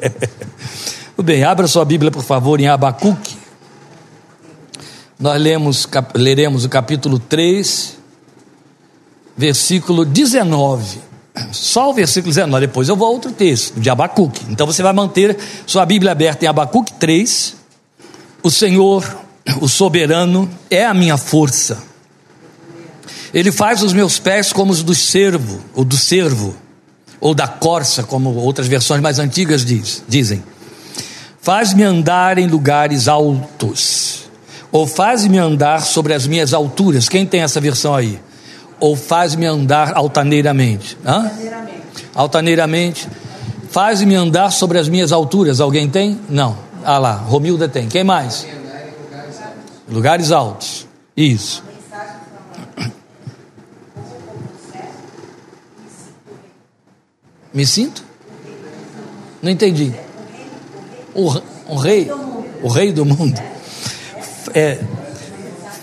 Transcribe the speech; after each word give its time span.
Tudo 1.16 1.26
bem, 1.26 1.44
abra 1.44 1.66
sua 1.68 1.84
Bíblia, 1.84 2.10
por 2.10 2.22
favor, 2.22 2.60
em 2.60 2.68
Abacuque. 2.68 3.36
Nós 5.18 5.40
lemos, 5.40 5.86
leremos 6.14 6.64
o 6.64 6.68
capítulo 6.68 7.18
3, 7.18 7.98
versículo 9.36 10.04
19. 10.04 10.98
Só 11.52 11.90
o 11.90 11.94
versículo 11.94 12.32
19, 12.32 12.66
depois 12.66 12.88
eu 12.88 12.96
vou 12.96 13.06
a 13.06 13.10
outro 13.10 13.32
texto, 13.32 13.78
de 13.78 13.90
Abacuque. 13.90 14.44
Então 14.48 14.66
você 14.66 14.82
vai 14.82 14.92
manter 14.92 15.36
sua 15.66 15.84
Bíblia 15.84 16.12
aberta 16.12 16.44
em 16.44 16.48
Abacuque 16.48 16.94
3. 16.94 17.56
O 18.42 18.50
Senhor, 18.50 19.04
o 19.60 19.68
soberano, 19.68 20.48
é 20.70 20.84
a 20.86 20.94
minha 20.94 21.18
força. 21.18 21.82
Ele 23.32 23.52
faz 23.52 23.82
os 23.82 23.92
meus 23.92 24.18
pés 24.18 24.52
como 24.52 24.72
os 24.72 24.82
do 24.82 24.94
servo, 24.94 25.60
ou 25.74 25.84
do 25.84 25.96
servo, 25.96 26.54
ou 27.20 27.34
da 27.34 27.46
corça, 27.46 28.02
como 28.02 28.34
outras 28.34 28.66
versões 28.66 29.00
mais 29.00 29.18
antigas 29.18 29.64
diz, 29.64 30.02
dizem. 30.08 30.42
Faz-me 31.40 31.82
andar 31.82 32.38
em 32.38 32.46
lugares 32.46 33.08
altos, 33.08 34.30
ou 34.70 34.86
faz-me 34.86 35.38
andar 35.38 35.82
sobre 35.82 36.14
as 36.14 36.26
minhas 36.26 36.52
alturas. 36.52 37.08
Quem 37.08 37.26
tem 37.26 37.42
essa 37.42 37.60
versão 37.60 37.94
aí? 37.94 38.20
ou 38.80 38.96
faz-me 38.96 39.46
andar 39.46 39.92
altaneiramente? 39.94 40.96
Hã? 41.04 41.24
Altaneiramente. 41.24 42.08
Altaneiramente. 42.14 43.08
Faz-me 43.70 44.14
andar 44.14 44.50
sobre 44.50 44.78
as 44.78 44.88
minhas 44.88 45.12
alturas. 45.12 45.60
Alguém 45.60 45.88
tem? 45.88 46.18
Não. 46.28 46.56
Ah 46.82 46.98
lá, 46.98 47.12
Romilda 47.12 47.68
tem. 47.68 47.88
Quem 47.88 48.02
mais? 48.02 48.46
Lugares 49.88 50.32
altos. 50.32 50.88
Isso. 51.16 51.62
Me 57.52 57.66
sinto? 57.66 58.04
Não 59.42 59.50
entendi. 59.50 59.92
O, 61.14 61.32
o 61.66 61.76
rei, 61.76 62.10
o 62.62 62.68
rei 62.68 62.92
do 62.92 63.04
mundo. 63.04 63.40
É, 64.54 64.78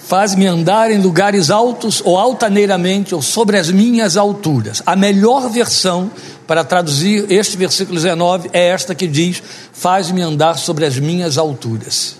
faz-me 0.08 0.46
andar 0.48 0.90
em 0.90 1.02
lugares 1.02 1.50
altos 1.50 2.02
ou 2.04 2.18
altaneiramente 2.18 3.14
ou 3.14 3.22
sobre 3.22 3.58
as 3.58 3.70
minhas 3.70 4.16
alturas. 4.16 4.82
A 4.86 4.96
melhor 4.96 5.50
versão 5.50 6.10
para 6.48 6.64
traduzir 6.64 7.30
este 7.30 7.58
versículo 7.58 7.96
19 7.96 8.50
é 8.54 8.70
esta 8.70 8.96
que 8.96 9.06
diz: 9.06 9.44
faz-me 9.74 10.22
andar 10.22 10.58
sobre 10.58 10.86
as 10.86 10.98
minhas 10.98 11.38
alturas. 11.38 12.16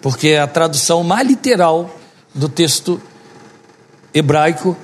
Porque 0.00 0.28
é 0.28 0.40
a 0.40 0.46
tradução 0.46 1.02
mais 1.02 1.26
literal 1.26 1.90
do 2.32 2.48
texto 2.48 3.00
hebraico 4.12 4.76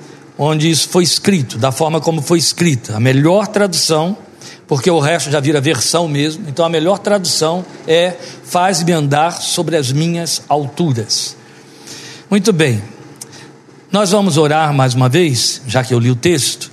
onde 0.43 0.67
isso 0.67 0.89
foi 0.89 1.03
escrito, 1.03 1.59
da 1.59 1.71
forma 1.71 2.01
como 2.01 2.19
foi 2.19 2.39
escrita. 2.39 2.97
A 2.97 2.99
melhor 2.99 3.45
tradução, 3.45 4.17
porque 4.67 4.89
o 4.89 4.99
resto 4.99 5.29
já 5.29 5.39
vira 5.39 5.61
versão 5.61 6.07
mesmo, 6.07 6.49
então 6.49 6.65
a 6.65 6.69
melhor 6.69 6.97
tradução 6.97 7.63
é: 7.87 8.15
faz-me 8.43 8.91
andar 8.91 9.31
sobre 9.33 9.77
as 9.77 9.91
minhas 9.91 10.41
alturas. 10.49 11.37
Muito 12.27 12.51
bem, 12.51 12.81
nós 13.91 14.09
vamos 14.11 14.37
orar 14.37 14.73
mais 14.73 14.95
uma 14.95 15.07
vez, 15.07 15.61
já 15.67 15.83
que 15.83 15.93
eu 15.93 15.99
li 15.99 16.09
o 16.09 16.15
texto, 16.15 16.71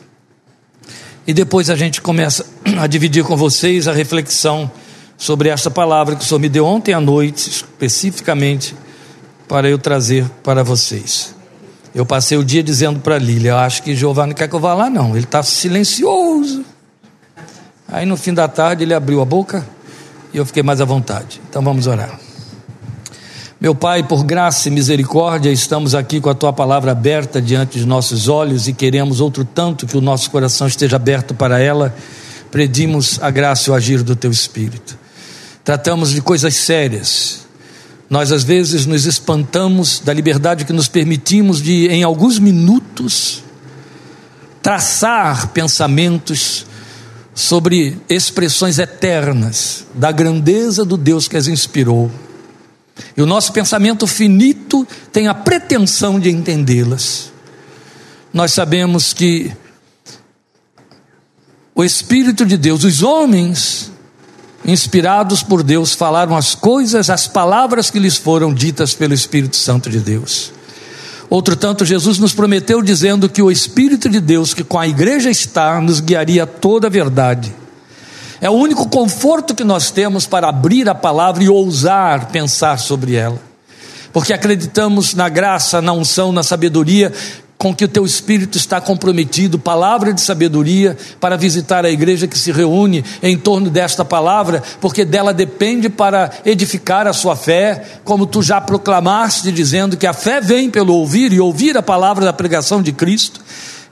e 1.26 1.34
depois 1.34 1.68
a 1.68 1.76
gente 1.76 2.00
começa 2.00 2.46
a 2.80 2.86
dividir 2.86 3.22
com 3.22 3.36
vocês 3.36 3.86
a 3.86 3.92
reflexão 3.92 4.70
sobre 5.18 5.50
esta 5.50 5.70
palavra 5.70 6.16
que 6.16 6.22
o 6.22 6.26
Senhor 6.26 6.40
me 6.40 6.48
deu 6.48 6.64
ontem 6.64 6.94
à 6.94 7.00
noite, 7.00 7.50
especificamente 7.50 8.74
para 9.46 9.68
eu 9.68 9.78
trazer 9.78 10.24
para 10.42 10.64
vocês. 10.64 11.37
Eu 11.98 12.06
passei 12.06 12.38
o 12.38 12.44
dia 12.44 12.62
dizendo 12.62 13.00
para 13.00 13.18
Lília, 13.18 13.56
acho 13.56 13.82
que 13.82 13.92
não 13.92 14.32
quer 14.32 14.46
que 14.46 14.54
eu 14.54 14.60
vá 14.60 14.72
lá, 14.72 14.88
não, 14.88 15.16
ele 15.16 15.24
está 15.24 15.42
silencioso. 15.42 16.64
Aí 17.88 18.06
no 18.06 18.16
fim 18.16 18.32
da 18.32 18.46
tarde 18.46 18.84
ele 18.84 18.94
abriu 18.94 19.20
a 19.20 19.24
boca 19.24 19.66
e 20.32 20.36
eu 20.38 20.46
fiquei 20.46 20.62
mais 20.62 20.80
à 20.80 20.84
vontade. 20.84 21.40
Então 21.50 21.60
vamos 21.60 21.88
orar. 21.88 22.16
Meu 23.60 23.74
Pai, 23.74 24.04
por 24.04 24.22
graça 24.22 24.68
e 24.68 24.70
misericórdia, 24.70 25.50
estamos 25.50 25.92
aqui 25.92 26.20
com 26.20 26.30
a 26.30 26.34
tua 26.36 26.52
palavra 26.52 26.92
aberta 26.92 27.42
diante 27.42 27.80
de 27.80 27.84
nossos 27.84 28.28
olhos 28.28 28.68
e 28.68 28.72
queremos 28.72 29.20
outro 29.20 29.44
tanto 29.44 29.84
que 29.84 29.96
o 29.96 30.00
nosso 30.00 30.30
coração 30.30 30.68
esteja 30.68 30.94
aberto 30.94 31.34
para 31.34 31.58
ela. 31.58 31.92
Pedimos 32.52 33.18
a 33.20 33.28
graça 33.28 33.70
e 33.70 33.72
o 33.72 33.74
agir 33.74 34.04
do 34.04 34.14
teu 34.14 34.30
Espírito. 34.30 34.96
Tratamos 35.64 36.10
de 36.10 36.22
coisas 36.22 36.54
sérias. 36.54 37.47
Nós 38.08 38.32
às 38.32 38.42
vezes 38.42 38.86
nos 38.86 39.04
espantamos 39.04 40.00
da 40.00 40.12
liberdade 40.12 40.64
que 40.64 40.72
nos 40.72 40.88
permitimos 40.88 41.60
de, 41.60 41.88
em 41.88 42.02
alguns 42.02 42.38
minutos, 42.38 43.42
traçar 44.62 45.48
pensamentos 45.48 46.66
sobre 47.34 47.98
expressões 48.08 48.78
eternas 48.78 49.84
da 49.94 50.10
grandeza 50.10 50.84
do 50.84 50.96
Deus 50.96 51.28
que 51.28 51.36
as 51.36 51.46
inspirou 51.46 52.10
e 53.16 53.22
o 53.22 53.26
nosso 53.26 53.52
pensamento 53.52 54.06
finito 54.06 54.86
tem 55.12 55.28
a 55.28 55.34
pretensão 55.34 56.18
de 56.18 56.30
entendê-las. 56.30 57.32
Nós 58.32 58.52
sabemos 58.52 59.12
que 59.12 59.52
o 61.74 61.84
Espírito 61.84 62.44
de 62.44 62.56
Deus, 62.56 62.84
os 62.84 63.02
homens 63.02 63.90
inspirados 64.64 65.42
por 65.42 65.62
Deus, 65.62 65.94
falaram 65.94 66.36
as 66.36 66.54
coisas, 66.54 67.10
as 67.10 67.26
palavras 67.26 67.90
que 67.90 67.98
lhes 67.98 68.16
foram 68.16 68.52
ditas 68.52 68.94
pelo 68.94 69.14
Espírito 69.14 69.56
Santo 69.56 69.88
de 69.88 70.00
Deus. 70.00 70.52
Outro 71.30 71.54
tanto, 71.54 71.84
Jesus 71.84 72.18
nos 72.18 72.32
prometeu 72.32 72.80
dizendo 72.82 73.28
que 73.28 73.42
o 73.42 73.50
Espírito 73.50 74.08
de 74.08 74.20
Deus, 74.20 74.54
que 74.54 74.64
com 74.64 74.78
a 74.78 74.88
igreja 74.88 75.30
está, 75.30 75.80
nos 75.80 76.00
guiaria 76.00 76.46
toda 76.46 76.86
a 76.86 76.90
verdade. 76.90 77.54
É 78.40 78.48
o 78.48 78.54
único 78.54 78.88
conforto 78.88 79.54
que 79.54 79.64
nós 79.64 79.90
temos 79.90 80.26
para 80.26 80.48
abrir 80.48 80.88
a 80.88 80.94
palavra 80.94 81.42
e 81.42 81.48
ousar 81.48 82.26
pensar 82.26 82.78
sobre 82.78 83.14
ela. 83.14 83.38
Porque 84.12 84.32
acreditamos 84.32 85.14
na 85.14 85.28
graça, 85.28 85.82
na 85.82 85.92
unção, 85.92 86.32
na 86.32 86.42
sabedoria 86.42 87.12
com 87.58 87.74
que 87.74 87.84
o 87.84 87.88
teu 87.88 88.06
espírito 88.06 88.56
está 88.56 88.80
comprometido, 88.80 89.58
palavra 89.58 90.14
de 90.14 90.20
sabedoria, 90.20 90.96
para 91.20 91.36
visitar 91.36 91.84
a 91.84 91.90
igreja 91.90 92.28
que 92.28 92.38
se 92.38 92.52
reúne 92.52 93.04
em 93.20 93.36
torno 93.36 93.68
desta 93.68 94.04
palavra, 94.04 94.62
porque 94.80 95.04
dela 95.04 95.34
depende 95.34 95.88
para 95.88 96.30
edificar 96.46 97.08
a 97.08 97.12
sua 97.12 97.34
fé, 97.34 97.98
como 98.04 98.26
tu 98.26 98.42
já 98.42 98.60
proclamaste, 98.60 99.50
dizendo 99.50 99.96
que 99.96 100.06
a 100.06 100.12
fé 100.12 100.40
vem 100.40 100.70
pelo 100.70 100.94
ouvir 100.94 101.32
e 101.32 101.40
ouvir 101.40 101.76
a 101.76 101.82
palavra 101.82 102.24
da 102.24 102.32
pregação 102.32 102.80
de 102.80 102.92
Cristo. 102.92 103.40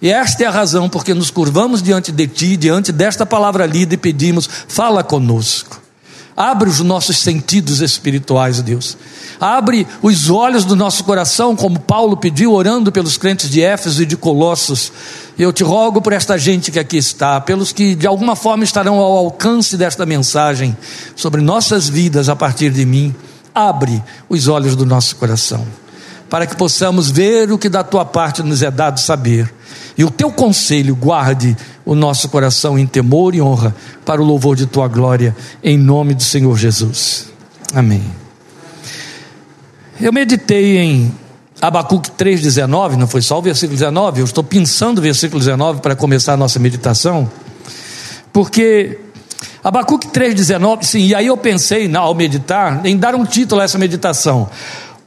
E 0.00 0.10
esta 0.10 0.44
é 0.44 0.46
a 0.46 0.50
razão 0.50 0.88
porque 0.88 1.12
nos 1.12 1.30
curvamos 1.30 1.82
diante 1.82 2.12
de 2.12 2.28
Ti, 2.28 2.56
diante 2.56 2.92
desta 2.92 3.26
palavra 3.26 3.66
lida 3.66 3.94
e 3.94 3.98
pedimos: 3.98 4.48
fala 4.68 5.02
conosco. 5.02 5.85
Abre 6.36 6.68
os 6.68 6.80
nossos 6.80 7.16
sentidos 7.16 7.80
espirituais, 7.80 8.60
Deus. 8.60 8.96
Abre 9.40 9.86
os 10.02 10.28
olhos 10.28 10.66
do 10.66 10.76
nosso 10.76 11.02
coração, 11.04 11.56
como 11.56 11.80
Paulo 11.80 12.16
pediu, 12.16 12.52
orando 12.52 12.92
pelos 12.92 13.16
crentes 13.16 13.48
de 13.48 13.62
Éfeso 13.62 14.02
e 14.02 14.06
de 14.06 14.18
Colossos. 14.18 14.92
Eu 15.38 15.50
te 15.50 15.64
rogo 15.64 16.02
por 16.02 16.12
esta 16.12 16.36
gente 16.36 16.70
que 16.70 16.78
aqui 16.78 16.98
está, 16.98 17.40
pelos 17.40 17.72
que 17.72 17.94
de 17.94 18.06
alguma 18.06 18.36
forma 18.36 18.64
estarão 18.64 18.98
ao 18.98 19.16
alcance 19.16 19.78
desta 19.78 20.04
mensagem 20.04 20.76
sobre 21.14 21.40
nossas 21.40 21.88
vidas 21.88 22.28
a 22.28 22.36
partir 22.36 22.70
de 22.70 22.84
mim. 22.84 23.14
Abre 23.54 24.02
os 24.28 24.46
olhos 24.46 24.76
do 24.76 24.84
nosso 24.84 25.16
coração, 25.16 25.66
para 26.28 26.46
que 26.46 26.56
possamos 26.56 27.10
ver 27.10 27.50
o 27.52 27.58
que 27.58 27.68
da 27.68 27.84
tua 27.84 28.04
parte 28.04 28.42
nos 28.42 28.62
é 28.62 28.70
dado 28.70 29.00
saber 29.00 29.52
e 29.96 30.04
o 30.04 30.10
teu 30.10 30.30
conselho 30.30 30.94
guarde 30.94 31.56
o 31.84 31.94
nosso 31.94 32.28
coração 32.28 32.78
em 32.78 32.86
temor 32.86 33.34
e 33.34 33.40
honra 33.40 33.74
para 34.04 34.20
o 34.20 34.24
louvor 34.24 34.54
de 34.54 34.66
tua 34.66 34.88
glória, 34.88 35.34
em 35.62 35.78
nome 35.78 36.14
do 36.14 36.22
Senhor 36.22 36.56
Jesus. 36.56 37.28
Amém. 37.74 38.04
Eu 39.98 40.12
meditei 40.12 40.78
em 40.78 41.14
Abacuque 41.62 42.10
3,19, 42.10 42.96
não 42.96 43.06
foi 43.06 43.22
só 43.22 43.38
o 43.38 43.42
versículo 43.42 43.78
19, 43.78 44.20
eu 44.20 44.26
estou 44.26 44.44
pensando 44.44 44.98
o 44.98 45.02
versículo 45.02 45.38
19 45.38 45.80
para 45.80 45.96
começar 45.96 46.34
a 46.34 46.36
nossa 46.36 46.58
meditação, 46.58 47.30
porque 48.30 48.98
Abacuque 49.64 50.08
3,19, 50.08 50.82
sim, 50.82 51.06
e 51.06 51.14
aí 51.14 51.26
eu 51.26 51.36
pensei, 51.38 51.90
ao 51.96 52.14
meditar, 52.14 52.84
em 52.84 52.96
dar 52.96 53.14
um 53.14 53.24
título 53.24 53.62
a 53.62 53.64
essa 53.64 53.78
meditação: 53.78 54.48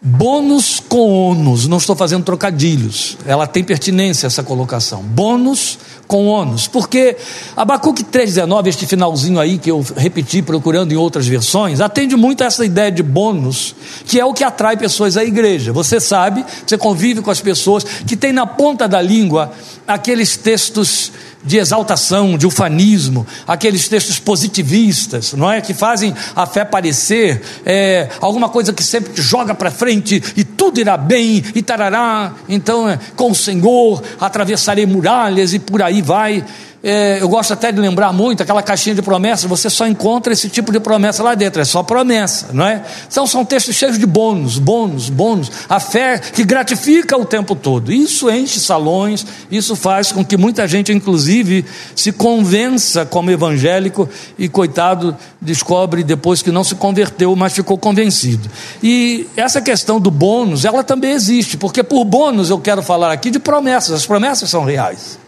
Bônus 0.02 0.80
com 0.80 1.30
ônus, 1.30 1.68
não 1.68 1.78
estou 1.78 1.94
fazendo 1.94 2.24
trocadilhos, 2.24 3.18
ela 3.26 3.46
tem 3.46 3.66
pertinência 3.66 4.28
essa 4.28 4.42
colocação. 4.42 5.04
Bônus 5.04 5.78
com 6.08 6.26
ônus, 6.26 6.68
porque 6.68 7.18
Abacuque 7.56 8.06
3,19, 8.06 8.68
este 8.68 8.88
finalzinho 8.88 9.42
aí 9.42 9.58
que 9.58 9.70
eu 9.70 9.86
repeti 9.98 10.42
procurando 10.42 10.94
em 10.94 10.96
outras 10.96 11.28
versões, 11.28 11.82
atende 11.82 12.16
muito 12.16 12.42
a 12.42 12.48
essa 12.48 12.66
ideia 12.66 12.90
de 12.90 13.04
bônus, 13.04 13.76
que 14.06 14.18
é 14.18 14.24
o 14.24 14.34
que 14.34 14.44
atrai 14.44 14.78
pessoas 14.78 15.18
à 15.18 15.24
igreja. 15.26 15.74
Você 15.74 16.00
sabe, 16.00 16.46
você 16.66 16.78
convive 16.78 17.22
com 17.22 17.30
as 17.30 17.42
pessoas 17.42 17.84
que 17.84 18.16
tem 18.16 18.32
na 18.32 18.46
ponta 18.46 18.88
da 18.88 19.02
língua 19.02 19.52
aqueles 19.86 20.38
textos 20.38 21.12
de 21.44 21.58
exaltação, 21.58 22.38
de 22.38 22.46
ufanismo, 22.46 23.26
aqueles 23.48 23.88
textos 23.88 24.20
positivistas, 24.20 25.34
não 25.34 25.52
é? 25.52 25.62
Que 25.62 25.74
fazem 25.74 26.14
a 26.36 26.46
fé 26.46 26.66
parecer 26.66 27.42
é, 27.66 28.10
alguma 28.20 28.50
coisa 28.50 28.74
que 28.74 28.84
sempre 28.84 29.14
te 29.14 29.22
joga 29.22 29.56
para 29.56 29.72
frente 29.72 30.22
e 30.36 30.44
tudo 30.44 30.80
irá 30.80 30.98
bem 30.98 31.44
e 31.56 31.62
tarará. 31.62 32.34
Então, 32.48 32.90
é, 32.90 33.00
com 33.16 33.32
o 33.32 33.36
Senhor 33.36 34.04
atravessarei 34.20 34.86
muralhas 34.86 35.54
e 35.54 35.60
por 35.60 35.82
aí 35.82 36.02
vai. 36.02 36.44
É, 36.82 37.22
eu 37.22 37.28
gosto 37.28 37.52
até 37.52 37.72
de 37.72 37.80
lembrar 37.80 38.14
muito 38.14 38.42
aquela 38.42 38.64
caixinha 38.64 38.96
de 38.96 39.02
promessas, 39.02 39.50
você 39.50 39.70
só 39.70 39.86
encontra 39.86 40.32
esse 40.32 40.48
tipo 40.48 40.72
de 40.72 40.80
promessa 40.80 41.22
lá 41.22 41.36
dentro, 41.36 41.62
é 41.62 41.66
só 41.66 41.84
promessa, 41.84 42.48
não 42.54 42.66
é? 42.66 42.82
Então 43.06 43.28
são 43.28 43.44
textos 43.44 43.76
cheios 43.76 44.00
de 44.00 44.06
bônus, 44.06 44.58
bônus, 44.58 45.10
bônus, 45.10 45.52
a 45.68 45.80
fé 45.80 46.18
que 46.20 46.46
gratifica 46.46 47.18
o 47.18 47.26
tempo 47.26 47.54
todo. 47.54 47.92
Isso 47.92 48.30
enche 48.30 48.62
salões, 48.62 49.26
isso 49.52 49.76
faz 49.76 50.14
com 50.14 50.24
que 50.24 50.38
muita 50.38 50.66
gente, 50.68 50.94
inclusive, 50.94 51.66
se 51.94 52.14
convença 52.14 53.06
como 53.06 53.30
evangélico 53.30 54.08
e, 54.38 54.48
coitado, 54.48 55.18
descobre 55.42 56.02
depois 56.02 56.42
que 56.42 56.52
não 56.52 56.64
se 56.64 56.76
converteu, 56.76 57.36
mas 57.36 57.54
ficou 57.54 57.78
convencido. 57.78 58.50
E 58.82 59.28
essa 59.36 59.62
questão 59.62 60.00
do 60.00 60.10
bônus, 60.10 60.64
ela 60.64 60.82
também 60.82 61.12
existe, 61.12 61.58
porque 61.58 61.84
por 61.84 62.06
bônus 62.06 62.50
eu 62.50 62.60
quero 62.60 62.82
falar 62.82 63.12
aqui 63.12 63.30
de 63.30 63.40
promessas, 63.40 63.92
as 63.92 64.06
promessas 64.06 64.50
são 64.50 64.64
reais 64.64 65.20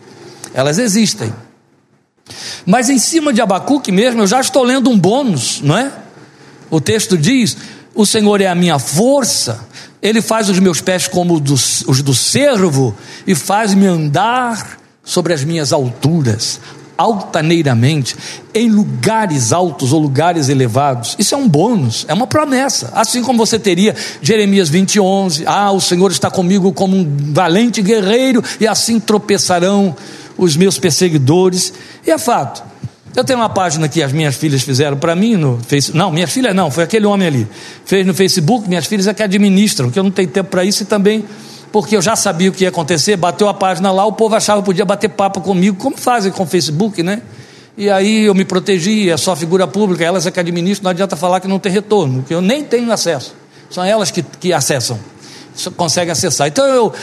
elas 0.54 0.78
existem. 0.78 1.34
Mas 2.66 2.90
em 2.90 2.98
cima 2.98 3.34
de 3.34 3.42
Abacuque 3.42 3.92
mesmo, 3.92 4.22
eu 4.22 4.28
já 4.28 4.40
estou 4.40 4.64
lendo 4.64 4.90
um 4.90 4.98
bônus, 4.98 5.62
não 5.62 5.78
é? 5.78 5.92
O 6.70 6.80
texto 6.80 7.18
diz: 7.18 7.58
O 7.94 8.06
Senhor 8.06 8.42
é 8.42 8.48
a 8.48 8.56
minha 8.56 8.80
força, 8.80 9.68
Ele 10.02 10.22
faz 10.22 10.50
os 10.50 10.60
meus 10.60 10.82
pés 10.82 11.08
como 11.08 11.36
os 11.36 12.02
do 12.02 12.14
servo 12.14 12.96
e 13.26 13.36
faz-me 13.36 13.86
andar 13.86 14.80
sobre 15.04 15.34
as 15.34 15.44
minhas 15.44 15.74
alturas, 15.74 16.60
altaneiramente, 16.96 18.16
em 18.54 18.70
lugares 18.70 19.52
altos 19.52 19.92
ou 19.92 20.00
lugares 20.00 20.48
elevados. 20.48 21.16
Isso 21.18 21.34
é 21.34 21.38
um 21.38 21.50
bônus, 21.50 22.06
é 22.08 22.14
uma 22.14 22.28
promessa. 22.28 22.92
Assim 22.94 23.24
como 23.24 23.40
você 23.40 23.58
teria 23.58 23.96
Jeremias 24.22 24.70
20, 24.70 25.00
11: 25.00 25.44
Ah, 25.48 25.72
o 25.72 25.82
Senhor 25.82 26.12
está 26.12 26.30
comigo 26.30 26.72
como 26.72 26.96
um 26.96 27.34
valente 27.34 27.82
guerreiro, 27.82 28.44
e 28.60 28.68
assim 28.68 29.00
tropeçarão 29.00 29.96
os 30.38 30.56
meus 30.56 30.78
perseguidores, 30.78 31.74
e 32.06 32.12
é 32.12 32.18
fato. 32.18 32.64
Eu 33.16 33.24
tenho 33.24 33.40
uma 33.40 33.50
página 33.50 33.90
que 33.90 34.02
as 34.02 34.14
minhas 34.14 34.36
filhas 34.36 34.62
fizeram 34.62 34.98
para 34.98 35.16
mim 35.16 35.36
no 35.36 35.60
Facebook. 35.68 35.98
Não, 35.98 36.12
minhas 36.12 36.32
filhas 36.32 36.56
não, 36.56 36.72
foi 36.72 36.86
aquele 36.86 37.06
homem 37.06 37.28
ali. 37.28 37.48
Fez 37.86 38.06
no 38.06 38.14
Facebook, 38.14 38.70
minhas 38.70 38.86
filhas 38.86 39.06
é 39.06 39.14
que 39.14 39.22
administram, 39.22 39.92
que 39.92 40.00
eu 40.00 40.04
não 40.04 40.12
tenho 40.12 40.30
tempo 40.30 40.50
para 40.50 40.64
isso 40.64 40.84
e 40.84 40.86
também 40.86 41.26
porque 41.72 41.96
eu 41.96 42.02
já 42.02 42.16
sabia 42.16 42.50
o 42.50 42.52
que 42.52 42.64
ia 42.64 42.70
acontecer, 42.70 43.16
bateu 43.16 43.48
a 43.48 43.54
página 43.54 43.92
lá, 43.92 44.06
o 44.06 44.12
povo 44.12 44.36
achava 44.36 44.62
que 44.62 44.66
podia 44.66 44.84
bater 44.84 45.10
papo 45.10 45.40
comigo, 45.40 45.78
como 45.78 45.98
fazem 45.98 46.32
com 46.32 46.44
o 46.44 46.46
Facebook, 46.46 47.02
né? 47.02 47.22
E 47.78 47.90
aí 47.90 48.26
eu 48.26 48.36
me 48.36 48.44
protegi, 48.44 49.10
é 49.10 49.16
só 49.16 49.36
figura 49.36 49.66
pública, 49.66 50.04
elas 50.04 50.26
é 50.26 50.32
que 50.32 50.40
administram, 50.40 50.84
não 50.84 50.92
adianta 50.92 51.16
falar 51.16 51.40
que 51.40 51.48
não 51.48 51.58
tem 51.58 51.72
retorno, 51.72 52.24
que 52.28 52.34
eu 52.34 52.42
nem 52.42 52.64
tenho 52.64 52.92
acesso. 52.92 53.34
São 53.70 53.84
elas 53.84 54.12
que, 54.12 54.22
que 54.22 54.52
acessam, 54.52 55.00
conseguem 55.78 56.12
acessar. 56.12 56.48
Então 56.48 56.66
eu 56.68 56.94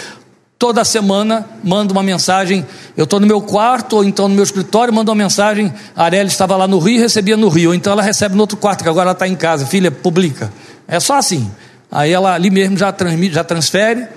Toda 0.59 0.85
semana 0.85 1.49
mando 1.63 1.93
uma 1.93 2.03
mensagem. 2.03 2.67
Eu 2.97 3.05
estou 3.05 3.21
no 3.21 3.27
meu 3.27 3.41
quarto, 3.41 3.97
ou 3.97 4.05
então 4.05 4.27
no 4.27 4.35
meu 4.35 4.43
escritório, 4.43 4.93
mando 4.93 5.11
uma 5.11 5.17
mensagem. 5.17 5.73
A 5.95 6.05
Arely 6.05 6.27
estava 6.27 6.57
lá 6.57 6.67
no 6.67 6.79
Rio 6.81 6.97
e 6.97 6.99
recebia 6.99 7.37
no 7.37 7.49
Rio. 7.49 7.73
Então 7.73 7.93
ela 7.93 8.03
recebe 8.03 8.35
no 8.35 8.41
outro 8.41 8.57
quarto, 8.57 8.83
que 8.83 8.89
agora 8.89 9.05
ela 9.05 9.13
está 9.13 9.29
em 9.29 9.37
casa. 9.37 9.65
Filha, 9.67 9.91
publica. 9.91 10.53
É 10.89 10.99
só 10.99 11.17
assim. 11.17 11.49
Aí 11.91 12.13
ela 12.13 12.35
ali 12.35 12.51
mesmo 12.51 12.77
já, 12.77 12.91
transmite, 12.91 13.35
já 13.35 13.45
transfere 13.45 14.09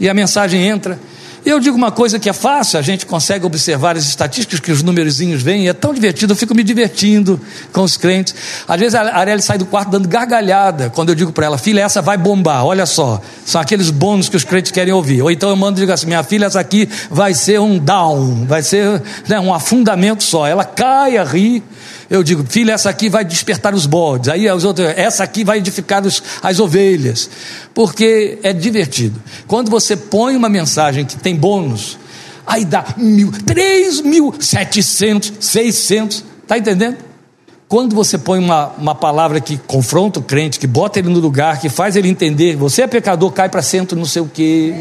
e 0.00 0.08
a 0.08 0.14
mensagem 0.14 0.66
entra. 0.66 0.98
E 1.44 1.50
eu 1.50 1.60
digo 1.60 1.76
uma 1.76 1.92
coisa 1.92 2.18
que 2.18 2.28
é 2.28 2.32
fácil, 2.32 2.78
a 2.78 2.82
gente 2.82 3.04
consegue 3.04 3.44
observar 3.44 3.96
as 3.98 4.06
estatísticas 4.06 4.60
que 4.60 4.72
os 4.72 4.82
númerozinhos 4.82 5.42
vêm, 5.42 5.68
é 5.68 5.74
tão 5.74 5.92
divertido, 5.92 6.32
eu 6.32 6.36
fico 6.36 6.54
me 6.54 6.62
divertindo 6.62 7.38
com 7.70 7.82
os 7.82 7.98
crentes. 7.98 8.34
Às 8.66 8.80
vezes 8.80 8.94
a 8.94 9.14
Arielle 9.14 9.42
sai 9.42 9.58
do 9.58 9.66
quarto 9.66 9.90
dando 9.90 10.08
gargalhada 10.08 10.88
quando 10.88 11.10
eu 11.10 11.14
digo 11.14 11.32
para 11.32 11.44
ela, 11.44 11.58
filha, 11.58 11.82
essa 11.82 12.00
vai 12.00 12.16
bombar, 12.16 12.64
olha 12.64 12.86
só. 12.86 13.20
São 13.44 13.60
aqueles 13.60 13.90
bônus 13.90 14.30
que 14.30 14.36
os 14.36 14.44
crentes 14.44 14.72
querem 14.72 14.94
ouvir. 14.94 15.20
Ou 15.20 15.30
então 15.30 15.50
eu 15.50 15.56
mando 15.56 15.78
e 15.78 15.82
digo 15.82 15.92
assim, 15.92 16.06
minha 16.06 16.22
filha, 16.22 16.46
essa 16.46 16.60
aqui 16.60 16.88
vai 17.10 17.34
ser 17.34 17.60
um 17.60 17.78
down, 17.78 18.46
vai 18.46 18.62
ser 18.62 19.02
né, 19.28 19.38
um 19.38 19.52
afundamento 19.52 20.22
só. 20.22 20.46
Ela 20.46 20.64
cai 20.64 21.18
a 21.18 21.24
rir 21.24 21.62
eu 22.10 22.22
digo, 22.22 22.44
filha, 22.48 22.72
essa 22.72 22.90
aqui 22.90 23.08
vai 23.08 23.24
despertar 23.24 23.74
os 23.74 23.86
bodes. 23.86 24.28
Aí 24.28 24.50
os 24.50 24.64
outros, 24.64 24.86
essa 24.96 25.24
aqui 25.24 25.44
vai 25.44 25.58
edificar 25.58 26.06
os, 26.06 26.22
as 26.42 26.60
ovelhas. 26.60 27.30
Porque 27.72 28.38
é 28.42 28.52
divertido. 28.52 29.20
Quando 29.46 29.70
você 29.70 29.96
põe 29.96 30.36
uma 30.36 30.48
mensagem 30.48 31.04
que 31.04 31.16
tem 31.16 31.33
bônus, 31.34 31.98
aí 32.46 32.64
dá 32.64 32.84
mil, 32.96 33.32
três 33.44 34.00
mil, 34.00 34.34
setecentos, 34.38 35.32
seiscentos. 35.40 36.24
Está 36.42 36.58
entendendo? 36.58 36.96
Quando 37.66 37.96
você 37.96 38.18
põe 38.18 38.38
uma, 38.38 38.68
uma 38.78 38.94
palavra 38.94 39.40
que 39.40 39.56
confronta 39.56 40.20
o 40.20 40.22
crente, 40.22 40.58
que 40.58 40.66
bota 40.66 40.98
ele 40.98 41.08
no 41.08 41.18
lugar, 41.18 41.60
que 41.60 41.68
faz 41.68 41.96
ele 41.96 42.08
entender, 42.08 42.56
você 42.56 42.82
é 42.82 42.86
pecador, 42.86 43.32
cai 43.32 43.48
para 43.48 43.62
centro, 43.62 43.98
não 43.98 44.04
sei 44.04 44.22
o 44.22 44.30
quê. 44.32 44.74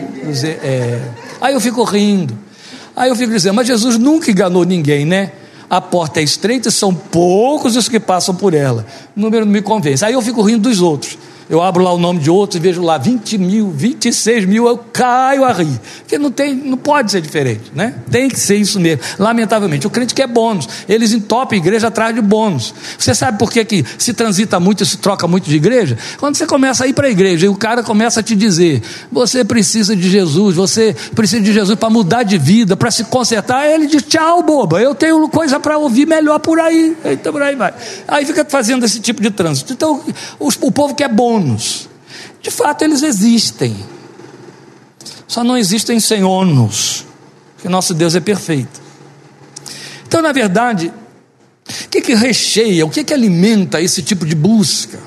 É. 0.61 1.01
Aí 1.41 1.53
eu 1.53 1.61
fico 1.61 1.83
rindo. 1.83 2.38
Aí 2.95 3.09
eu 3.09 3.15
fico 3.15 3.31
dizendo, 3.31 3.55
mas 3.55 3.65
Jesus 3.65 3.97
nunca 3.97 4.29
enganou 4.29 4.63
ninguém, 4.63 5.05
né? 5.05 5.31
a 5.73 5.81
porta 5.81 6.19
é 6.19 6.23
estreita, 6.23 6.69
são 6.69 6.94
poucos 6.94 7.75
os 7.75 7.89
que 7.89 8.00
passam 8.00 8.35
por 8.35 8.53
ela. 8.53 8.85
O 9.17 9.19
número 9.19 9.44
não 9.44 9.51
me 9.51 9.61
convence. 9.61 10.05
Aí 10.05 10.13
eu 10.13 10.21
fico 10.21 10.44
rindo 10.44 10.69
dos 10.69 10.81
outros. 10.81 11.17
Eu 11.49 11.61
abro 11.61 11.83
lá 11.83 11.93
o 11.93 11.97
nome 11.97 12.19
de 12.19 12.29
outros 12.29 12.57
e 12.57 12.59
vejo 12.59 12.81
lá 12.81 12.97
20 12.97 13.37
mil, 13.37 13.71
26 13.71 14.45
mil, 14.45 14.67
eu 14.67 14.77
caio 14.77 15.43
a 15.43 15.51
rir. 15.51 15.79
Porque 15.99 16.17
não, 16.17 16.31
tem, 16.31 16.55
não 16.55 16.77
pode 16.77 17.11
ser 17.11 17.21
diferente, 17.21 17.71
né? 17.75 17.95
Tem 18.09 18.29
que 18.29 18.39
ser 18.39 18.55
isso 18.55 18.79
mesmo. 18.79 19.03
Lamentavelmente, 19.19 19.85
o 19.85 19.89
crente 19.89 20.13
quer 20.13 20.27
bônus. 20.27 20.67
Eles 20.87 21.11
entopem 21.11 21.59
igreja 21.59 21.87
atrás 21.87 22.15
de 22.15 22.21
bônus. 22.21 22.73
Você 22.97 23.13
sabe 23.13 23.37
por 23.37 23.51
que, 23.51 23.63
que 23.65 23.85
se 23.97 24.13
transita 24.13 24.59
muito 24.59 24.83
e 24.83 24.85
se 24.85 24.97
troca 24.97 25.27
muito 25.27 25.49
de 25.49 25.55
igreja? 25.55 25.97
Quando 26.17 26.35
você 26.35 26.45
começa 26.45 26.85
a 26.85 26.87
ir 26.87 26.93
para 26.93 27.07
a 27.07 27.11
igreja 27.11 27.45
e 27.45 27.49
o 27.49 27.55
cara 27.55 27.83
começa 27.83 28.21
a 28.21 28.23
te 28.23 28.35
dizer: 28.35 28.81
você 29.11 29.43
precisa 29.43 29.95
de 29.95 30.09
Jesus, 30.09 30.55
você 30.55 30.95
precisa 31.13 31.41
de 31.41 31.51
Jesus 31.51 31.77
para 31.77 31.89
mudar 31.89 32.23
de 32.23 32.37
vida, 32.37 32.77
para 32.77 32.89
se 32.89 33.03
consertar. 33.03 33.67
Ele 33.67 33.87
diz: 33.87 34.03
tchau, 34.03 34.43
boba, 34.43 34.81
eu 34.81 34.95
tenho 34.95 35.27
coisa 35.27 35.59
para 35.59 35.77
ouvir 35.77 36.07
melhor 36.07 36.39
por 36.39 36.59
aí. 36.59 36.95
Então 37.05 37.33
por 37.33 37.41
aí 37.41 37.55
vai. 37.55 37.73
Aí 38.07 38.25
fica 38.25 38.45
fazendo 38.45 38.85
esse 38.85 38.99
tipo 38.99 39.21
de 39.21 39.29
trânsito. 39.29 39.73
Então 39.73 40.01
o, 40.39 40.49
o 40.61 40.71
povo 40.71 40.95
quer 40.95 41.09
bônus 41.09 41.32
bônus. 41.33 41.89
De 42.41 42.51
fato, 42.51 42.83
eles 42.83 43.01
existem. 43.01 43.75
Só 45.27 45.44
não 45.44 45.57
existem 45.57 46.00
sem 46.00 46.24
ônus, 46.24 47.06
porque 47.56 47.68
nosso 47.68 47.94
Deus 47.94 48.15
é 48.15 48.19
perfeito. 48.19 48.81
Então, 50.07 50.21
na 50.21 50.31
verdade, 50.31 50.94
o 51.85 51.89
que, 51.89 52.01
que 52.01 52.13
recheia, 52.13 52.85
o 52.85 52.89
que, 52.89 53.03
que 53.03 53.13
alimenta 53.13 53.81
esse 53.81 54.03
tipo 54.03 54.25
de 54.25 54.35
busca? 54.35 55.00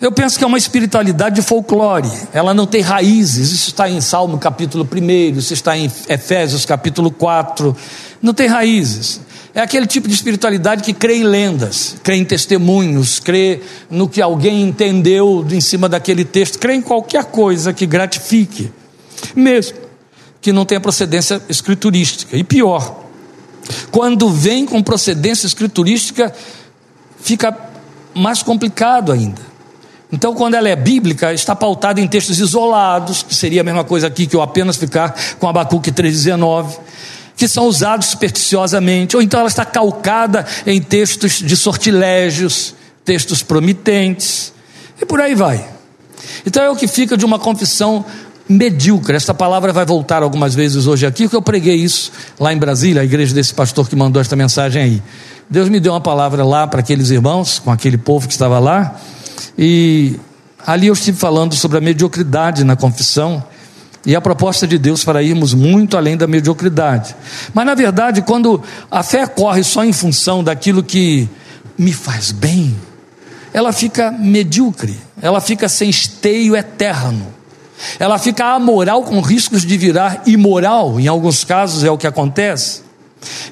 Eu 0.00 0.12
penso 0.12 0.38
que 0.38 0.44
é 0.44 0.46
uma 0.46 0.58
espiritualidade 0.58 1.36
de 1.36 1.42
folclore, 1.42 2.10
ela 2.32 2.52
não 2.52 2.66
tem 2.66 2.82
raízes. 2.82 3.50
Isso 3.50 3.70
está 3.70 3.88
em 3.88 4.00
Salmo 4.00 4.38
capítulo 4.38 4.86
1, 4.92 5.38
isso 5.38 5.54
está 5.54 5.76
em 5.76 5.90
Efésios 6.08 6.66
capítulo 6.66 7.10
4. 7.10 7.74
Não 8.20 8.34
tem 8.34 8.46
raízes. 8.46 9.20
É 9.58 9.60
aquele 9.60 9.88
tipo 9.88 10.06
de 10.06 10.14
espiritualidade 10.14 10.84
que 10.84 10.92
crê 10.92 11.16
em 11.16 11.24
lendas, 11.24 11.96
crê 12.04 12.14
em 12.14 12.24
testemunhos, 12.24 13.18
crê 13.18 13.60
no 13.90 14.08
que 14.08 14.22
alguém 14.22 14.62
entendeu 14.62 15.44
em 15.50 15.60
cima 15.60 15.88
daquele 15.88 16.24
texto, 16.24 16.60
crê 16.60 16.74
em 16.74 16.80
qualquer 16.80 17.24
coisa 17.24 17.72
que 17.72 17.84
gratifique, 17.84 18.70
mesmo 19.34 19.76
que 20.40 20.52
não 20.52 20.64
tenha 20.64 20.80
procedência 20.80 21.42
escriturística. 21.48 22.36
E 22.36 22.44
pior, 22.44 23.02
quando 23.90 24.30
vem 24.30 24.64
com 24.64 24.80
procedência 24.80 25.48
escriturística, 25.48 26.32
fica 27.20 27.52
mais 28.14 28.44
complicado 28.44 29.10
ainda. 29.10 29.42
Então, 30.12 30.36
quando 30.36 30.54
ela 30.54 30.68
é 30.68 30.76
bíblica, 30.76 31.34
está 31.34 31.56
pautada 31.56 32.00
em 32.00 32.06
textos 32.06 32.38
isolados, 32.38 33.24
que 33.24 33.34
seria 33.34 33.62
a 33.62 33.64
mesma 33.64 33.82
coisa 33.82 34.06
aqui 34.06 34.24
que 34.24 34.36
eu 34.36 34.40
apenas 34.40 34.76
ficar 34.76 35.16
com 35.40 35.48
Abacuque 35.48 35.90
3,19 35.90 36.78
que 37.38 37.46
são 37.46 37.66
usados 37.66 38.08
supersticiosamente, 38.08 39.14
ou 39.14 39.22
então 39.22 39.38
ela 39.38 39.48
está 39.48 39.64
calcada 39.64 40.44
em 40.66 40.82
textos 40.82 41.34
de 41.34 41.56
sortilégios, 41.56 42.74
textos 43.04 43.44
promitentes, 43.44 44.52
e 45.00 45.06
por 45.06 45.20
aí 45.20 45.36
vai. 45.36 45.64
Então 46.44 46.60
é 46.64 46.68
o 46.68 46.74
que 46.74 46.88
fica 46.88 47.16
de 47.16 47.24
uma 47.24 47.38
confissão 47.38 48.04
medíocre. 48.48 49.14
Esta 49.14 49.32
palavra 49.32 49.72
vai 49.72 49.86
voltar 49.86 50.20
algumas 50.20 50.52
vezes 50.52 50.88
hoje 50.88 51.06
aqui, 51.06 51.24
porque 51.24 51.36
eu 51.36 51.42
preguei 51.42 51.76
isso 51.76 52.10
lá 52.40 52.52
em 52.52 52.58
Brasília, 52.58 53.02
a 53.02 53.04
igreja 53.04 53.32
desse 53.32 53.54
pastor 53.54 53.88
que 53.88 53.94
mandou 53.94 54.20
esta 54.20 54.34
mensagem 54.34 54.82
aí. 54.82 55.02
Deus 55.48 55.68
me 55.68 55.78
deu 55.78 55.92
uma 55.92 56.00
palavra 56.00 56.44
lá 56.44 56.66
para 56.66 56.80
aqueles 56.80 57.10
irmãos, 57.10 57.60
com 57.60 57.70
aquele 57.70 57.96
povo 57.96 58.26
que 58.26 58.32
estava 58.32 58.58
lá, 58.58 58.96
e 59.56 60.18
ali 60.66 60.88
eu 60.88 60.92
estive 60.92 61.16
falando 61.16 61.54
sobre 61.54 61.78
a 61.78 61.80
mediocridade 61.80 62.64
na 62.64 62.74
confissão 62.74 63.44
e 64.08 64.16
a 64.16 64.22
proposta 64.22 64.66
de 64.66 64.78
Deus 64.78 65.04
para 65.04 65.22
irmos 65.22 65.52
muito 65.52 65.94
além 65.94 66.16
da 66.16 66.26
mediocridade. 66.26 67.14
Mas 67.52 67.66
na 67.66 67.74
verdade, 67.74 68.22
quando 68.22 68.62
a 68.90 69.02
fé 69.02 69.26
corre 69.26 69.62
só 69.62 69.84
em 69.84 69.92
função 69.92 70.42
daquilo 70.42 70.82
que 70.82 71.28
me 71.76 71.92
faz 71.92 72.32
bem, 72.32 72.74
ela 73.52 73.70
fica 73.70 74.10
medíocre, 74.10 74.98
ela 75.20 75.42
fica 75.42 75.68
sem 75.68 75.90
esteio 75.90 76.56
eterno. 76.56 77.26
Ela 77.98 78.18
fica 78.18 78.46
amoral 78.46 79.02
com 79.02 79.20
riscos 79.20 79.60
de 79.60 79.76
virar 79.76 80.22
imoral, 80.24 80.98
em 80.98 81.06
alguns 81.06 81.44
casos 81.44 81.84
é 81.84 81.90
o 81.90 81.98
que 81.98 82.06
acontece. 82.06 82.80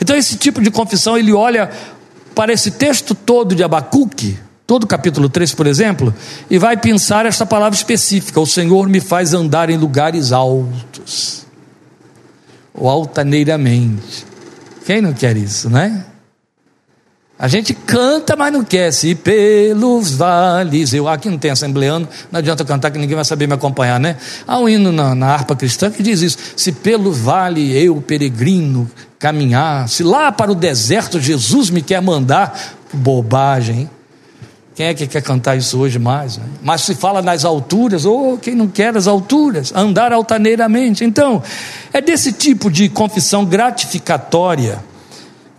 Então 0.00 0.16
esse 0.16 0.38
tipo 0.38 0.62
de 0.62 0.70
confissão, 0.70 1.18
ele 1.18 1.34
olha 1.34 1.70
para 2.34 2.50
esse 2.50 2.70
texto 2.70 3.14
todo 3.14 3.54
de 3.54 3.62
Abacuque 3.62 4.38
todo 4.66 4.84
o 4.84 4.86
capítulo 4.86 5.28
3, 5.28 5.54
por 5.54 5.66
exemplo, 5.66 6.12
e 6.50 6.58
vai 6.58 6.76
pensar 6.76 7.24
esta 7.24 7.46
palavra 7.46 7.76
específica: 7.76 8.40
O 8.40 8.46
Senhor 8.46 8.88
me 8.88 9.00
faz 9.00 9.32
andar 9.32 9.70
em 9.70 9.76
lugares 9.76 10.32
altos, 10.32 11.46
ou 12.74 12.88
altaneiramente. 12.88 14.26
Quem 14.84 15.00
não 15.00 15.12
quer 15.12 15.36
isso, 15.36 15.70
né? 15.70 16.04
A 17.38 17.48
gente 17.48 17.74
canta, 17.74 18.34
mas 18.34 18.50
não 18.50 18.64
quer. 18.64 18.90
Se 18.92 19.14
pelos 19.14 20.10
vales. 20.12 20.94
Eu 20.94 21.06
aqui 21.06 21.28
não 21.28 21.36
tem 21.36 21.50
assembleano, 21.50 22.08
não 22.32 22.38
adianta 22.38 22.64
cantar 22.64 22.90
que 22.90 22.98
ninguém 22.98 23.14
vai 23.14 23.26
saber 23.26 23.46
me 23.46 23.52
acompanhar, 23.52 24.00
né? 24.00 24.16
Há 24.46 24.58
um 24.58 24.66
hino 24.66 24.90
na, 24.90 25.14
na 25.14 25.26
harpa 25.26 25.54
cristã 25.54 25.90
que 25.90 26.02
diz 26.02 26.22
isso: 26.22 26.38
Se 26.56 26.72
pelo 26.72 27.12
vale 27.12 27.76
eu, 27.76 28.00
peregrino, 28.00 28.90
caminhar, 29.18 29.88
se 29.88 30.02
lá 30.02 30.32
para 30.32 30.50
o 30.50 30.54
deserto 30.54 31.20
Jesus 31.20 31.68
me 31.68 31.82
quer 31.82 32.00
mandar, 32.00 32.58
bobagem, 32.92 33.80
hein? 33.80 33.90
Quem 34.76 34.88
é 34.88 34.94
que 34.94 35.06
quer 35.06 35.22
cantar 35.22 35.56
isso 35.56 35.78
hoje 35.78 35.98
mais? 35.98 36.36
Né? 36.36 36.44
Mas 36.62 36.82
se 36.82 36.94
fala 36.94 37.22
nas 37.22 37.46
alturas, 37.46 38.04
ou 38.04 38.34
oh, 38.34 38.38
quem 38.38 38.54
não 38.54 38.68
quer 38.68 38.94
as 38.94 39.06
alturas, 39.06 39.72
andar 39.74 40.12
altaneiramente. 40.12 41.02
Então, 41.02 41.42
é 41.94 42.00
desse 42.02 42.30
tipo 42.30 42.70
de 42.70 42.90
confissão 42.90 43.46
gratificatória 43.46 44.84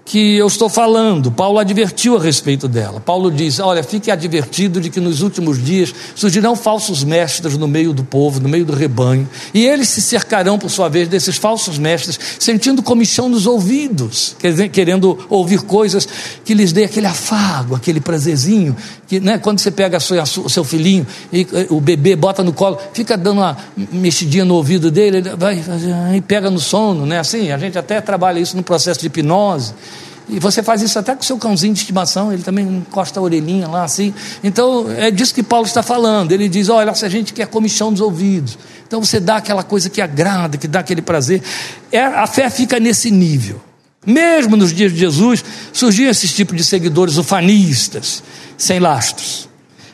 que 0.07 0.37
eu 0.37 0.47
estou 0.47 0.69
falando. 0.69 1.29
Paulo 1.29 1.59
advertiu 1.59 2.15
a 2.15 2.21
respeito 2.21 2.67
dela. 2.67 2.99
Paulo 2.99 3.29
diz: 3.29 3.59
Olha, 3.59 3.83
fique 3.83 4.09
advertido 4.09 4.79
de 4.79 4.89
que 4.89 5.01
nos 5.01 5.21
últimos 5.21 5.61
dias 5.61 5.93
surgirão 6.15 6.55
falsos 6.55 7.03
mestres 7.03 7.57
no 7.57 7.67
meio 7.67 7.91
do 7.91 8.05
povo, 8.05 8.39
no 8.39 8.47
meio 8.47 8.63
do 8.63 8.73
rebanho, 8.73 9.27
e 9.53 9.65
eles 9.65 9.89
se 9.89 10.01
cercarão, 10.01 10.57
por 10.57 10.69
sua 10.69 10.87
vez, 10.87 11.09
desses 11.09 11.35
falsos 11.35 11.77
mestres, 11.77 12.17
sentindo 12.39 12.81
comichão 12.81 13.27
nos 13.27 13.45
ouvidos, 13.45 14.35
querendo 14.71 15.19
ouvir 15.29 15.61
coisas 15.63 16.07
que 16.45 16.53
lhes 16.53 16.71
dê 16.71 16.85
aquele 16.85 17.07
afago, 17.07 17.75
aquele 17.75 17.99
prazerzinho, 17.99 18.77
que 19.07 19.19
né, 19.19 19.37
quando 19.37 19.59
você 19.59 19.69
pega 19.69 19.97
o 19.97 20.49
seu 20.49 20.63
filhinho 20.63 21.05
e 21.33 21.45
o 21.69 21.81
bebê 21.81 22.15
bota 22.15 22.41
no 22.43 22.53
colo, 22.53 22.79
fica 22.93 23.17
dando 23.17 23.39
uma 23.39 23.57
mexidinha 23.91 24.45
no 24.45 24.55
ouvido 24.55 24.89
dele, 24.89 25.17
ele 25.17 25.29
vai 25.35 25.61
e 26.15 26.21
pega 26.21 26.49
no 26.49 26.59
sono, 26.59 27.05
né? 27.05 27.19
Assim, 27.19 27.51
a 27.51 27.57
gente 27.57 27.77
até 27.77 27.99
trabalha 27.99 28.39
isso 28.39 28.55
no 28.55 28.63
processo 28.63 29.01
de 29.01 29.07
hipnose. 29.07 29.73
E 30.29 30.39
você 30.39 30.62
faz 30.62 30.81
isso 30.81 31.00
até 31.00 31.15
com 31.15 31.22
o 31.22 31.25
seu 31.25 31.38
cãozinho 31.38 31.74
de 31.74 31.79
estimação, 31.79 32.34
ele 32.34 32.43
também 32.43 32.67
encosta 32.67 33.19
a 33.19 33.24
orelhinha 33.24 33.67
lá 33.67 33.86
assim. 33.86 34.13
Então, 34.43 34.91
é 34.91 35.10
disso 35.10 35.34
que 35.34 35.41
Paulo 35.41 35.65
está 35.65 35.81
falando. 35.81 36.34
Ele 36.34 36.50
diz: 36.50 36.67
olha, 36.67 36.93
se 36.93 37.05
a 37.05 37.10
gente 37.10 37.31
quer 37.31 37.48
comichão 37.48 37.91
dos 37.91 38.01
ouvidos, 38.01 38.57
então 38.86 39.03
você 39.03 39.19
dá 39.19 39.38
aquela 39.38 39.63
coisa 39.63 39.89
que 39.89 40.01
agrada, 40.01 40.57
que 40.57 40.67
dá 40.67 40.79
aquele 40.79 41.01
prazer. 41.01 41.41
É, 41.91 42.03
a 42.03 42.27
fé 42.27 42.50
fica 42.50 42.79
nesse 42.79 43.10
nível. 43.10 43.62
Mesmo 44.05 44.55
nos 44.55 44.74
dias 44.74 44.91
de 44.91 45.00
Jesus, 45.00 45.43
surgiam 45.74 46.10
esses 46.10 46.34
tipos 46.34 46.55
de 46.55 46.63
seguidores 46.63 47.17
ufanistas, 47.17 48.24
sem 48.57 48.79
lastros. 48.79 49.50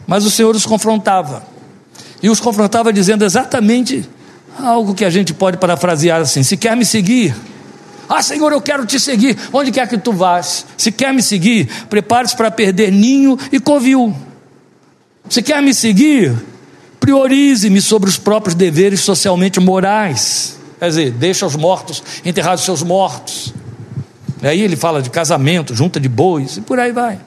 Mas 0.06 0.26
o 0.26 0.32
Senhor 0.32 0.56
os 0.56 0.66
confrontava. 0.66 1.44
E 2.22 2.30
os 2.30 2.40
confrontava 2.40 2.92
dizendo 2.92 3.24
exatamente 3.24 4.08
algo 4.60 4.94
que 4.94 5.06
a 5.06 5.10
gente 5.10 5.34
pode 5.34 5.58
parafrasear 5.58 6.22
assim: 6.22 6.42
se 6.42 6.58
quer 6.58 6.76
me 6.76 6.86
seguir, 6.86 7.36
ah, 8.08 8.22
Senhor, 8.22 8.52
eu 8.52 8.62
quero 8.62 8.86
te 8.86 9.00
seguir. 9.00 9.38
Onde 9.52 9.72
quer 9.72 9.88
que 9.88 9.98
tu 9.98 10.12
vás? 10.12 10.66
Se 10.78 10.92
quer 10.92 11.14
me 11.14 11.22
seguir, 11.22 11.68
prepare-se 11.90 12.36
para 12.36 12.52
perder 12.52 12.92
ninho 12.92 13.38
e 13.52 13.60
covil. 13.60 14.14
Se 15.30 15.42
quer 15.42 15.62
me 15.62 15.74
seguir, 15.74 16.36
priorize-me 17.00 17.82
sobre 17.82 18.10
os 18.10 18.18
próprios 18.18 18.56
deveres 18.56 19.00
socialmente 19.02 19.60
morais. 19.60 20.60
Quer 20.80 20.90
dizer, 20.90 21.12
deixa 21.12 21.46
os 21.46 21.56
mortos 21.56 22.04
enterrar 22.26 22.56
os 22.56 22.62
seus 22.62 22.84
mortos. 22.84 23.54
Aí 24.42 24.62
ele 24.62 24.76
fala 24.76 25.02
de 25.02 25.10
casamento, 25.10 25.74
junta 25.74 26.00
de 26.00 26.10
bois 26.10 26.58
e 26.58 26.62
por 26.62 26.80
aí 26.80 26.92
vai. 26.92 27.20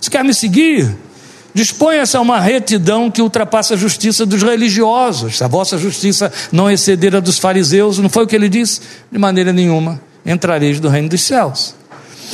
Se 0.00 0.10
quer 0.10 0.24
me 0.24 0.32
seguir, 0.32 0.96
disponha-se 1.52 2.16
a 2.16 2.20
uma 2.20 2.40
retidão 2.40 3.10
que 3.10 3.20
ultrapassa 3.20 3.74
a 3.74 3.76
justiça 3.76 4.24
dos 4.24 4.42
religiosos. 4.42 5.42
A 5.42 5.48
vossa 5.48 5.76
justiça 5.76 6.32
não 6.50 6.70
exceder 6.70 7.14
a 7.14 7.20
dos 7.20 7.38
fariseus, 7.38 7.98
não 7.98 8.08
foi 8.08 8.24
o 8.24 8.26
que 8.26 8.34
ele 8.34 8.48
disse? 8.48 8.80
De 9.12 9.18
maneira 9.18 9.52
nenhuma 9.52 10.00
entrareis 10.24 10.80
do 10.80 10.88
reino 10.88 11.08
dos 11.08 11.22
céus. 11.22 11.74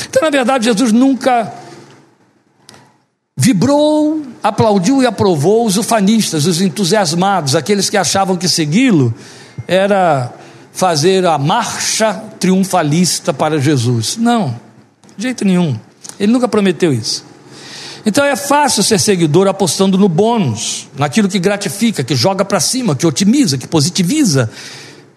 Então, 0.08 0.22
na 0.22 0.30
verdade, 0.30 0.64
Jesus 0.64 0.92
nunca 0.92 1.52
vibrou, 3.36 4.22
aplaudiu 4.42 5.02
e 5.02 5.06
aprovou 5.06 5.66
os 5.66 5.76
ufanistas, 5.76 6.46
os 6.46 6.60
entusiasmados, 6.60 7.56
aqueles 7.56 7.88
que 7.88 7.96
achavam 7.96 8.36
que 8.36 8.48
segui-lo 8.48 9.14
era 9.66 10.32
fazer 10.72 11.26
a 11.26 11.38
marcha 11.38 12.14
triunfalista 12.38 13.32
para 13.32 13.58
Jesus. 13.58 14.16
Não, 14.16 14.54
de 15.16 15.24
jeito 15.24 15.44
nenhum. 15.44 15.78
Ele 16.18 16.32
nunca 16.32 16.46
prometeu 16.46 16.92
isso. 16.92 17.24
Então 18.04 18.24
é 18.24 18.36
fácil 18.36 18.82
ser 18.82 18.98
seguidor 18.98 19.46
apostando 19.46 19.98
no 19.98 20.08
bônus, 20.08 20.88
naquilo 20.96 21.28
que 21.28 21.38
gratifica, 21.38 22.02
que 22.02 22.14
joga 22.14 22.44
para 22.44 22.60
cima, 22.60 22.96
que 22.96 23.06
otimiza, 23.06 23.58
que 23.58 23.66
positiviza, 23.66 24.50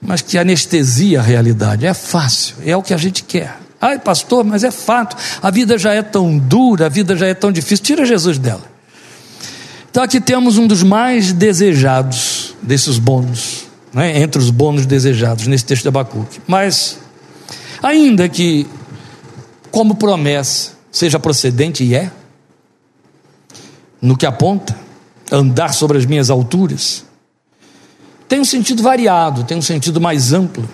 mas 0.03 0.21
que 0.21 0.37
anestesia 0.37 1.19
a 1.19 1.23
realidade. 1.23 1.85
É 1.85 1.93
fácil, 1.93 2.55
é 2.65 2.75
o 2.75 2.83
que 2.83 2.93
a 2.93 2.97
gente 2.97 3.23
quer. 3.23 3.57
Ai, 3.79 3.99
pastor, 3.99 4.43
mas 4.43 4.63
é 4.63 4.71
fato, 4.71 5.15
a 5.41 5.51
vida 5.51 5.77
já 5.77 5.93
é 5.93 6.01
tão 6.01 6.37
dura, 6.37 6.85
a 6.85 6.89
vida 6.89 7.17
já 7.17 7.27
é 7.27 7.33
tão 7.33 7.51
difícil. 7.51 7.83
Tira 7.83 8.05
Jesus 8.05 8.37
dela. 8.37 8.63
Então 9.89 10.01
aqui 10.01 10.19
temos 10.19 10.57
um 10.57 10.65
dos 10.65 10.81
mais 10.83 11.31
desejados 11.33 12.55
desses 12.61 12.97
bônus, 12.97 13.65
né, 13.93 14.19
entre 14.21 14.41
os 14.41 14.49
bônus 14.49 14.85
desejados 14.85 15.47
nesse 15.47 15.65
texto 15.65 15.83
de 15.83 15.89
Abacuque. 15.89 16.41
Mas, 16.47 16.97
ainda 17.81 18.27
que, 18.27 18.65
como 19.69 19.95
promessa, 19.95 20.71
seja 20.91 21.19
procedente 21.19 21.83
e 21.83 21.93
é, 21.93 22.09
no 24.01 24.17
que 24.17 24.25
aponta, 24.25 24.75
andar 25.31 25.73
sobre 25.73 25.97
as 25.97 26.05
minhas 26.05 26.29
alturas, 26.29 27.05
tem 28.33 28.39
um 28.39 28.45
sentido 28.45 28.81
variado, 28.81 29.43
tem 29.43 29.55
um 29.55 29.61
sentido 29.61 30.01
mais 30.01 30.33
amplo, 30.33 30.67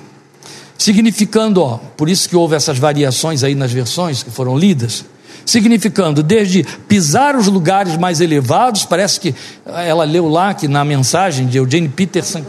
significando, 0.77 1.61
ó, 1.61 1.77
por 1.97 2.07
isso 2.07 2.29
que 2.29 2.33
houve 2.33 2.55
essas 2.55 2.79
variações 2.79 3.43
aí 3.43 3.53
nas 3.53 3.69
versões 3.69 4.23
que 4.23 4.31
foram 4.31 4.57
lidas, 4.57 5.03
significando 5.45 6.23
desde 6.23 6.63
pisar 6.87 7.35
os 7.35 7.47
lugares 7.47 7.97
mais 7.97 8.21
elevados, 8.21 8.85
parece 8.85 9.19
que 9.19 9.35
ela 9.65 10.05
leu 10.05 10.29
lá 10.29 10.53
que 10.53 10.69
na 10.69 10.85
mensagem 10.85 11.47
de 11.47 11.57
Eugene 11.57 11.89
Peterson, 11.89 12.45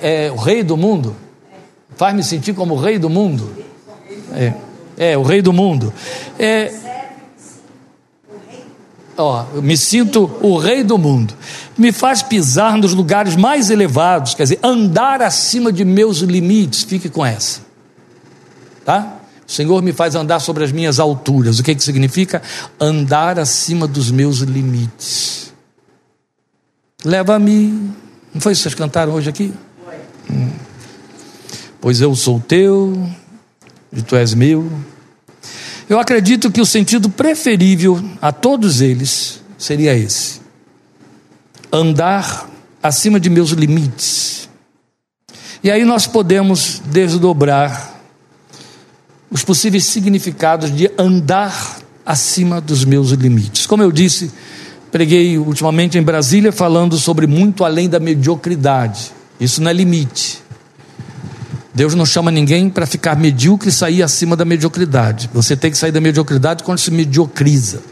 é 0.00 0.30
o 0.30 0.36
rei 0.36 0.62
do 0.62 0.76
mundo, 0.76 1.16
faz-me 1.96 2.22
sentir 2.22 2.54
como 2.54 2.74
o 2.74 2.80
rei 2.80 2.96
do 2.96 3.10
mundo, 3.10 3.52
é, 4.34 4.52
é 4.96 5.18
o 5.18 5.22
rei 5.22 5.42
do 5.42 5.52
mundo, 5.52 5.92
é, 6.38 6.72
ó, 9.16 9.46
me 9.54 9.76
sinto 9.76 10.30
o 10.40 10.56
rei 10.58 10.84
do 10.84 10.96
mundo. 10.96 11.34
Me 11.78 11.92
faz 11.92 12.22
pisar 12.22 12.76
nos 12.76 12.92
lugares 12.92 13.36
mais 13.36 13.70
elevados, 13.70 14.34
quer 14.34 14.42
dizer, 14.42 14.58
andar 14.62 15.22
acima 15.22 15.72
de 15.72 15.84
meus 15.84 16.18
limites. 16.18 16.82
Fique 16.82 17.08
com 17.08 17.24
essa. 17.24 17.60
Tá? 18.84 19.18
O 19.46 19.50
Senhor 19.50 19.80
me 19.82 19.92
faz 19.92 20.14
andar 20.14 20.40
sobre 20.40 20.64
as 20.64 20.72
minhas 20.72 20.98
alturas. 20.98 21.58
O 21.58 21.62
que, 21.62 21.74
que 21.74 21.82
significa? 21.82 22.42
Andar 22.80 23.38
acima 23.38 23.86
dos 23.86 24.10
meus 24.10 24.38
limites. 24.38 25.54
Leva-me. 27.04 27.94
Não 28.34 28.40
foi 28.40 28.52
isso 28.52 28.62
que 28.62 28.68
vocês 28.70 28.74
cantaram 28.74 29.12
hoje 29.12 29.30
aqui? 29.30 29.54
Hum. 30.30 30.50
Pois 31.80 32.00
eu 32.00 32.14
sou 32.14 32.40
teu, 32.40 33.08
e 33.92 34.02
tu 34.02 34.16
és 34.16 34.34
meu. 34.34 34.70
Eu 35.88 35.98
acredito 35.98 36.50
que 36.50 36.60
o 36.60 36.66
sentido 36.66 37.08
preferível 37.08 38.02
a 38.20 38.32
todos 38.32 38.80
eles 38.80 39.40
seria 39.56 39.96
esse: 39.96 40.37
andar 41.72 42.48
acima 42.82 43.18
de 43.18 43.28
meus 43.28 43.50
limites. 43.50 44.48
E 45.62 45.70
aí 45.70 45.84
nós 45.84 46.06
podemos 46.06 46.80
desdobrar 46.86 47.94
os 49.30 49.42
possíveis 49.42 49.84
significados 49.84 50.74
de 50.74 50.90
andar 50.98 51.80
acima 52.06 52.60
dos 52.60 52.84
meus 52.84 53.10
limites. 53.10 53.66
Como 53.66 53.82
eu 53.82 53.92
disse, 53.92 54.30
preguei 54.90 55.36
ultimamente 55.36 55.98
em 55.98 56.02
Brasília 56.02 56.52
falando 56.52 56.96
sobre 56.96 57.26
muito 57.26 57.64
além 57.64 57.88
da 57.88 58.00
mediocridade. 58.00 59.12
Isso 59.38 59.60
não 59.60 59.70
é 59.70 59.74
limite. 59.74 60.42
Deus 61.74 61.94
não 61.94 62.06
chama 62.06 62.30
ninguém 62.30 62.70
para 62.70 62.86
ficar 62.86 63.16
medíocre 63.16 63.68
e 63.68 63.72
sair 63.72 64.02
acima 64.02 64.34
da 64.34 64.44
mediocridade. 64.44 65.28
Você 65.32 65.56
tem 65.56 65.70
que 65.70 65.78
sair 65.78 65.92
da 65.92 66.00
mediocridade 66.00 66.64
quando 66.64 66.78
se 66.78 66.90
mediocriza. 66.90 67.82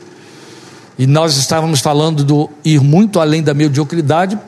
E 0.99 1.07
nós 1.07 1.37
estávamos 1.37 1.81
falando 1.81 2.25
do 2.25 2.51
ir 2.65 2.81
muito 2.81 3.21
além 3.21 3.43
da 3.43 3.53
mediocridade 3.53 4.39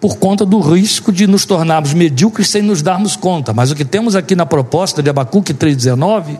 por 0.00 0.16
conta 0.16 0.46
do 0.46 0.60
risco 0.60 1.12
de 1.12 1.26
nos 1.26 1.44
tornarmos 1.44 1.92
medíocres 1.92 2.48
sem 2.48 2.62
nos 2.62 2.82
darmos 2.82 3.16
conta. 3.16 3.52
Mas 3.52 3.70
o 3.70 3.74
que 3.74 3.84
temos 3.84 4.14
aqui 4.14 4.34
na 4.34 4.46
proposta 4.46 5.02
de 5.02 5.10
Abacuque 5.10 5.52
3,19 5.52 6.38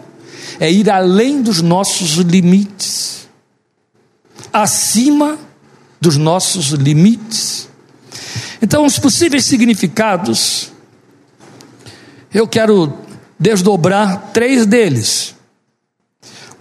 é 0.60 0.70
ir 0.70 0.88
além 0.90 1.42
dos 1.42 1.60
nossos 1.60 2.12
limites, 2.16 3.28
acima 4.52 5.36
dos 6.00 6.16
nossos 6.16 6.68
limites. 6.70 7.68
Então, 8.62 8.86
os 8.86 8.98
possíveis 8.98 9.44
significados 9.44 10.72
eu 12.32 12.46
quero 12.46 12.92
desdobrar 13.38 14.30
três 14.32 14.66
deles. 14.66 15.34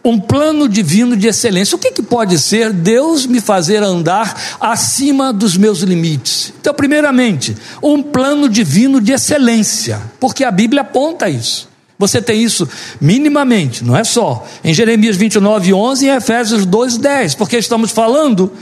Um 0.08 0.18
plano 0.18 0.70
divino 0.70 1.18
de 1.18 1.28
excelência. 1.28 1.76
O 1.76 1.80
que, 1.80 1.92
que 1.92 2.02
pode 2.02 2.40
ser 2.40 2.72
Deus 2.72 3.26
me 3.26 3.42
fazer 3.42 3.84
andar 3.84 4.58
acima 4.58 5.34
dos 5.34 5.58
meus 5.58 5.80
limites? 5.80 6.54
Então, 6.62 6.74
primeiramente, 6.74 7.58
um 7.84 8.02
plano 8.02 8.48
divino 8.48 9.02
de 9.02 9.12
excelência, 9.12 10.02
porque 10.18 10.46
a 10.46 10.52
Bíblia 10.52 10.82
aponta 10.82 11.30
isso. 11.30 11.68
Você 12.00 12.22
tem 12.22 12.42
isso 12.42 12.70
minimamente, 13.02 13.84
não 13.84 13.98
é 13.98 14.04
só. 14.06 14.48
Em 14.64 14.74
Jeremias 14.74 15.18
29, 15.18 15.74
11 15.74 16.06
e 16.06 16.10
Efésios 16.10 16.66
2, 16.66 16.98
10, 16.98 17.36
porque 17.36 17.58
estamos 17.58 17.92
falando 17.92 18.54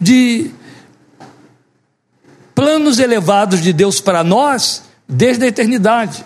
de 0.00 0.50
planos 2.56 2.98
elevados 2.98 3.60
de 3.60 3.72
Deus 3.72 4.00
para 4.00 4.24
nós 4.24 4.82
desde 5.08 5.44
a 5.44 5.48
eternidade. 5.48 6.24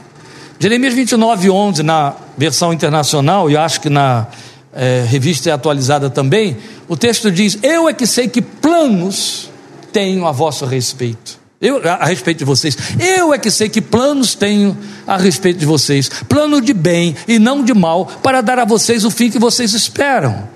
Jeremias 0.58 0.94
29, 0.94 1.50
11, 1.50 1.82
na 1.82 2.14
versão 2.38 2.72
internacional, 2.72 3.50
e 3.50 3.56
acho 3.56 3.80
que 3.80 3.90
na 3.90 4.28
é, 4.72 5.04
revista 5.06 5.50
é 5.50 5.52
atualizada 5.52 6.08
também, 6.08 6.56
o 6.88 6.96
texto 6.96 7.30
diz: 7.30 7.58
Eu 7.62 7.88
é 7.88 7.92
que 7.92 8.06
sei 8.06 8.28
que 8.28 8.40
planos 8.40 9.50
tenho 9.92 10.26
a 10.26 10.32
vosso 10.32 10.64
respeito. 10.64 11.40
Eu, 11.60 11.80
a, 11.88 12.06
respeito 12.06 12.38
de 12.38 12.44
vocês. 12.44 12.76
Eu 12.98 13.32
é 13.32 13.38
que 13.38 13.48
sei 13.48 13.68
que 13.68 13.80
planos 13.80 14.34
tenho 14.34 14.76
a 15.06 15.16
respeito 15.16 15.60
de 15.60 15.66
vocês. 15.66 16.08
Plano 16.28 16.60
de 16.60 16.74
bem 16.74 17.14
e 17.28 17.38
não 17.38 17.62
de 17.62 17.72
mal, 17.72 18.06
para 18.20 18.40
dar 18.40 18.58
a 18.58 18.64
vocês 18.64 19.04
o 19.04 19.10
fim 19.12 19.30
que 19.30 19.38
vocês 19.38 19.72
esperam. 19.72 20.48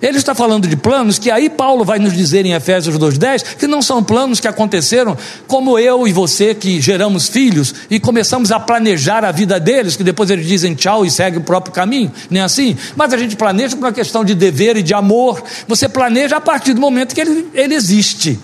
Ele 0.00 0.18
está 0.18 0.34
falando 0.34 0.66
de 0.66 0.76
planos 0.76 1.18
que 1.18 1.30
aí 1.30 1.48
Paulo 1.48 1.84
vai 1.84 1.98
nos 1.98 2.12
dizer 2.12 2.44
em 2.44 2.52
Efésios 2.52 2.98
2,10 2.98 3.56
que 3.56 3.66
não 3.66 3.82
são 3.82 4.02
planos 4.02 4.40
que 4.40 4.48
aconteceram 4.48 5.16
como 5.46 5.78
eu 5.78 6.06
e 6.06 6.12
você 6.12 6.54
que 6.54 6.80
geramos 6.80 7.28
filhos 7.28 7.74
e 7.90 8.00
começamos 8.00 8.52
a 8.52 8.60
planejar 8.60 9.24
a 9.24 9.32
vida 9.32 9.58
deles, 9.58 9.96
que 9.96 10.04
depois 10.04 10.30
eles 10.30 10.46
dizem 10.46 10.74
tchau 10.74 11.04
e 11.04 11.10
seguem 11.10 11.40
o 11.40 11.42
próprio 11.42 11.72
caminho, 11.72 12.12
nem 12.30 12.42
assim. 12.42 12.76
Mas 12.96 13.12
a 13.12 13.16
gente 13.16 13.36
planeja 13.36 13.76
por 13.76 13.84
uma 13.84 13.92
questão 13.92 14.24
de 14.24 14.34
dever 14.34 14.76
e 14.76 14.82
de 14.82 14.94
amor. 14.94 15.42
Você 15.68 15.88
planeja 15.88 16.36
a 16.36 16.40
partir 16.40 16.74
do 16.74 16.80
momento 16.80 17.14
que 17.14 17.20
ele, 17.20 17.48
ele 17.54 17.74
existe. 17.74 18.38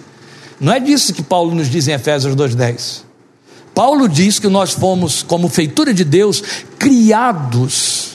Não 0.61 0.73
é 0.73 0.79
disso 0.81 1.15
que 1.15 1.23
Paulo 1.23 1.55
nos 1.55 1.71
diz 1.71 1.89
em 1.89 1.93
Efésios 1.93 2.35
2,10. 2.37 3.03
Paulo 3.75 4.09
diz 4.09 4.39
que 4.39 4.49
nós 4.49 4.73
fomos, 4.73 5.23
como 5.23 5.49
feitura 5.49 5.95
de 5.95 6.05
Deus, 6.05 6.43
criados 6.79 8.10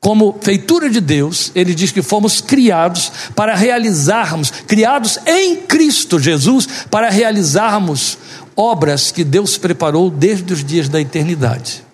como 0.00 0.38
feitura 0.40 0.88
de 0.88 0.98
Deus, 0.98 1.52
ele 1.54 1.74
diz 1.74 1.92
que 1.92 2.00
fomos 2.00 2.40
criados 2.40 3.12
para 3.36 3.54
realizarmos, 3.54 4.50
criados 4.50 5.18
em 5.26 5.56
Cristo 5.56 6.18
Jesus, 6.18 6.66
para 6.90 7.10
realizarmos 7.10 8.16
obras 8.56 9.12
que 9.12 9.22
Deus 9.22 9.58
preparou 9.58 10.10
desde 10.10 10.54
os 10.54 10.64
dias 10.64 10.88
da 10.88 10.98
eternidade. 10.98 11.84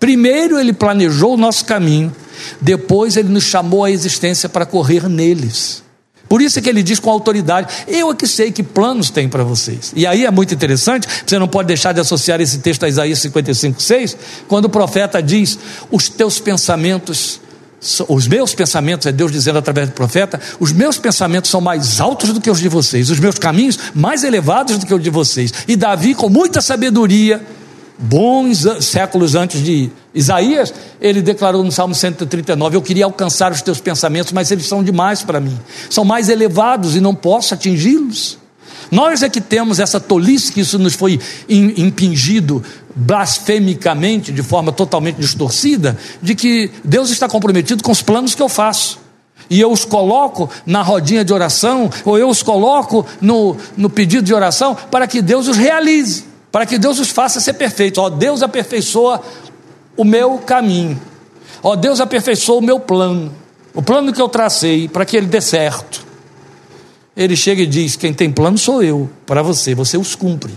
Primeiro 0.00 0.58
ele 0.58 0.72
planejou 0.72 1.34
o 1.34 1.36
nosso 1.36 1.66
caminho, 1.66 2.14
depois 2.62 3.14
ele 3.14 3.28
nos 3.28 3.44
chamou 3.44 3.84
à 3.84 3.90
existência 3.90 4.48
para 4.48 4.64
correr 4.64 5.06
neles. 5.06 5.82
Por 6.28 6.42
isso 6.42 6.58
é 6.58 6.62
que 6.62 6.68
ele 6.68 6.82
diz 6.82 7.00
com 7.00 7.10
autoridade: 7.10 7.84
Eu 7.86 8.10
é 8.10 8.14
que 8.14 8.26
sei 8.26 8.52
que 8.52 8.62
planos 8.62 9.10
tem 9.10 9.28
para 9.28 9.42
vocês. 9.42 9.92
E 9.96 10.06
aí 10.06 10.26
é 10.26 10.30
muito 10.30 10.54
interessante, 10.54 11.08
você 11.26 11.38
não 11.38 11.48
pode 11.48 11.68
deixar 11.68 11.92
de 11.92 12.00
associar 12.00 12.40
esse 12.40 12.58
texto 12.58 12.84
a 12.84 12.88
Isaías 12.88 13.18
55, 13.20 13.80
6, 13.80 14.16
quando 14.46 14.66
o 14.66 14.68
profeta 14.68 15.22
diz: 15.22 15.58
Os 15.90 16.08
teus 16.08 16.38
pensamentos, 16.38 17.40
os 18.08 18.26
meus 18.26 18.54
pensamentos, 18.54 19.06
é 19.06 19.12
Deus 19.12 19.32
dizendo 19.32 19.58
através 19.58 19.88
do 19.88 19.92
profeta, 19.92 20.40
os 20.60 20.72
meus 20.72 20.98
pensamentos 20.98 21.50
são 21.50 21.60
mais 21.60 22.00
altos 22.00 22.32
do 22.32 22.40
que 22.40 22.50
os 22.50 22.60
de 22.60 22.68
vocês, 22.68 23.08
os 23.08 23.18
meus 23.18 23.38
caminhos 23.38 23.78
mais 23.94 24.24
elevados 24.24 24.76
do 24.76 24.86
que 24.86 24.92
os 24.92 25.02
de 25.02 25.10
vocês. 25.10 25.52
E 25.66 25.76
Davi, 25.76 26.14
com 26.14 26.28
muita 26.28 26.60
sabedoria, 26.60 27.40
bons 27.98 28.66
séculos 28.80 29.34
antes 29.34 29.62
de 29.62 29.90
Isaías, 30.14 30.72
ele 31.00 31.20
declarou 31.20 31.62
no 31.62 31.70
Salmo 31.70 31.94
139: 31.94 32.76
Eu 32.76 32.82
queria 32.82 33.04
alcançar 33.04 33.52
os 33.52 33.62
teus 33.62 33.80
pensamentos, 33.80 34.32
mas 34.32 34.50
eles 34.50 34.66
são 34.66 34.82
demais 34.82 35.22
para 35.22 35.40
mim, 35.40 35.58
são 35.90 36.04
mais 36.04 36.28
elevados 36.28 36.96
e 36.96 37.00
não 37.00 37.14
posso 37.14 37.54
atingi-los. 37.54 38.38
Nós 38.90 39.22
é 39.22 39.28
que 39.28 39.40
temos 39.40 39.78
essa 39.78 40.00
tolice 40.00 40.50
que 40.50 40.60
isso 40.60 40.78
nos 40.78 40.94
foi 40.94 41.20
impingido 41.48 42.64
blasfemicamente, 42.96 44.32
de 44.32 44.42
forma 44.42 44.72
totalmente 44.72 45.16
distorcida, 45.16 45.96
de 46.22 46.34
que 46.34 46.70
Deus 46.82 47.10
está 47.10 47.28
comprometido 47.28 47.82
com 47.82 47.92
os 47.92 48.00
planos 48.00 48.34
que 48.34 48.40
eu 48.40 48.48
faço. 48.48 48.98
E 49.50 49.60
eu 49.60 49.70
os 49.70 49.84
coloco 49.84 50.48
na 50.64 50.80
rodinha 50.82 51.22
de 51.22 51.34
oração, 51.34 51.90
ou 52.02 52.18
eu 52.18 52.30
os 52.30 52.42
coloco 52.42 53.04
no, 53.20 53.56
no 53.76 53.90
pedido 53.90 54.22
de 54.22 54.32
oração, 54.32 54.74
para 54.90 55.06
que 55.06 55.20
Deus 55.20 55.48
os 55.48 55.56
realize 55.56 56.28
para 56.50 56.64
que 56.64 56.78
Deus 56.78 56.98
os 56.98 57.10
faça 57.10 57.40
ser 57.40 57.54
perfeitos. 57.54 58.02
Ó, 58.02 58.08
Deus 58.08 58.42
aperfeiçoa 58.42 59.22
o 59.98 60.04
meu 60.04 60.38
caminho. 60.38 60.98
Ó, 61.62 61.76
Deus 61.76 62.00
aperfeiçoa 62.00 62.58
o 62.58 62.62
meu 62.62 62.80
plano. 62.80 63.30
O 63.74 63.82
plano 63.82 64.12
que 64.12 64.22
eu 64.22 64.28
tracei 64.28 64.88
para 64.88 65.04
que 65.04 65.16
ele 65.16 65.26
dê 65.26 65.40
certo. 65.40 66.06
Ele 67.16 67.36
chega 67.36 67.62
e 67.62 67.66
diz: 67.66 67.96
Quem 67.96 68.14
tem 68.14 68.30
plano 68.30 68.56
sou 68.56 68.82
eu, 68.82 69.10
para 69.26 69.42
você, 69.42 69.74
você 69.74 69.98
os 69.98 70.14
cumpre 70.14 70.54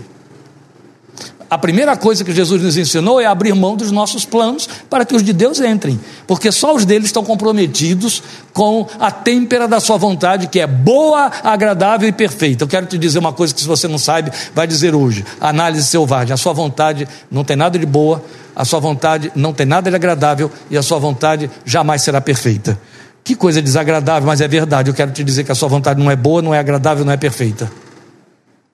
a 1.52 1.58
primeira 1.58 1.94
coisa 1.98 2.24
que 2.24 2.32
Jesus 2.32 2.62
nos 2.62 2.78
ensinou 2.78 3.20
é 3.20 3.26
abrir 3.26 3.54
mão 3.54 3.76
dos 3.76 3.90
nossos 3.90 4.24
planos 4.24 4.66
para 4.88 5.04
que 5.04 5.14
os 5.14 5.22
de 5.22 5.34
Deus 5.34 5.60
entrem, 5.60 6.00
porque 6.26 6.50
só 6.50 6.74
os 6.74 6.86
deles 6.86 7.08
estão 7.08 7.22
comprometidos 7.22 8.22
com 8.54 8.86
a 8.98 9.10
têmpera 9.10 9.68
da 9.68 9.78
sua 9.78 9.98
vontade, 9.98 10.46
que 10.46 10.58
é 10.58 10.66
boa, 10.66 11.30
agradável 11.44 12.08
e 12.08 12.12
perfeita. 12.12 12.64
Eu 12.64 12.68
quero 12.68 12.86
te 12.86 12.96
dizer 12.96 13.18
uma 13.18 13.34
coisa 13.34 13.52
que, 13.52 13.60
se 13.60 13.66
você 13.66 13.86
não 13.86 13.98
sabe, 13.98 14.32
vai 14.54 14.66
dizer 14.66 14.94
hoje: 14.94 15.26
análise 15.38 15.86
selvagem. 15.86 16.32
A 16.32 16.38
sua 16.38 16.54
vontade 16.54 17.06
não 17.30 17.44
tem 17.44 17.54
nada 17.54 17.78
de 17.78 17.84
boa, 17.84 18.24
a 18.54 18.64
sua 18.64 18.80
vontade 18.80 19.32
não 19.34 19.52
tem 19.52 19.66
nada 19.66 19.90
de 19.90 19.96
agradável 19.96 20.50
e 20.70 20.76
a 20.76 20.82
sua 20.82 20.98
vontade 20.98 21.50
jamais 21.64 22.02
será 22.02 22.20
perfeita. 22.20 22.78
Que 23.24 23.34
coisa 23.34 23.62
desagradável, 23.62 24.26
mas 24.26 24.40
é 24.40 24.48
verdade. 24.48 24.90
Eu 24.90 24.94
quero 24.94 25.12
te 25.12 25.22
dizer 25.22 25.44
que 25.44 25.52
a 25.52 25.54
sua 25.54 25.68
vontade 25.68 26.02
não 26.02 26.10
é 26.10 26.16
boa, 26.16 26.42
não 26.42 26.52
é 26.54 26.58
agradável, 26.58 27.04
não 27.04 27.12
é 27.12 27.16
perfeita 27.16 27.70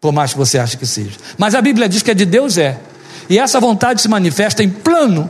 por 0.00 0.12
mais 0.12 0.32
que 0.32 0.38
você 0.38 0.58
ache 0.58 0.76
que 0.76 0.86
seja. 0.86 1.16
Mas 1.36 1.54
a 1.54 1.62
Bíblia 1.62 1.88
diz 1.88 2.02
que 2.02 2.10
é 2.10 2.14
de 2.14 2.24
Deus 2.24 2.56
é. 2.56 2.78
E 3.28 3.38
essa 3.38 3.60
vontade 3.60 4.00
se 4.00 4.08
manifesta 4.08 4.62
em 4.62 4.68
plano 4.68 5.28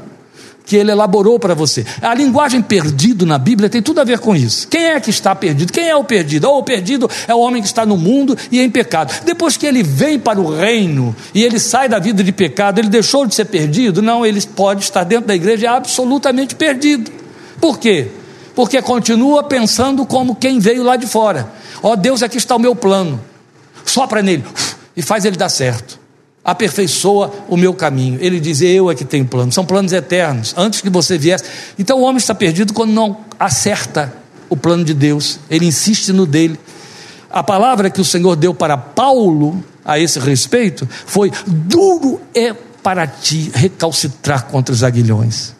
que 0.69 0.77
ele 0.77 0.93
elaborou 0.93 1.39
para 1.39 1.55
você. 1.55 1.85
A 2.01 2.15
linguagem 2.15 2.63
perdido 2.63 3.25
na 3.25 3.39
Bíblia 3.39 3.69
tem 3.69 3.83
tudo 3.83 4.01
a 4.01 4.05
ver 4.05 4.19
com 4.19 4.37
isso. 4.37 4.69
Quem 4.69 4.85
é 4.85 5.01
que 5.01 5.11
está 5.11 5.35
perdido? 5.35 5.73
Quem 5.73 5.89
é 5.89 5.97
o 5.97 6.05
perdido? 6.05 6.49
Oh, 6.49 6.59
o 6.59 6.63
perdido 6.63 7.11
é 7.27 7.35
o 7.35 7.41
homem 7.41 7.63
que 7.63 7.69
está 7.69 7.85
no 7.87 7.97
mundo 7.97 8.37
e 8.53 8.61
em 8.61 8.71
pecado. 8.71 9.13
Depois 9.25 9.57
que 9.57 9.67
ele 9.67 9.83
vem 9.83 10.19
para 10.19 10.39
o 10.41 10.55
reino 10.55 11.17
e 11.35 11.43
ele 11.43 11.59
sai 11.59 11.89
da 11.89 11.99
vida 11.99 12.23
de 12.23 12.31
pecado, 12.31 12.79
ele 12.79 12.89
deixou 12.89 13.27
de 13.27 13.35
ser 13.35 13.47
perdido? 13.47 14.03
Não, 14.03 14.25
ele 14.25 14.41
pode 14.55 14.85
estar 14.85 15.05
dentro 15.05 15.27
da 15.27 15.35
igreja 15.35 15.73
absolutamente 15.73 16.55
perdido. 16.55 17.11
Por 17.61 17.79
quê? 17.79 18.09
Porque 18.55 18.81
continua 18.83 19.43
pensando 19.43 20.05
como 20.05 20.37
quem 20.37 20.59
veio 20.59 20.83
lá 20.83 20.97
de 20.97 21.07
fora. 21.07 21.51
Ó 21.83 21.93
oh, 21.93 21.97
Deus, 21.97 22.23
aqui 22.23 22.37
está 22.37 22.55
o 22.55 22.59
meu 22.59 22.77
plano 22.77 23.21
sopra 23.89 24.23
nele 24.23 24.45
e 24.97 25.03
faz 25.03 25.25
ele 25.25 25.37
dar 25.37 25.49
certo. 25.49 25.99
Aperfeiçoa 26.45 27.33
o 27.49 27.57
meu 27.57 27.75
caminho. 27.75 28.19
Ele 28.21 28.41
diz: 28.41 28.61
Eu 28.61 28.91
é 28.91 28.95
que 28.95 29.05
tenho 29.05 29.25
planos. 29.25 29.55
São 29.55 29.65
planos 29.65 29.93
eternos, 29.93 30.55
antes 30.57 30.81
que 30.81 30.89
você 30.89 31.19
viesse. 31.19 31.45
Então 31.79 31.99
o 31.99 32.03
homem 32.03 32.19
está 32.19 32.35
perdido 32.35 32.73
quando 32.73 32.93
não 32.93 33.19
acerta 33.39 34.13
o 34.49 34.57
plano 34.57 34.85
de 34.85 34.95
Deus. 34.95 35.39
Ele 35.51 35.67
insiste 35.67 36.13
no 36.13 36.27
dele. 36.27 36.59
A 37.31 37.43
palavra 37.43 37.91
que 37.91 38.01
o 38.01 38.05
Senhor 38.05 38.35
deu 38.37 38.55
para 38.55 38.77
Paulo 38.77 39.63
a 39.85 39.99
esse 39.99 40.19
respeito 40.19 40.89
foi: 41.07 41.31
Duro 41.47 42.21
é 42.35 42.55
para 42.83 43.07
ti 43.07 43.51
recalcitrar 43.55 44.47
contra 44.47 44.73
os 44.73 44.83
aguilhões. 44.83 45.59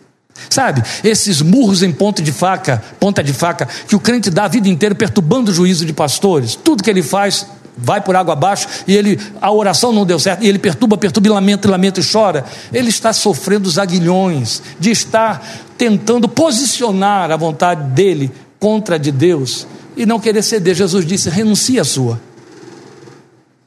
Sabe, 0.49 0.83
esses 1.03 1.43
murros 1.43 1.83
em 1.83 1.93
ponta 1.93 2.23
de 2.23 2.33
faca, 2.33 2.83
ponta 2.99 3.23
de 3.23 3.33
faca, 3.33 3.69
que 3.87 3.97
o 3.97 4.01
crente 4.01 4.31
dá 4.31 4.45
a 4.45 4.49
vida 4.49 4.69
inteira 4.69 4.95
perturbando 4.95 5.51
o 5.51 5.55
juízo 5.55 5.85
de 5.85 5.93
pastores. 5.93 6.55
Tudo 6.55 6.83
que 6.83 6.89
ele 6.89 7.03
faz 7.03 7.47
vai 7.81 8.01
por 8.01 8.17
água 8.17 8.33
abaixo 8.33 8.67
e 8.87 8.95
ele 8.95 9.19
a 9.41 9.53
oração 9.53 9.93
não 9.93 10.05
deu 10.05 10.19
certo 10.19 10.43
e 10.43 10.49
ele 10.49 10.59
perturba, 10.59 10.97
perturba, 10.99 11.29
e 11.29 11.31
lamenta, 11.31 11.69
e 11.69 11.71
lamenta 11.71 12.01
e 12.01 12.05
chora. 12.05 12.45
Ele 12.73 12.89
está 12.89 13.13
sofrendo 13.13 13.69
os 13.69 13.79
aguilhões 13.79 14.63
de 14.79 14.91
estar 14.91 15.47
tentando 15.77 16.29
posicionar 16.29 17.31
a 17.31 17.37
vontade 17.37 17.83
dele 17.91 18.31
contra 18.59 18.97
a 18.97 18.99
de 18.99 19.13
Deus 19.13 19.67
e 19.97 20.05
não 20.05 20.19
querer 20.19 20.43
ceder. 20.43 20.75
Jesus 20.75 21.07
disse: 21.07 21.31
renuncie 21.31 21.79
a 21.79 21.85
sua. 21.85 22.21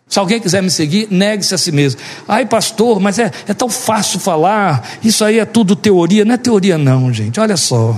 Se 0.07 0.19
alguém 0.19 0.41
quiser 0.41 0.61
me 0.61 0.69
seguir, 0.69 1.07
negue-se 1.09 1.55
a 1.55 1.57
si 1.57 1.71
mesmo. 1.71 2.01
Ai, 2.27 2.45
pastor, 2.45 2.99
mas 2.99 3.17
é, 3.17 3.31
é 3.47 3.53
tão 3.53 3.69
fácil 3.69 4.19
falar, 4.19 4.85
isso 5.01 5.23
aí 5.23 5.39
é 5.39 5.45
tudo 5.45 5.73
teoria. 5.73 6.25
Não 6.25 6.35
é 6.35 6.37
teoria, 6.37 6.77
não, 6.77 7.13
gente. 7.13 7.39
Olha 7.39 7.55
só. 7.55 7.97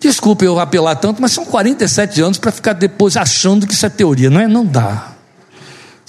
Desculpe 0.00 0.46
eu 0.46 0.58
apelar 0.58 0.96
tanto, 0.96 1.20
mas 1.20 1.30
são 1.30 1.44
47 1.44 2.22
anos 2.22 2.38
para 2.38 2.50
ficar 2.50 2.72
depois 2.72 3.18
achando 3.18 3.66
que 3.66 3.74
isso 3.74 3.84
é 3.84 3.90
teoria, 3.90 4.30
não 4.30 4.40
é? 4.40 4.48
Não 4.48 4.64
dá. 4.64 5.12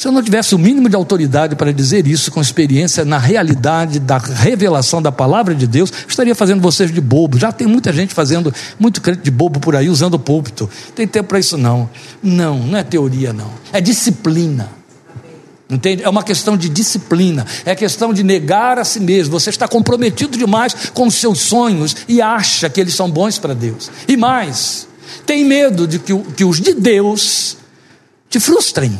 Se 0.01 0.07
eu 0.07 0.11
não 0.11 0.23
tivesse 0.23 0.55
o 0.55 0.57
mínimo 0.57 0.89
de 0.89 0.95
autoridade 0.95 1.55
para 1.55 1.71
dizer 1.71 2.07
isso 2.07 2.31
com 2.31 2.41
experiência 2.41 3.05
na 3.05 3.19
realidade 3.19 3.99
da 3.99 4.17
revelação 4.17 4.99
da 4.99 5.11
palavra 5.11 5.53
de 5.53 5.67
Deus, 5.67 5.93
estaria 6.07 6.33
fazendo 6.33 6.59
vocês 6.59 6.91
de 6.91 6.99
bobo. 6.99 7.37
Já 7.37 7.51
tem 7.51 7.67
muita 7.67 7.93
gente 7.93 8.11
fazendo 8.11 8.51
muito 8.79 8.99
crente 8.99 9.21
de 9.21 9.29
bobo 9.29 9.59
por 9.59 9.75
aí, 9.75 9.89
usando 9.89 10.15
o 10.15 10.19
púlpito. 10.19 10.67
Tem 10.95 11.05
tempo 11.05 11.29
para 11.29 11.37
isso 11.39 11.55
não. 11.55 11.87
Não, 12.23 12.57
não 12.57 12.79
é 12.79 12.83
teoria 12.83 13.31
não. 13.31 13.51
É 13.71 13.79
disciplina. 13.79 14.80
Entende? 15.71 16.03
É 16.03 16.09
uma 16.09 16.21
questão 16.21 16.57
de 16.57 16.67
disciplina, 16.67 17.45
é 17.63 17.73
questão 17.73 18.13
de 18.13 18.23
negar 18.23 18.77
a 18.77 18.83
si 18.83 18.99
mesmo. 18.99 19.39
Você 19.39 19.49
está 19.49 19.69
comprometido 19.69 20.37
demais 20.37 20.75
com 20.93 21.07
os 21.07 21.15
seus 21.15 21.39
sonhos 21.39 21.95
e 22.09 22.21
acha 22.21 22.69
que 22.69 22.81
eles 22.81 22.93
são 22.93 23.09
bons 23.09 23.39
para 23.39 23.55
Deus. 23.55 23.89
E 24.05 24.17
mais, 24.17 24.85
tem 25.25 25.45
medo 25.45 25.87
de 25.87 25.97
que, 25.97 26.13
que 26.35 26.43
os 26.43 26.59
de 26.59 26.73
Deus 26.73 27.55
te 28.29 28.37
frustrem. 28.37 28.99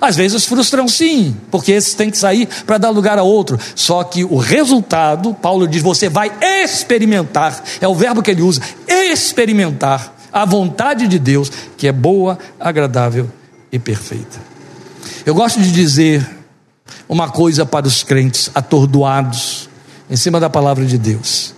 Às 0.00 0.16
vezes 0.16 0.44
frustram 0.44 0.88
sim, 0.88 1.36
porque 1.48 1.70
esses 1.70 1.94
têm 1.94 2.10
que 2.10 2.18
sair 2.18 2.48
para 2.66 2.76
dar 2.76 2.90
lugar 2.90 3.16
a 3.16 3.22
outro. 3.22 3.56
Só 3.76 4.02
que 4.02 4.24
o 4.24 4.36
resultado, 4.38 5.32
Paulo 5.32 5.68
diz, 5.68 5.80
você 5.80 6.08
vai 6.08 6.30
experimentar, 6.64 7.62
é 7.80 7.86
o 7.86 7.94
verbo 7.94 8.20
que 8.20 8.32
ele 8.32 8.42
usa, 8.42 8.60
experimentar 8.88 10.12
a 10.32 10.44
vontade 10.44 11.06
de 11.06 11.20
Deus, 11.20 11.50
que 11.76 11.86
é 11.86 11.92
boa, 11.92 12.36
agradável 12.58 13.30
e 13.70 13.78
perfeita. 13.78 14.55
Eu 15.26 15.34
gosto 15.34 15.60
de 15.60 15.72
dizer 15.72 16.24
uma 17.08 17.28
coisa 17.28 17.66
para 17.66 17.84
os 17.84 18.04
crentes 18.04 18.48
atordoados 18.54 19.68
em 20.08 20.14
cima 20.14 20.38
da 20.38 20.48
palavra 20.48 20.86
de 20.86 20.96
Deus. 20.96 21.52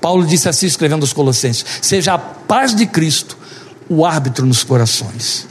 Paulo 0.00 0.24
disse 0.24 0.48
assim, 0.48 0.66
escrevendo 0.66 1.02
aos 1.02 1.12
Colossenses: 1.12 1.64
Seja 1.82 2.14
a 2.14 2.18
paz 2.18 2.76
de 2.76 2.86
Cristo 2.86 3.36
o 3.88 4.06
árbitro 4.06 4.46
nos 4.46 4.62
corações. 4.62 5.48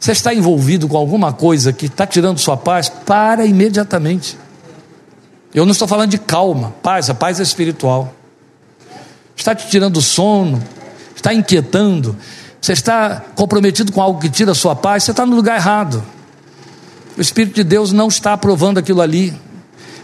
Você 0.00 0.10
está 0.10 0.34
envolvido 0.34 0.88
com 0.88 0.96
alguma 0.96 1.32
coisa 1.32 1.72
que 1.72 1.86
está 1.86 2.04
tirando 2.04 2.38
sua 2.38 2.56
paz? 2.56 2.88
Para 2.88 3.46
imediatamente. 3.46 4.36
Eu 5.54 5.64
não 5.64 5.70
estou 5.70 5.86
falando 5.86 6.10
de 6.10 6.18
calma, 6.18 6.74
paz, 6.82 7.08
a 7.08 7.14
paz 7.14 7.38
é 7.38 7.42
espiritual. 7.44 8.12
Está 9.36 9.54
te 9.54 9.68
tirando 9.68 9.98
o 9.98 10.02
sono, 10.02 10.60
está 11.14 11.32
inquietando, 11.32 12.16
você 12.60 12.72
está 12.72 13.22
comprometido 13.36 13.92
com 13.92 14.02
algo 14.02 14.18
que 14.18 14.28
tira 14.28 14.50
a 14.50 14.56
sua 14.56 14.74
paz, 14.74 15.04
você 15.04 15.12
está 15.12 15.24
no 15.24 15.36
lugar 15.36 15.56
errado. 15.56 16.02
O 17.18 17.20
Espírito 17.20 17.56
de 17.56 17.64
Deus 17.64 17.92
não 17.92 18.06
está 18.06 18.32
aprovando 18.32 18.78
aquilo 18.78 19.02
ali. 19.02 19.34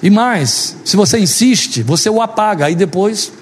E 0.02 0.10
mais, 0.10 0.76
se 0.84 0.96
você 0.96 1.16
insiste, 1.16 1.80
você 1.80 2.10
o 2.10 2.20
apaga, 2.20 2.66
aí 2.66 2.74
depois 2.74 3.32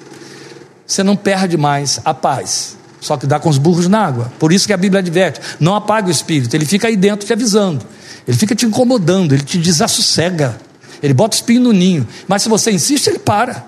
você 0.87 1.03
não 1.03 1.17
perde 1.17 1.57
mais 1.57 1.99
a 2.05 2.13
paz. 2.13 2.77
Só 3.01 3.17
que 3.17 3.27
dá 3.27 3.41
com 3.41 3.49
os 3.49 3.57
burros 3.57 3.89
na 3.89 4.05
água. 4.05 4.31
Por 4.39 4.53
isso 4.53 4.67
que 4.67 4.75
a 4.75 4.77
Bíblia 4.77 5.01
adverte: 5.01 5.41
não 5.59 5.75
apaga 5.75 6.09
o 6.09 6.11
espírito, 6.11 6.55
ele 6.55 6.67
fica 6.67 6.87
aí 6.87 6.97
dentro 6.97 7.27
te 7.27 7.33
avisando, 7.33 7.85
ele 8.29 8.37
fica 8.37 8.55
te 8.55 8.67
incomodando, 8.67 9.33
ele 9.33 9.43
te 9.43 9.57
desassossega, 9.57 10.55
ele 11.03 11.15
bota 11.15 11.35
o 11.35 11.39
espinho 11.39 11.63
no 11.63 11.73
ninho. 11.73 12.07
Mas 12.29 12.43
se 12.43 12.51
você 12.51 12.71
insiste, 12.71 13.07
ele 13.07 13.19
para. 13.19 13.67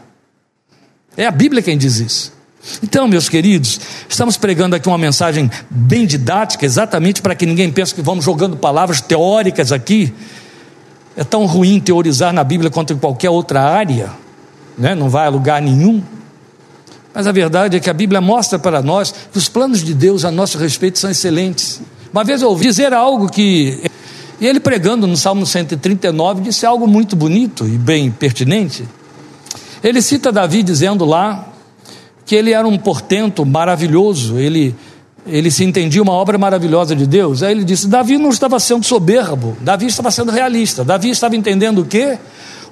É 1.17 1.27
a 1.27 1.31
Bíblia 1.31 1.63
quem 1.63 1.79
diz 1.79 1.99
isso. 1.99 2.31
Então, 2.83 3.07
meus 3.07 3.29
queridos, 3.29 3.81
estamos 4.09 4.37
pregando 4.37 4.75
aqui 4.75 4.89
uma 4.89 4.99
mensagem 4.99 5.51
bem 5.69 6.07
didática, 6.07 6.65
exatamente 6.65 7.21
para 7.21 7.35
que 7.35 7.47
ninguém 7.47 7.71
pense 7.71 7.95
que 7.95 8.03
vamos 8.03 8.25
jogando 8.25 8.57
palavras 8.57 9.01
teóricas 9.01 9.71
aqui. 9.73 10.13
É 11.17 11.23
tão 11.23 11.47
ruim 11.47 11.79
teorizar 11.79 12.33
na 12.33 12.43
Bíblia 12.43 12.71
quanto 12.71 12.93
em 12.93 12.99
qualquer 12.99 13.31
outra 13.31 13.63
área, 13.63 14.11
né? 14.77 14.95
não 14.95 15.09
vai 15.09 15.27
a 15.27 15.31
lugar 15.31 15.63
nenhum. 15.63 16.03
Mas 17.15 17.29
a 17.29 17.33
verdade 17.33 17.77
é 17.77 17.81
que 17.81 17.89
a 17.89 17.93
Bíblia 17.93 18.21
mostra 18.21 18.59
para 18.59 18.83
nós 18.83 19.15
que 19.31 19.39
os 19.39 19.49
planos 19.49 19.85
de 19.85 19.95
Deus 19.95 20.25
a 20.25 20.31
nosso 20.31 20.59
respeito 20.59 20.99
são 20.99 21.11
excelentes. 21.11 21.81
Uma 22.13 22.25
vez 22.25 22.43
eu 22.43 22.49
ouvi 22.49 22.67
dizer 22.67 22.93
algo 22.93 23.29
que. 23.29 23.89
E 24.41 24.47
ele 24.47 24.59
pregando 24.59 25.07
no 25.07 25.17
Salmo 25.17 25.47
139 25.47 26.43
disse 26.43 26.67
algo 26.67 26.89
muito 26.89 27.15
bonito 27.15 27.69
e 27.69 27.79
bem 27.79 28.11
pertinente. 28.11 28.85
Ele 29.83 30.03
cita 30.03 30.33
Davi 30.33 30.65
dizendo 30.65 31.05
lá 31.05 31.54
que 32.25 32.35
ele 32.35 32.53
era 32.53 32.67
um 32.67 32.79
portento 32.79 33.45
maravilhoso, 33.45 34.39
ele, 34.39 34.75
ele 35.27 35.51
se 35.51 35.65
entendia 35.65 36.03
uma 36.03 36.13
obra 36.13 36.39
maravilhosa 36.39 36.97
de 36.97 37.07
Deus. 37.07 37.43
Aí 37.43 37.53
ele 37.53 37.65
disse: 37.65 37.87
Davi 37.87 38.19
não 38.19 38.31
estava 38.31 38.59
sendo 38.59 38.85
soberbo, 38.85 39.57
Davi 39.61 39.87
estava 39.87 40.11
sendo 40.11 40.31
realista, 40.31 40.85
Davi 40.85 41.11
estava 41.11 41.37
entendendo 41.37 41.83
o 41.83 41.85
quê? 41.85 42.19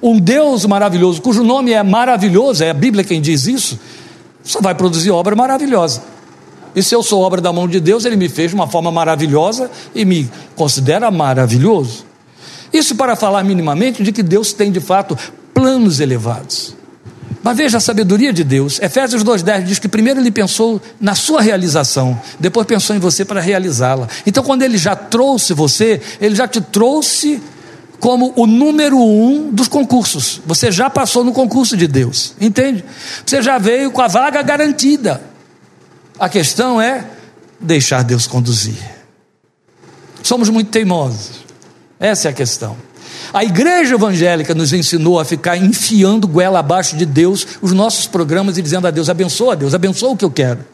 Um 0.01 0.19
Deus 0.19 0.65
maravilhoso, 0.65 1.21
cujo 1.21 1.43
nome 1.43 1.71
é 1.71 1.81
maravilhoso, 1.81 2.63
é 2.63 2.69
a 2.69 2.73
Bíblia 2.73 3.03
quem 3.03 3.21
diz 3.21 3.47
isso, 3.47 3.79
só 4.43 4.59
vai 4.59 4.75
produzir 4.75 5.11
obra 5.11 5.35
maravilhosa. 5.35 6.03
E 6.75 6.81
se 6.81 6.95
eu 6.95 7.03
sou 7.03 7.21
obra 7.21 7.39
da 7.39 7.53
mão 7.53 7.67
de 7.67 7.79
Deus, 7.79 8.03
ele 8.03 8.15
me 8.15 8.27
fez 8.27 8.49
de 8.49 8.55
uma 8.55 8.67
forma 8.67 8.91
maravilhosa 8.91 9.69
e 9.93 10.03
me 10.03 10.29
considera 10.55 11.09
maravilhoso. 11.11 12.05
Isso 12.73 12.95
para 12.95 13.15
falar 13.15 13.43
minimamente 13.43 14.01
de 14.01 14.11
que 14.11 14.23
Deus 14.23 14.51
tem 14.51 14.71
de 14.71 14.79
fato 14.79 15.17
planos 15.53 15.99
elevados. 15.99 16.75
Mas 17.43 17.57
veja 17.57 17.77
a 17.77 17.81
sabedoria 17.81 18.31
de 18.31 18.43
Deus. 18.43 18.79
Efésios 18.81 19.21
2,10 19.21 19.63
diz 19.63 19.77
que 19.77 19.89
primeiro 19.89 20.21
ele 20.21 20.31
pensou 20.31 20.81
na 20.99 21.13
sua 21.13 21.41
realização, 21.41 22.19
depois 22.39 22.65
pensou 22.65 22.95
em 22.95 22.99
você 22.99 23.25
para 23.25 23.41
realizá-la. 23.41 24.07
Então, 24.25 24.41
quando 24.41 24.61
ele 24.61 24.77
já 24.77 24.95
trouxe 24.95 25.53
você, 25.53 26.01
ele 26.21 26.35
já 26.35 26.47
te 26.47 26.61
trouxe 26.61 27.43
como 27.99 28.33
o 28.37 28.47
número 28.47 28.97
um 28.97 29.51
dos 29.51 29.67
concursos. 29.67 30.41
Você 30.45 30.71
já 30.71 30.89
passou 30.89 31.23
no 31.23 31.33
concurso 31.33 31.75
de 31.75 31.87
Deus, 31.87 32.33
entende? 32.39 32.83
Você 33.25 33.41
já 33.41 33.57
veio 33.57 33.91
com 33.91 34.01
a 34.01 34.07
vaga 34.07 34.41
garantida. 34.41 35.21
A 36.17 36.29
questão 36.29 36.81
é 36.81 37.05
deixar 37.59 38.03
Deus 38.03 38.25
conduzir. 38.25 38.77
Somos 40.21 40.47
muito 40.49 40.69
teimosos. 40.69 41.43
Essa 41.99 42.29
é 42.29 42.31
a 42.31 42.33
questão. 42.33 42.77
A 43.31 43.43
igreja 43.43 43.95
evangélica 43.95 44.55
nos 44.55 44.73
ensinou 44.73 45.19
a 45.19 45.25
ficar 45.25 45.55
enfiando 45.57 46.27
goela 46.27 46.59
abaixo 46.59 46.97
de 46.97 47.05
Deus 47.05 47.45
os 47.61 47.71
nossos 47.71 48.07
programas 48.07 48.57
e 48.57 48.61
dizendo 48.61 48.87
a 48.87 48.91
Deus: 48.91 49.09
abençoa 49.09 49.55
Deus, 49.55 49.73
abençoa 49.73 50.11
o 50.11 50.17
que 50.17 50.25
eu 50.25 50.31
quero. 50.31 50.65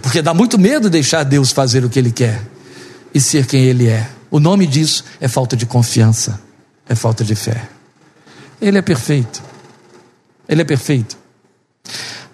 Porque 0.00 0.22
dá 0.22 0.34
muito 0.34 0.58
medo 0.58 0.90
deixar 0.90 1.22
Deus 1.22 1.52
fazer 1.52 1.84
o 1.84 1.90
que 1.90 1.98
Ele 1.98 2.10
quer 2.10 2.42
e 3.14 3.20
ser 3.20 3.46
quem 3.46 3.64
Ele 3.64 3.88
é. 3.88 4.08
O 4.30 4.40
nome 4.40 4.66
disso 4.66 5.04
é 5.20 5.28
falta 5.28 5.54
de 5.56 5.66
confiança, 5.66 6.40
é 6.88 6.94
falta 6.94 7.22
de 7.22 7.34
fé. 7.34 7.68
Ele 8.60 8.78
é 8.78 8.82
perfeito. 8.82 9.42
Ele 10.48 10.62
é 10.62 10.64
perfeito. 10.64 11.16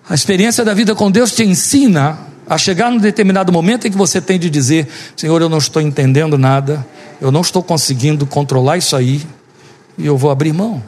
A 0.09 0.15
experiência 0.15 0.65
da 0.65 0.73
vida 0.73 0.95
com 0.95 1.11
Deus 1.11 1.33
te 1.33 1.43
ensina 1.43 2.28
a 2.49 2.57
chegar 2.57 2.91
num 2.91 2.99
determinado 2.99 3.53
momento 3.53 3.87
em 3.87 3.91
que 3.91 3.97
você 3.97 4.21
tem 4.21 4.39
de 4.39 4.49
dizer: 4.49 4.89
Senhor, 5.17 5.41
eu 5.41 5.49
não 5.49 5.59
estou 5.59 5.83
entendendo 5.83 6.39
nada, 6.39 6.87
eu 7.21 7.31
não 7.31 7.43
estou 7.43 7.63
conseguindo 7.63 8.27
controlar 8.27 8.79
isso 8.79 8.97
aí 8.97 9.25
e 9.97 10.07
eu 10.07 10.17
vou 10.17 10.31
abrir 10.31 10.53
mão. 10.53 10.83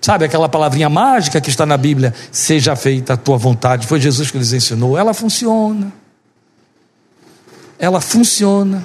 Sabe 0.00 0.26
aquela 0.26 0.50
palavrinha 0.50 0.90
mágica 0.90 1.40
que 1.40 1.48
está 1.48 1.64
na 1.64 1.78
Bíblia? 1.78 2.12
Seja 2.30 2.76
feita 2.76 3.14
a 3.14 3.16
tua 3.16 3.38
vontade. 3.38 3.86
Foi 3.86 3.98
Jesus 3.98 4.30
que 4.30 4.36
nos 4.36 4.52
ensinou. 4.52 4.98
Ela 4.98 5.14
funciona. 5.14 5.90
Ela 7.78 8.02
funciona. 8.02 8.84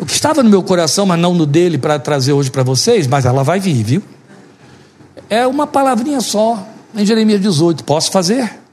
O 0.00 0.06
que 0.06 0.12
estava 0.14 0.42
no 0.42 0.48
meu 0.48 0.62
coração, 0.62 1.04
mas 1.04 1.20
não 1.20 1.34
no 1.34 1.44
dele, 1.44 1.76
para 1.76 1.98
trazer 1.98 2.32
hoje 2.32 2.50
para 2.50 2.62
vocês, 2.62 3.06
mas 3.06 3.26
ela 3.26 3.44
vai 3.44 3.60
vir, 3.60 3.82
viu? 3.82 4.02
É 5.28 5.46
uma 5.46 5.66
palavrinha 5.66 6.22
só, 6.22 6.66
em 6.94 7.04
Jeremias 7.04 7.42
18. 7.42 7.84
Posso 7.84 8.10
fazer? 8.10 8.63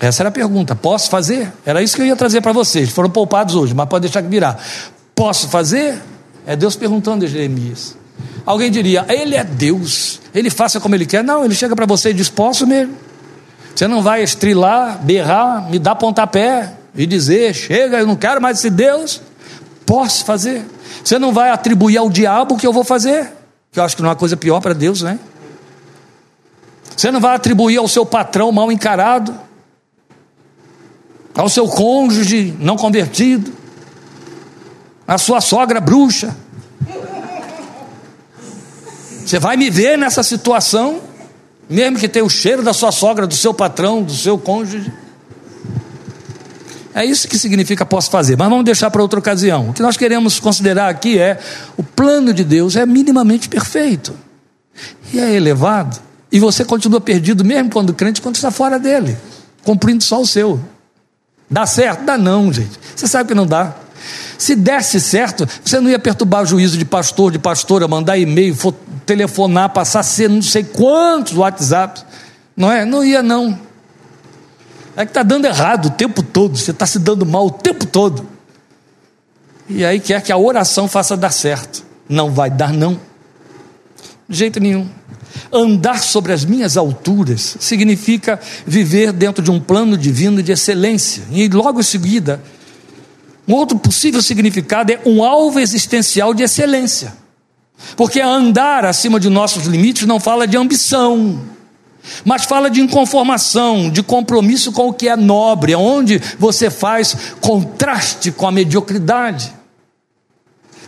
Essa 0.00 0.22
era 0.22 0.30
a 0.30 0.32
pergunta. 0.32 0.74
Posso 0.74 1.10
fazer? 1.10 1.52
Era 1.64 1.82
isso 1.82 1.94
que 1.94 2.00
eu 2.00 2.06
ia 2.06 2.16
trazer 2.16 2.40
para 2.40 2.52
vocês. 2.52 2.88
Foram 2.88 3.10
poupados 3.10 3.54
hoje, 3.54 3.74
mas 3.74 3.86
pode 3.86 4.02
deixar 4.02 4.22
que 4.22 4.28
virar. 4.28 4.58
Posso 5.14 5.48
fazer? 5.48 6.00
É 6.46 6.56
Deus 6.56 6.74
perguntando 6.74 7.26
a 7.26 7.28
Jeremias. 7.28 7.96
Alguém 8.46 8.70
diria, 8.70 9.04
ele 9.08 9.36
é 9.36 9.44
Deus, 9.44 10.20
ele 10.34 10.48
faça 10.48 10.80
como 10.80 10.94
ele 10.94 11.04
quer. 11.04 11.22
Não, 11.22 11.44
ele 11.44 11.54
chega 11.54 11.76
para 11.76 11.84
você 11.84 12.10
e 12.10 12.14
diz: 12.14 12.30
Posso 12.30 12.66
mesmo. 12.66 12.94
Você 13.74 13.86
não 13.86 14.02
vai 14.02 14.22
estrilar, 14.22 14.98
berrar, 15.02 15.70
me 15.70 15.78
dar 15.78 15.94
pontapé 15.94 16.72
e 16.94 17.06
dizer: 17.06 17.54
Chega, 17.54 17.98
eu 17.98 18.06
não 18.06 18.16
quero 18.16 18.40
mais 18.40 18.58
esse 18.58 18.70
Deus. 18.70 19.20
Posso 19.84 20.24
fazer. 20.24 20.64
Você 21.04 21.18
não 21.18 21.32
vai 21.32 21.50
atribuir 21.50 21.98
ao 21.98 22.08
diabo 22.08 22.54
o 22.54 22.58
que 22.58 22.66
eu 22.66 22.72
vou 22.72 22.84
fazer, 22.84 23.30
que 23.70 23.78
eu 23.78 23.84
acho 23.84 23.94
que 23.94 24.02
não 24.02 24.08
é 24.08 24.12
uma 24.12 24.16
coisa 24.16 24.36
pior 24.36 24.60
para 24.60 24.72
Deus, 24.72 25.02
né? 25.02 25.18
Você 26.96 27.10
não 27.10 27.20
vai 27.20 27.34
atribuir 27.34 27.78
ao 27.78 27.88
seu 27.88 28.04
patrão 28.04 28.50
mal 28.52 28.70
encarado, 28.70 29.34
ao 31.34 31.48
seu 31.48 31.66
cônjuge 31.66 32.54
não 32.58 32.76
convertido, 32.76 33.52
a 35.06 35.18
sua 35.18 35.40
sogra 35.40 35.80
bruxa. 35.80 36.36
Você 39.24 39.38
vai 39.38 39.56
me 39.56 39.70
ver 39.70 39.96
nessa 39.96 40.22
situação, 40.22 41.00
mesmo 41.68 41.98
que 41.98 42.08
tenha 42.08 42.24
o 42.24 42.30
cheiro 42.30 42.62
da 42.62 42.72
sua 42.72 42.90
sogra, 42.90 43.26
do 43.26 43.34
seu 43.34 43.54
patrão, 43.54 44.02
do 44.02 44.12
seu 44.12 44.38
cônjuge. 44.38 44.92
É 46.92 47.04
isso 47.04 47.28
que 47.28 47.38
significa 47.38 47.86
posso 47.86 48.10
fazer, 48.10 48.36
mas 48.36 48.48
vamos 48.48 48.64
deixar 48.64 48.90
para 48.90 49.00
outra 49.00 49.18
ocasião. 49.18 49.70
O 49.70 49.72
que 49.72 49.82
nós 49.82 49.96
queremos 49.96 50.40
considerar 50.40 50.88
aqui 50.88 51.18
é 51.18 51.38
o 51.76 51.82
plano 51.82 52.34
de 52.34 52.42
Deus 52.42 52.74
é 52.74 52.84
minimamente 52.84 53.48
perfeito 53.48 54.14
e 55.12 55.18
é 55.18 55.32
elevado, 55.32 56.00
e 56.32 56.38
você 56.38 56.64
continua 56.64 57.00
perdido 57.00 57.44
mesmo 57.44 57.70
quando 57.70 57.92
crente, 57.92 58.20
quando 58.20 58.36
está 58.36 58.50
fora 58.50 58.78
dele, 58.78 59.16
cumprindo 59.64 60.02
só 60.02 60.20
o 60.20 60.26
seu. 60.26 60.60
Dá 61.50 61.66
certo? 61.66 62.04
Dá 62.04 62.16
não, 62.16 62.52
gente. 62.52 62.78
Você 62.94 63.08
sabe 63.08 63.28
que 63.28 63.34
não 63.34 63.46
dá. 63.46 63.74
Se 64.38 64.54
desse 64.54 65.00
certo, 65.00 65.46
você 65.64 65.80
não 65.80 65.90
ia 65.90 65.98
perturbar 65.98 66.42
o 66.42 66.46
juízo 66.46 66.78
de 66.78 66.84
pastor, 66.84 67.32
de 67.32 67.38
pastora, 67.38 67.86
mandar 67.88 68.16
e-mail, 68.16 68.56
telefonar, 69.04 69.70
passar 69.70 70.02
ser 70.02 70.30
não 70.30 70.40
sei 70.40 70.62
quantos 70.62 71.36
WhatsApp. 71.36 72.02
Não 72.56 72.70
é? 72.70 72.84
Não 72.84 73.04
ia, 73.04 73.22
não. 73.22 73.58
É 74.96 75.04
que 75.04 75.10
está 75.10 75.22
dando 75.22 75.46
errado 75.46 75.86
o 75.86 75.90
tempo 75.90 76.22
todo, 76.22 76.56
você 76.56 76.70
está 76.70 76.86
se 76.86 76.98
dando 76.98 77.26
mal 77.26 77.46
o 77.46 77.50
tempo 77.50 77.86
todo. 77.86 78.26
E 79.68 79.84
aí 79.84 80.00
quer 80.00 80.20
que 80.22 80.32
a 80.32 80.36
oração 80.36 80.88
faça 80.88 81.16
dar 81.16 81.30
certo. 81.30 81.84
Não 82.08 82.30
vai 82.30 82.50
dar, 82.50 82.72
não. 82.72 83.00
De 84.28 84.36
jeito 84.36 84.60
nenhum. 84.60 84.88
Andar 85.52 86.02
sobre 86.02 86.32
as 86.32 86.44
minhas 86.44 86.76
alturas 86.76 87.56
significa 87.60 88.40
viver 88.66 89.12
dentro 89.12 89.42
de 89.42 89.50
um 89.50 89.60
plano 89.60 89.96
divino 89.96 90.42
de 90.42 90.52
excelência. 90.52 91.22
E 91.30 91.48
logo 91.48 91.80
em 91.80 91.84
seguida, 91.84 92.40
Um 93.50 93.54
outro 93.54 93.76
possível 93.76 94.22
significado 94.22 94.92
é 94.92 95.00
um 95.04 95.24
alvo 95.24 95.58
existencial 95.58 96.32
de 96.32 96.44
excelência. 96.44 97.12
Porque 97.96 98.20
andar 98.20 98.84
acima 98.84 99.18
de 99.18 99.28
nossos 99.28 99.66
limites 99.66 100.06
não 100.06 100.20
fala 100.20 100.46
de 100.46 100.56
ambição, 100.56 101.40
mas 102.24 102.44
fala 102.44 102.70
de 102.70 102.80
inconformação, 102.80 103.90
de 103.90 104.04
compromisso 104.04 104.70
com 104.70 104.88
o 104.88 104.92
que 104.92 105.08
é 105.08 105.16
nobre, 105.16 105.74
onde 105.74 106.22
você 106.38 106.70
faz 106.70 107.16
contraste 107.40 108.30
com 108.30 108.46
a 108.46 108.52
mediocridade. 108.52 109.52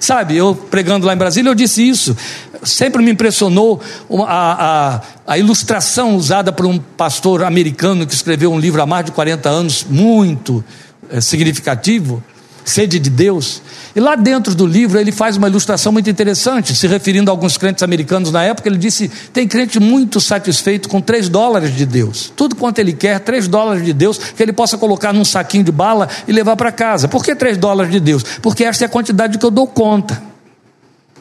Sabe, 0.02 0.36
eu 0.36 0.52
pregando 0.52 1.06
lá 1.06 1.14
em 1.14 1.16
Brasília, 1.16 1.48
eu 1.48 1.54
disse 1.54 1.88
isso. 1.88 2.16
Sempre 2.64 3.00
me 3.04 3.12
impressionou 3.12 3.80
a, 4.26 4.96
a, 4.96 5.00
a, 5.24 5.38
ilustração 5.38 6.16
usada 6.16 6.50
por 6.50 6.66
um 6.66 6.76
pastor 6.76 7.44
americano 7.44 8.04
que 8.04 8.12
escreveu 8.12 8.52
um 8.52 8.58
livro 8.58 8.82
há 8.82 8.86
mais 8.86 9.04
de 9.04 9.12
40 9.12 9.48
anos, 9.48 9.86
muito 9.88 10.64
é, 11.08 11.20
significativo, 11.20 12.20
sede 12.64 12.98
de 12.98 13.11
Deus. 13.11 13.62
E 13.94 14.01
lá 14.01 14.14
dentro 14.14 14.55
do 14.55 14.66
livro 14.66 14.98
ele 14.98 15.12
faz 15.12 15.37
uma 15.37 15.48
ilustração 15.48 15.92
muito 15.92 16.09
interessante, 16.09 16.75
se 16.75 16.87
referindo 16.87 17.31
a 17.31 17.33
alguns 17.33 17.57
crentes 17.57 17.83
americanos 17.83 18.33
na 18.33 18.42
época. 18.42 18.68
Ele 18.68 18.79
disse: 18.79 19.11
tem 19.33 19.46
crente 19.46 19.79
muito 19.79 20.20
satisfeito 20.20 20.88
com 20.88 21.01
3 21.01 21.29
dólares 21.29 21.77
de 21.77 21.85
Deus, 21.85 22.33
tudo 22.35 22.57
quanto 22.57 22.79
ele 22.79 22.92
quer, 22.92 23.20
3 23.20 23.48
dólares 23.48 23.85
de 23.85 23.92
Deus, 23.92 24.18
que 24.18 24.42
ele 24.42 24.53
possa 24.53 24.79
colocar 24.79 25.12
num 25.12 25.25
saquinho 25.25 25.64
de 25.64 25.72
bala 25.72 26.09
e 26.27 26.33
levar 26.33 26.57
para 26.57 26.72
casa. 26.72 27.09
Por 27.09 27.25
que 27.25 27.35
3 27.35 27.59
dólares 27.59 27.92
de 27.92 28.01
Deus? 28.01 28.22
Porque 28.40 28.64
esta 28.64 28.85
é 28.85 28.87
a 28.87 28.90
quantidade 28.90 29.38
que 29.38 29.44
eu 29.44 29.51
dou 29.51 29.66
conta. 29.66 30.22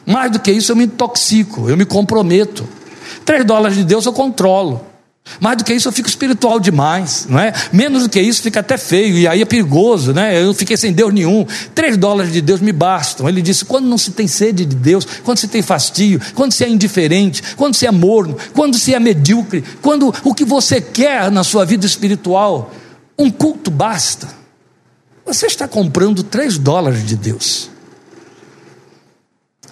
Mais 0.06 0.32
do 0.32 0.40
que 0.40 0.50
isso, 0.50 0.72
eu 0.72 0.76
me 0.76 0.84
intoxico, 0.84 1.68
eu 1.68 1.76
me 1.76 1.84
comprometo. 1.84 2.66
3 3.24 3.44
dólares 3.44 3.76
de 3.76 3.84
Deus 3.84 4.06
eu 4.06 4.12
controlo. 4.12 4.91
Mais 5.40 5.56
do 5.56 5.64
que 5.64 5.72
isso, 5.72 5.88
eu 5.88 5.92
fico 5.92 6.08
espiritual 6.08 6.58
demais, 6.58 7.26
não 7.28 7.38
é? 7.38 7.52
Menos 7.72 8.02
do 8.02 8.08
que 8.08 8.20
isso, 8.20 8.42
fica 8.42 8.60
até 8.60 8.76
feio, 8.76 9.16
e 9.16 9.26
aí 9.26 9.40
é 9.40 9.44
perigoso, 9.44 10.12
né? 10.12 10.42
Eu 10.42 10.52
fiquei 10.52 10.76
sem 10.76 10.92
Deus 10.92 11.12
nenhum. 11.12 11.46
Três 11.74 11.96
dólares 11.96 12.32
de 12.32 12.40
Deus 12.40 12.60
me 12.60 12.72
bastam. 12.72 13.28
Ele 13.28 13.40
disse: 13.40 13.64
quando 13.64 13.86
não 13.86 13.96
se 13.96 14.10
tem 14.10 14.26
sede 14.26 14.64
de 14.64 14.74
Deus, 14.74 15.06
quando 15.22 15.38
se 15.38 15.48
tem 15.48 15.62
fastio, 15.62 16.20
quando 16.34 16.52
se 16.52 16.64
é 16.64 16.68
indiferente, 16.68 17.42
quando 17.56 17.74
se 17.74 17.86
é 17.86 17.90
morno, 17.90 18.36
quando 18.52 18.76
se 18.76 18.94
é 18.94 18.98
medíocre, 18.98 19.64
quando 19.80 20.12
o 20.24 20.34
que 20.34 20.44
você 20.44 20.80
quer 20.80 21.30
na 21.30 21.44
sua 21.44 21.64
vida 21.64 21.86
espiritual, 21.86 22.72
um 23.16 23.30
culto 23.30 23.70
basta. 23.70 24.28
Você 25.24 25.46
está 25.46 25.68
comprando 25.68 26.24
três 26.24 26.58
dólares 26.58 27.06
de 27.06 27.16
Deus. 27.16 27.70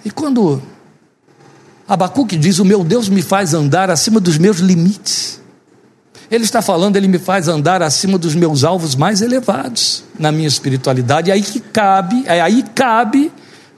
E 0.03 0.09
quando 0.09 0.61
Abacuque 1.87 2.37
diz: 2.37 2.59
O 2.59 2.65
meu 2.65 2.85
Deus 2.85 3.09
me 3.09 3.21
faz 3.21 3.53
andar 3.53 3.89
acima 3.89 4.19
dos 4.21 4.37
meus 4.37 4.59
limites. 4.59 5.40
Ele 6.31 6.45
está 6.45 6.61
falando, 6.61 6.95
ele 6.95 7.09
me 7.09 7.19
faz 7.19 7.49
andar 7.49 7.83
acima 7.83 8.17
dos 8.17 8.33
meus 8.33 8.63
alvos 8.63 8.95
mais 8.95 9.21
elevados 9.21 10.01
na 10.17 10.31
minha 10.31 10.47
espiritualidade. 10.47 11.29
É 11.29 11.33
aí 11.33 11.41
que 11.41 11.59
cabe, 11.59 12.23
é 12.25 12.39
aí 12.39 12.63
cabe 12.73 13.29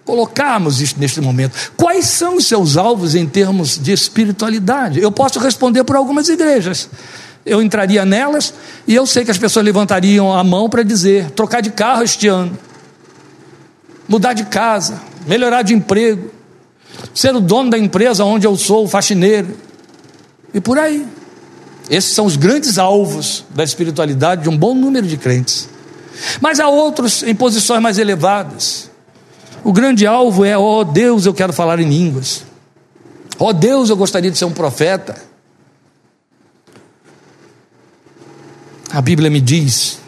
colocarmos 0.06 0.80
isso 0.80 0.96
neste 1.00 1.20
momento. 1.20 1.72
Quais 1.76 2.06
são 2.06 2.36
os 2.36 2.46
seus 2.46 2.78
alvos 2.78 3.16
em 3.16 3.26
termos 3.26 3.80
de 3.80 3.92
espiritualidade? 3.92 5.02
Eu 5.02 5.12
posso 5.12 5.40
responder 5.40 5.84
por 5.84 5.96
algumas 5.96 6.30
igrejas. 6.30 6.88
Eu 7.44 7.60
entraria 7.60 8.06
nelas 8.06 8.54
e 8.88 8.94
eu 8.94 9.08
sei 9.08 9.26
que 9.26 9.32
as 9.32 9.38
pessoas 9.40 9.66
levantariam 9.66 10.32
a 10.32 10.44
mão 10.44 10.70
para 10.70 10.84
dizer: 10.84 11.32
trocar 11.32 11.60
de 11.60 11.72
carro 11.72 12.04
este 12.04 12.28
ano, 12.28 12.56
mudar 14.08 14.34
de 14.34 14.46
casa, 14.46 15.02
melhorar 15.26 15.64
de 15.64 15.74
emprego, 15.74 16.30
ser 17.16 17.36
o 17.36 17.42
dono 17.42 17.72
da 17.72 17.80
empresa 17.80 18.24
onde 18.24 18.46
eu 18.46 18.56
sou, 18.56 18.88
faxineiro, 18.88 19.58
e 20.54 20.62
por 20.62 20.78
aí. 20.78 21.04
Esses 21.90 22.14
são 22.14 22.26
os 22.26 22.36
grandes 22.36 22.78
alvos 22.78 23.44
da 23.50 23.64
espiritualidade 23.64 24.44
de 24.44 24.50
um 24.50 24.58
bom 24.58 24.74
número 24.74 25.06
de 25.06 25.18
crentes. 25.18 25.68
Mas 26.40 26.60
há 26.60 26.68
outros 26.68 27.24
em 27.24 27.36
posições 27.36 27.82
mais 27.82 27.98
elevadas. 27.98 28.90
O 29.64 29.74
grande 29.74 30.08
alvo 30.08 30.46
é: 30.46 30.58
ó 30.58 30.80
oh 30.80 30.84
Deus, 30.84 31.26
eu 31.26 31.34
quero 31.34 31.52
falar 31.52 31.80
em 31.80 31.88
línguas. 31.88 32.44
Ó 33.40 33.50
oh 33.50 33.54
Deus, 33.54 33.90
eu 33.90 33.98
gostaria 33.98 34.32
de 34.32 34.38
ser 34.38 34.46
um 34.46 34.52
profeta. 34.52 35.16
A 38.92 39.02
Bíblia 39.02 39.30
me 39.30 39.42
diz 39.42 40.00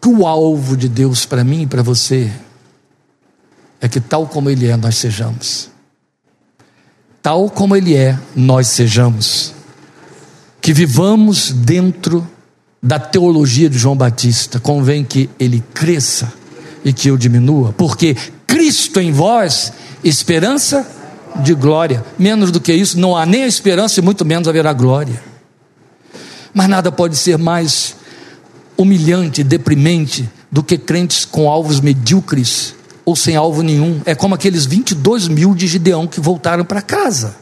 que 0.00 0.08
o 0.08 0.26
alvo 0.26 0.76
de 0.76 0.88
Deus 0.88 1.26
para 1.26 1.44
mim 1.44 1.62
e 1.62 1.66
para 1.66 1.82
você 1.82 2.32
é 3.80 3.88
que, 3.88 4.00
tal 4.00 4.26
como 4.26 4.48
Ele 4.48 4.66
é, 4.66 4.76
nós 4.76 4.96
sejamos. 4.96 5.68
Tal 7.22 7.50
como 7.50 7.76
Ele 7.76 7.94
é, 7.94 8.18
nós 8.34 8.66
sejamos 8.68 9.59
que 10.60 10.72
vivamos 10.72 11.52
dentro 11.52 12.26
da 12.82 12.98
teologia 12.98 13.68
de 13.68 13.78
João 13.78 13.96
Batista. 13.96 14.58
Convém 14.60 15.04
que 15.04 15.28
ele 15.38 15.62
cresça 15.74 16.32
e 16.84 16.92
que 16.92 17.08
eu 17.08 17.16
diminua, 17.16 17.72
porque 17.72 18.16
Cristo 18.46 19.00
em 19.00 19.12
vós, 19.12 19.72
esperança 20.02 20.86
de 21.42 21.54
glória. 21.54 22.04
Menos 22.18 22.50
do 22.50 22.60
que 22.60 22.72
isso, 22.72 22.98
não 22.98 23.16
há 23.16 23.24
nem 23.24 23.44
a 23.44 23.46
esperança 23.46 24.00
e 24.00 24.02
muito 24.02 24.24
menos 24.24 24.48
haverá 24.48 24.72
glória. 24.72 25.22
Mas 26.52 26.68
nada 26.68 26.90
pode 26.90 27.16
ser 27.16 27.38
mais 27.38 27.94
humilhante, 28.76 29.44
deprimente 29.44 30.28
do 30.50 30.62
que 30.62 30.76
crentes 30.76 31.24
com 31.24 31.48
alvos 31.48 31.80
medíocres 31.80 32.74
ou 33.04 33.14
sem 33.14 33.36
alvo 33.36 33.62
nenhum. 33.62 34.00
É 34.04 34.14
como 34.14 34.34
aqueles 34.34 34.66
22 34.66 35.28
mil 35.28 35.54
de 35.54 35.66
Gideão 35.66 36.06
que 36.06 36.20
voltaram 36.20 36.64
para 36.64 36.82
casa. 36.82 37.36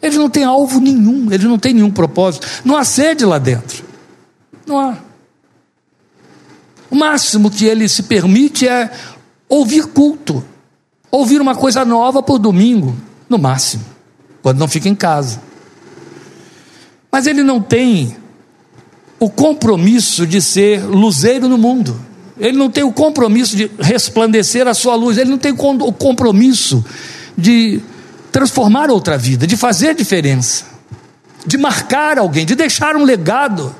Eles 0.00 0.16
não 0.16 0.30
têm 0.30 0.44
alvo 0.44 0.80
nenhum, 0.80 1.26
eles 1.32 1.44
não 1.44 1.58
têm 1.58 1.74
nenhum 1.74 1.90
propósito. 1.90 2.46
Não 2.64 2.76
há 2.76 2.84
sede 2.84 3.24
lá 3.24 3.38
dentro. 3.38 3.84
Não 4.66 4.78
há. 4.78 4.96
O 6.90 6.96
máximo 6.96 7.50
que 7.50 7.64
ele 7.64 7.88
se 7.88 8.04
permite 8.04 8.66
é 8.66 8.90
ouvir 9.48 9.86
culto, 9.86 10.44
ouvir 11.10 11.40
uma 11.40 11.54
coisa 11.54 11.84
nova 11.84 12.22
por 12.22 12.38
domingo, 12.38 12.96
no 13.28 13.38
máximo, 13.38 13.84
quando 14.42 14.58
não 14.58 14.68
fica 14.68 14.88
em 14.88 14.94
casa. 14.94 15.40
Mas 17.10 17.26
ele 17.26 17.42
não 17.42 17.60
tem 17.60 18.16
o 19.18 19.28
compromisso 19.28 20.26
de 20.26 20.40
ser 20.40 20.84
luzeiro 20.84 21.48
no 21.48 21.58
mundo. 21.58 21.98
Ele 22.38 22.56
não 22.56 22.70
tem 22.70 22.84
o 22.84 22.92
compromisso 22.92 23.56
de 23.56 23.70
resplandecer 23.80 24.68
a 24.68 24.74
sua 24.74 24.94
luz. 24.94 25.18
Ele 25.18 25.30
não 25.30 25.38
tem 25.38 25.52
o 25.52 25.92
compromisso 25.92 26.84
de 27.36 27.80
transformar 28.38 28.88
outra 28.88 29.18
vida, 29.18 29.48
de 29.48 29.56
fazer 29.56 29.96
diferença, 29.96 30.64
de 31.44 31.58
marcar 31.58 32.20
alguém, 32.20 32.46
de 32.46 32.54
deixar 32.54 32.94
um 32.94 33.02
legado. 33.02 33.74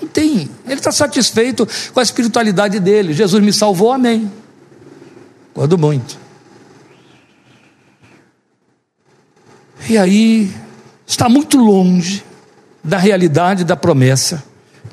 Não 0.00 0.08
tem. 0.08 0.50
Ele 0.66 0.74
está 0.74 0.90
satisfeito 0.90 1.68
com 1.94 2.00
a 2.00 2.02
espiritualidade 2.02 2.80
dele. 2.80 3.12
Jesus 3.12 3.40
me 3.40 3.52
salvou, 3.52 3.92
amém. 3.92 4.28
Quando 5.54 5.78
muito. 5.78 6.18
E 9.88 9.96
aí, 9.96 10.52
está 11.06 11.28
muito 11.28 11.56
longe 11.56 12.24
da 12.82 12.98
realidade 12.98 13.62
da 13.62 13.76
promessa, 13.76 14.42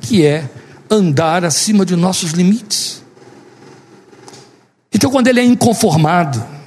que 0.01 0.23
é 0.23 0.47
andar 0.87 1.43
acima 1.43 1.83
de 1.83 1.95
nossos 1.95 2.29
limites. 2.33 3.01
Então, 4.93 5.09
quando 5.09 5.29
ele 5.29 5.39
é 5.39 5.43
inconformado, 5.43 6.58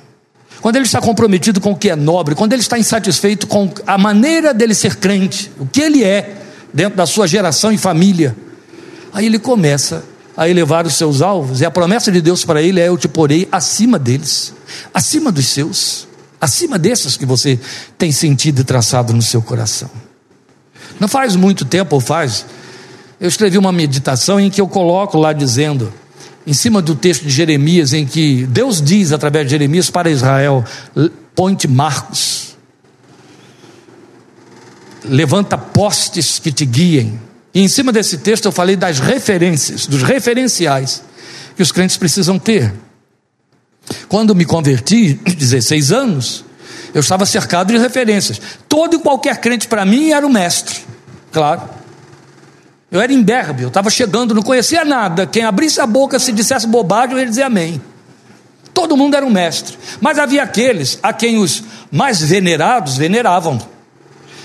quando 0.62 0.76
ele 0.76 0.84
está 0.84 1.00
comprometido 1.00 1.60
com 1.60 1.72
o 1.72 1.76
que 1.76 1.90
é 1.90 1.96
nobre, 1.96 2.36
quando 2.36 2.52
ele 2.52 2.62
está 2.62 2.78
insatisfeito 2.78 3.48
com 3.48 3.68
a 3.84 3.98
maneira 3.98 4.54
dele 4.54 4.74
ser 4.74 4.94
crente, 4.94 5.50
o 5.58 5.66
que 5.66 5.80
ele 5.80 6.04
é 6.04 6.36
dentro 6.72 6.96
da 6.96 7.04
sua 7.04 7.26
geração 7.26 7.72
e 7.72 7.76
família, 7.76 8.36
aí 9.12 9.26
ele 9.26 9.40
começa 9.40 10.04
a 10.36 10.48
elevar 10.48 10.86
os 10.86 10.94
seus 10.94 11.20
alvos, 11.20 11.60
e 11.60 11.64
a 11.64 11.70
promessa 11.70 12.12
de 12.12 12.20
Deus 12.20 12.44
para 12.44 12.62
ele 12.62 12.78
é: 12.78 12.86
Eu 12.86 12.96
te 12.96 13.08
porei 13.08 13.48
acima 13.50 13.98
deles, 13.98 14.54
acima 14.94 15.32
dos 15.32 15.46
seus, 15.48 16.06
acima 16.40 16.78
desses 16.78 17.16
que 17.16 17.26
você 17.26 17.58
tem 17.98 18.12
sentido 18.12 18.60
e 18.60 18.64
traçado 18.64 19.12
no 19.12 19.20
seu 19.20 19.42
coração. 19.42 19.90
Não 21.00 21.08
faz 21.08 21.34
muito 21.34 21.64
tempo, 21.64 21.96
ou 21.96 22.00
faz, 22.00 22.46
eu 23.20 23.26
escrevi 23.28 23.58
uma 23.58 23.72
meditação 23.72 24.38
em 24.38 24.48
que 24.48 24.60
eu 24.60 24.68
coloco 24.68 25.18
lá 25.18 25.32
dizendo: 25.32 25.92
em 26.46 26.52
cima 26.52 26.82
do 26.82 26.94
texto 26.94 27.22
de 27.22 27.30
Jeremias, 27.30 27.92
em 27.92 28.06
que 28.06 28.46
Deus 28.46 28.82
diz 28.82 29.12
através 29.12 29.46
de 29.46 29.50
Jeremias 29.50 29.90
para 29.90 30.10
Israel: 30.10 30.64
ponte 31.34 31.68
marcos, 31.68 32.56
levanta 35.04 35.56
postes 35.56 36.38
que 36.38 36.52
te 36.52 36.64
guiem. 36.64 37.20
E 37.54 37.60
em 37.60 37.68
cima 37.68 37.92
desse 37.92 38.18
texto 38.18 38.46
eu 38.46 38.52
falei 38.52 38.76
das 38.76 38.98
referências, 38.98 39.86
dos 39.86 40.02
referenciais 40.02 41.02
que 41.54 41.62
os 41.62 41.70
crentes 41.70 41.96
precisam 41.96 42.38
ter. 42.38 42.72
Quando 44.08 44.34
me 44.34 44.44
converti, 44.44 45.14
16 45.36 45.92
anos, 45.92 46.44
eu 46.94 47.00
estava 47.00 47.26
cercado 47.26 47.72
de 47.72 47.78
referências. 47.78 48.40
Todo 48.68 48.96
e 48.96 48.98
qualquer 48.98 49.38
crente 49.38 49.68
para 49.68 49.84
mim 49.84 50.10
era 50.10 50.26
o 50.26 50.30
mestre, 50.30 50.80
claro. 51.30 51.81
Eu 52.92 53.00
era 53.00 53.10
imberbe, 53.10 53.62
eu 53.62 53.68
estava 53.68 53.88
chegando, 53.88 54.34
não 54.34 54.42
conhecia 54.42 54.84
nada. 54.84 55.26
Quem 55.26 55.44
abrisse 55.44 55.80
a 55.80 55.86
boca, 55.86 56.18
se 56.18 56.30
dissesse 56.30 56.66
bobagem, 56.66 57.12
eu 57.12 57.20
ia 57.20 57.26
dizer 57.26 57.42
amém. 57.42 57.80
Todo 58.74 58.98
mundo 58.98 59.16
era 59.16 59.24
um 59.24 59.30
mestre. 59.30 59.78
Mas 59.98 60.18
havia 60.18 60.42
aqueles 60.42 60.98
a 61.02 61.10
quem 61.10 61.38
os 61.38 61.64
mais 61.90 62.20
venerados 62.20 62.98
veneravam. 62.98 63.58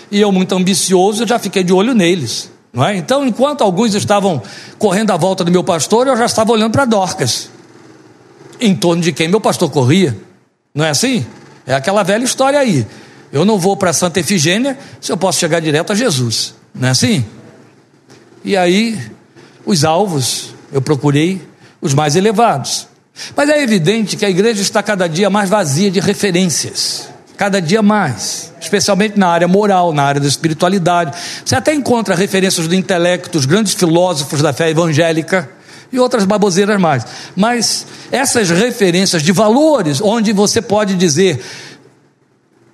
E 0.10 0.22
eu, 0.22 0.32
muito 0.32 0.56
ambicioso, 0.56 1.24
eu 1.24 1.28
já 1.28 1.38
fiquei 1.38 1.62
de 1.62 1.74
olho 1.74 1.94
neles. 1.94 2.50
Não 2.72 2.86
é? 2.86 2.96
Então, 2.96 3.28
enquanto 3.28 3.64
alguns 3.64 3.94
estavam 3.94 4.42
correndo 4.78 5.12
à 5.12 5.18
volta 5.18 5.44
do 5.44 5.52
meu 5.52 5.64
pastor, 5.64 6.08
eu 6.08 6.16
já 6.16 6.26
estava 6.26 6.50
olhando 6.54 6.72
para 6.72 6.86
Dorcas, 6.86 7.50
em 8.62 8.74
torno 8.74 9.02
de 9.02 9.12
quem 9.12 9.28
meu 9.28 9.42
pastor 9.42 9.70
corria. 9.70 10.18
Não 10.74 10.86
é 10.86 10.90
assim? 10.90 11.26
É 11.66 11.74
aquela 11.74 12.02
velha 12.02 12.24
história 12.24 12.58
aí. 12.58 12.88
Eu 13.30 13.44
não 13.44 13.60
vou 13.60 13.76
para 13.76 13.92
Santa 13.92 14.22
Efigênia 14.22 14.80
se 15.02 15.12
eu 15.12 15.18
posso 15.18 15.38
chegar 15.38 15.60
direto 15.60 15.92
a 15.92 15.96
Jesus. 15.96 16.56
Não 16.74 16.88
é 16.88 16.92
assim? 16.92 17.26
E 18.48 18.56
aí, 18.56 18.98
os 19.66 19.84
alvos, 19.84 20.54
eu 20.72 20.82
procurei 20.82 21.46
os 21.82 21.94
mais 21.94 22.16
elevados. 22.16 22.88
Mas 23.36 23.50
é 23.50 23.62
evidente 23.62 24.16
que 24.16 24.24
a 24.24 24.30
igreja 24.30 24.62
está 24.62 24.82
cada 24.82 25.06
dia 25.10 25.30
mais 25.30 25.50
vazia 25.50 25.92
de 25.92 26.00
referências. 26.00 27.10
Cada 27.36 27.62
dia 27.62 27.82
mais, 27.82 28.54
especialmente 28.62 29.20
na 29.20 29.28
área 29.28 29.50
moral, 29.50 29.92
na 29.92 30.04
área 30.04 30.22
da 30.22 30.28
espiritualidade. 30.30 31.18
Você 31.44 31.58
até 31.58 31.74
encontra 31.74 32.16
referências 32.16 32.70
do 32.70 32.74
intelecto, 32.74 33.38
os 33.38 33.46
grandes 33.46 33.74
filósofos 33.74 34.42
da 34.42 34.54
fé 34.54 34.70
evangélica 34.70 35.50
e 35.92 36.00
outras 36.00 36.24
baboseiras 36.24 36.80
mais. 36.80 37.06
Mas 37.36 37.86
essas 38.14 38.50
referências 38.50 39.22
de 39.22 39.34
valores, 39.34 40.00
onde 40.00 40.32
você 40.32 40.62
pode 40.62 40.96
dizer, 40.96 41.44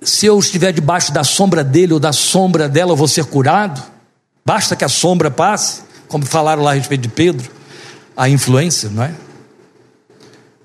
se 0.00 0.24
eu 0.24 0.38
estiver 0.38 0.72
debaixo 0.72 1.12
da 1.12 1.24
sombra 1.24 1.64
dele 1.64 1.94
ou 1.94 1.98
da 1.98 2.12
sombra 2.12 2.68
dela, 2.68 2.92
eu 2.92 2.96
vou 2.96 3.08
ser 3.08 3.24
curado, 3.24 3.82
basta 4.44 4.76
que 4.76 4.84
a 4.84 4.88
sombra 4.88 5.30
passe, 5.30 5.82
como 6.08 6.24
falaram 6.26 6.62
lá 6.62 6.72
a 6.72 6.74
respeito 6.74 7.02
de 7.02 7.08
Pedro, 7.08 7.50
a 8.16 8.28
influência, 8.28 8.88
não 8.90 9.02
é? 9.02 9.14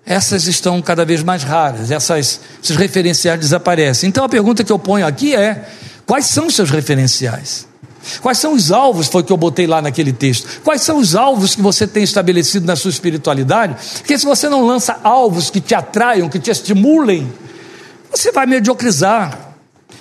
essas 0.10 0.48
estão 0.48 0.82
cada 0.82 1.06
vez 1.06 1.22
mais 1.22 1.44
raras, 1.44 1.92
essas, 1.92 2.42
esses 2.64 2.76
referenciais 2.76 3.40
desaparecem. 3.40 4.10
Então 4.10 4.24
a 4.24 4.30
pergunta 4.30 4.64
que 4.64 4.72
eu 4.72 4.80
ponho 4.80 5.06
aqui 5.06 5.36
é: 5.36 5.70
quais 6.04 6.26
são 6.26 6.48
os 6.48 6.56
seus 6.56 6.72
referenciais? 6.72 7.70
Quais 8.22 8.40
são 8.40 8.54
os 8.54 8.72
alvos, 8.72 9.08
foi 9.08 9.22
que 9.22 9.32
eu 9.32 9.38
botei 9.38 9.68
lá 9.68 9.84
naquele 9.84 10.12
texto? 10.12 10.62
Quais 10.64 10.82
são 10.82 10.98
os 10.98 11.16
alvos 11.16 11.54
que 11.54 11.62
você 11.62 11.86
tem 11.86 12.02
estabelecido 12.02 12.66
na 12.66 12.76
sua 12.76 12.90
espiritualidade? 12.90 13.76
Porque 14.00 14.18
se 14.18 14.26
você 14.26 14.50
não 14.50 14.66
lança 14.66 15.00
alvos 15.04 15.52
que 15.52 15.62
te 15.62 15.76
atraiam, 15.76 16.28
que 16.28 16.40
te 16.40 16.50
estimulem, 16.50 17.32
você 18.10 18.32
vai 18.32 18.48
mediocrizar. 18.48 19.38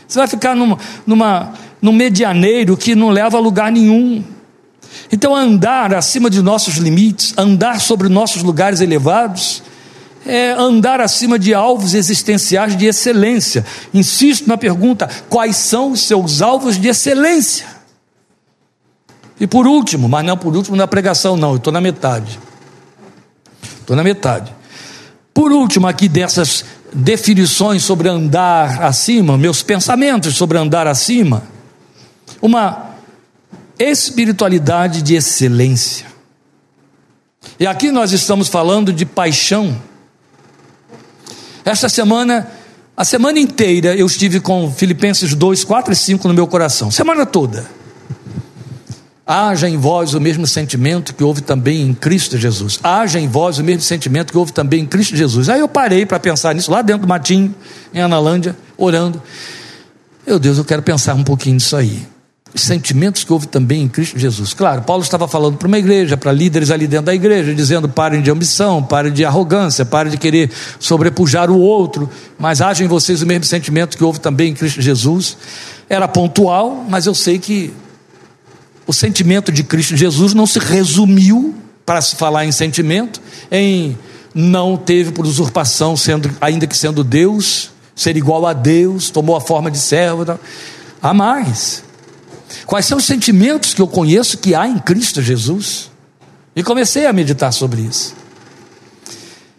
Você 0.07 0.19
vai 0.19 0.29
ficar 0.29 0.55
numa, 0.55 0.79
numa, 1.07 1.53
num 1.81 1.93
medianeiro 1.93 2.77
que 2.77 2.95
não 2.95 3.11
leva 3.11 3.37
a 3.37 3.41
lugar 3.41 3.71
nenhum. 3.71 4.23
Então, 5.13 5.35
andar 5.35 5.95
acima 5.95 6.29
de 6.29 6.43
nossos 6.43 6.77
limites, 6.77 7.35
andar 7.37 7.81
sobre 7.81 8.09
nossos 8.09 8.43
lugares 8.43 8.81
elevados, 8.81 9.63
é 10.27 10.53
andar 10.53 11.01
acima 11.01 11.39
de 11.39 11.55
alvos 11.55 11.95
existenciais 11.95 12.77
de 12.77 12.87
excelência. 12.87 13.65
Insisto 13.95 14.49
na 14.49 14.59
pergunta: 14.59 15.09
quais 15.29 15.57
são 15.57 15.93
os 15.93 16.03
seus 16.07 16.43
alvos 16.43 16.79
de 16.79 16.89
excelência? 16.89 17.67
E 19.41 19.47
por 19.47 19.67
último, 19.67 20.09
mas 20.09 20.25
não 20.25 20.37
por 20.37 20.55
último 20.55 20.77
na 20.77 20.87
pregação, 20.87 21.37
não, 21.37 21.51
eu 21.51 21.57
estou 21.57 21.73
na 21.73 21.81
metade. 21.81 22.39
Estou 23.81 23.97
na 23.97 24.03
metade. 24.03 24.53
Por 25.33 25.53
último, 25.53 25.87
aqui 25.87 26.09
dessas 26.09 26.65
definições 26.93 27.85
sobre 27.85 28.09
andar 28.09 28.83
acima, 28.83 29.39
meus 29.39 29.63
pensamentos 29.63 30.35
sobre 30.35 30.59
andar 30.59 30.87
acima, 30.87 31.43
uma 32.41 32.95
espiritualidade 33.79 35.03
de 35.03 35.15
excelência. 35.15 36.07
E 37.59 37.67
aqui 37.67 37.91
nós 37.91 38.13
estamos 38.13 38.49
falando 38.49 38.93
de 38.93 39.07
paixão 39.07 39.77
esta 41.69 41.87
semana, 41.87 42.49
a 42.97 43.05
semana 43.05 43.39
inteira, 43.39 43.95
eu 43.95 44.07
estive 44.07 44.41
com 44.41 44.73
Filipenses 44.73 45.35
2, 45.35 45.65
4 45.65 45.93
e 45.93 45.97
5 45.97 46.27
no 46.27 46.33
meu 46.33 46.47
coração. 46.47 46.91
Semana 46.91 47.27
toda. 47.27 47.67
Haja 49.27 49.69
em 49.69 49.77
vós 49.77 50.15
o 50.15 50.21
mesmo 50.21 50.47
sentimento 50.47 51.15
que 51.15 51.23
houve 51.23 51.43
também 51.43 51.83
em 51.83 51.93
Cristo 51.93 52.39
Jesus. 52.39 52.81
Haja 52.83 53.21
em 53.21 53.29
vós 53.29 53.59
o 53.59 53.65
mesmo 53.65 53.83
sentimento 53.83 54.33
que 54.33 54.39
houve 54.39 54.51
também 54.51 54.81
em 54.81 54.87
Cristo 54.87 55.15
Jesus. 55.15 55.51
Aí 55.51 55.61
eu 55.61 55.69
parei 55.69 56.07
para 56.07 56.19
pensar 56.19 56.55
nisso 56.55 56.71
lá 56.71 56.81
dentro 56.81 57.03
do 57.03 57.09
matinho, 57.09 57.55
em 57.93 58.01
Analândia, 58.01 58.57
orando. 58.79 59.23
Meu 60.27 60.39
Deus, 60.39 60.57
eu 60.57 60.65
quero 60.65 60.81
pensar 60.81 61.13
um 61.13 61.25
pouquinho 61.25 61.57
nisso 61.57 61.77
aí 61.77 62.07
sentimentos 62.55 63.25
que 63.25 63.33
houve 63.33 63.47
também 63.47 63.83
em 63.83 63.89
Cristo 63.89 64.19
Jesus. 64.19 64.55
Claro, 64.55 64.83
Paulo 64.83 65.03
estava 65.03 65.29
falando 65.29 65.57
para 65.57 65.69
uma 65.69 65.79
igreja, 65.79 66.17
para 66.17 66.33
líderes 66.33 66.71
ali 66.71 66.87
dentro 66.87 67.07
da 67.07 67.15
igreja, 67.15 67.55
dizendo: 67.55 67.89
parem 67.89 68.23
de 68.23 68.31
ambição, 68.31 68.83
parem 68.83 69.13
de 69.13 69.25
arrogância, 69.25 69.85
parem 69.85 70.11
de 70.11 70.19
querer 70.19 70.51
sobrepujar 70.79 71.51
o 71.51 71.59
outro, 71.59 72.09
mas 72.39 72.61
haja 72.61 72.85
em 72.85 72.89
vocês 72.89 73.23
o 73.23 73.27
mesmo 73.27 73.45
sentimento 73.45 73.97
que 73.97 74.05
houve 74.05 74.21
também 74.21 74.51
em 74.51 74.55
Cristo 74.55 74.81
Jesus. 74.81 75.37
Era 75.89 76.09
pontual, 76.09 76.85
mas 76.89 77.07
eu 77.07 77.15
sei 77.15 77.39
que 77.39 77.73
o 78.87 78.93
sentimento 78.93 79.53
de 79.53 79.63
Cristo 79.63 79.97
Jesus 79.97 80.35
não 80.35 80.47
se 80.47 80.59
resumiu, 80.59 81.55
para 81.85 82.03
se 82.03 82.17
falar 82.17 82.45
em 82.45 82.53
sentimento, 82.53 83.19
em 83.51 83.97
não 84.35 84.77
teve 84.77 85.11
por 85.11 85.25
usurpação, 85.25 85.97
sendo, 85.97 86.31
ainda 86.39 86.67
que 86.67 86.77
sendo 86.77 87.03
Deus, 87.03 87.71
ser 87.97 88.15
igual 88.15 88.47
a 88.47 88.53
Deus, 88.53 89.11
tomou 89.11 89.35
a 89.35 89.41
forma 89.41 89.71
de 89.71 89.79
servo. 89.79 90.39
Há 91.01 91.15
mais. 91.15 91.83
Quais 92.67 92.87
são 92.87 92.99
os 92.99 93.05
sentimentos 93.05 93.75
que 93.75 93.81
eu 93.81 93.87
conheço 93.87 94.39
que 94.39 94.55
há 94.55 94.67
em 94.67 94.79
Cristo 94.79 95.21
Jesus? 95.23 95.91
E 96.55 96.63
comecei 96.63 97.07
a 97.07 97.13
meditar 97.13 97.53
sobre 97.53 97.83
isso. 97.83 98.15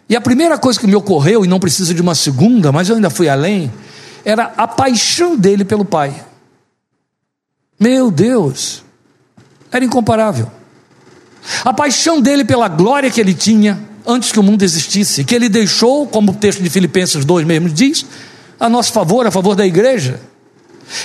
E 0.08 0.16
a 0.16 0.20
primeira 0.20 0.58
coisa 0.58 0.78
que 0.78 0.86
me 0.86 0.96
ocorreu, 0.96 1.44
e 1.44 1.48
não 1.48 1.60
precisa 1.60 1.94
de 1.94 2.02
uma 2.02 2.14
segunda, 2.14 2.72
mas 2.72 2.88
eu 2.88 2.96
ainda 2.96 3.10
fui 3.10 3.28
além, 3.28 3.72
era 4.24 4.52
a 4.56 4.66
paixão 4.66 5.36
dele 5.36 5.64
pelo 5.64 5.84
Pai. 5.84 6.24
Meu 7.78 8.10
Deus, 8.10 8.82
era 9.70 9.84
incomparável. 9.84 10.50
A 11.64 11.72
paixão 11.72 12.20
dele 12.20 12.44
pela 12.44 12.68
glória 12.68 13.10
que 13.10 13.20
ele 13.20 13.32
tinha 13.32 13.80
antes 14.06 14.32
que 14.32 14.40
o 14.40 14.42
mundo 14.42 14.62
existisse, 14.62 15.24
que 15.24 15.34
ele 15.34 15.48
deixou, 15.48 16.06
como 16.06 16.32
o 16.32 16.34
texto 16.34 16.62
de 16.62 16.68
Filipenses 16.68 17.24
2 17.24 17.46
mesmo 17.46 17.68
diz, 17.68 18.04
a 18.58 18.68
nosso 18.68 18.92
favor, 18.92 19.26
a 19.26 19.30
favor 19.30 19.54
da 19.54 19.66
igreja. 19.66 20.20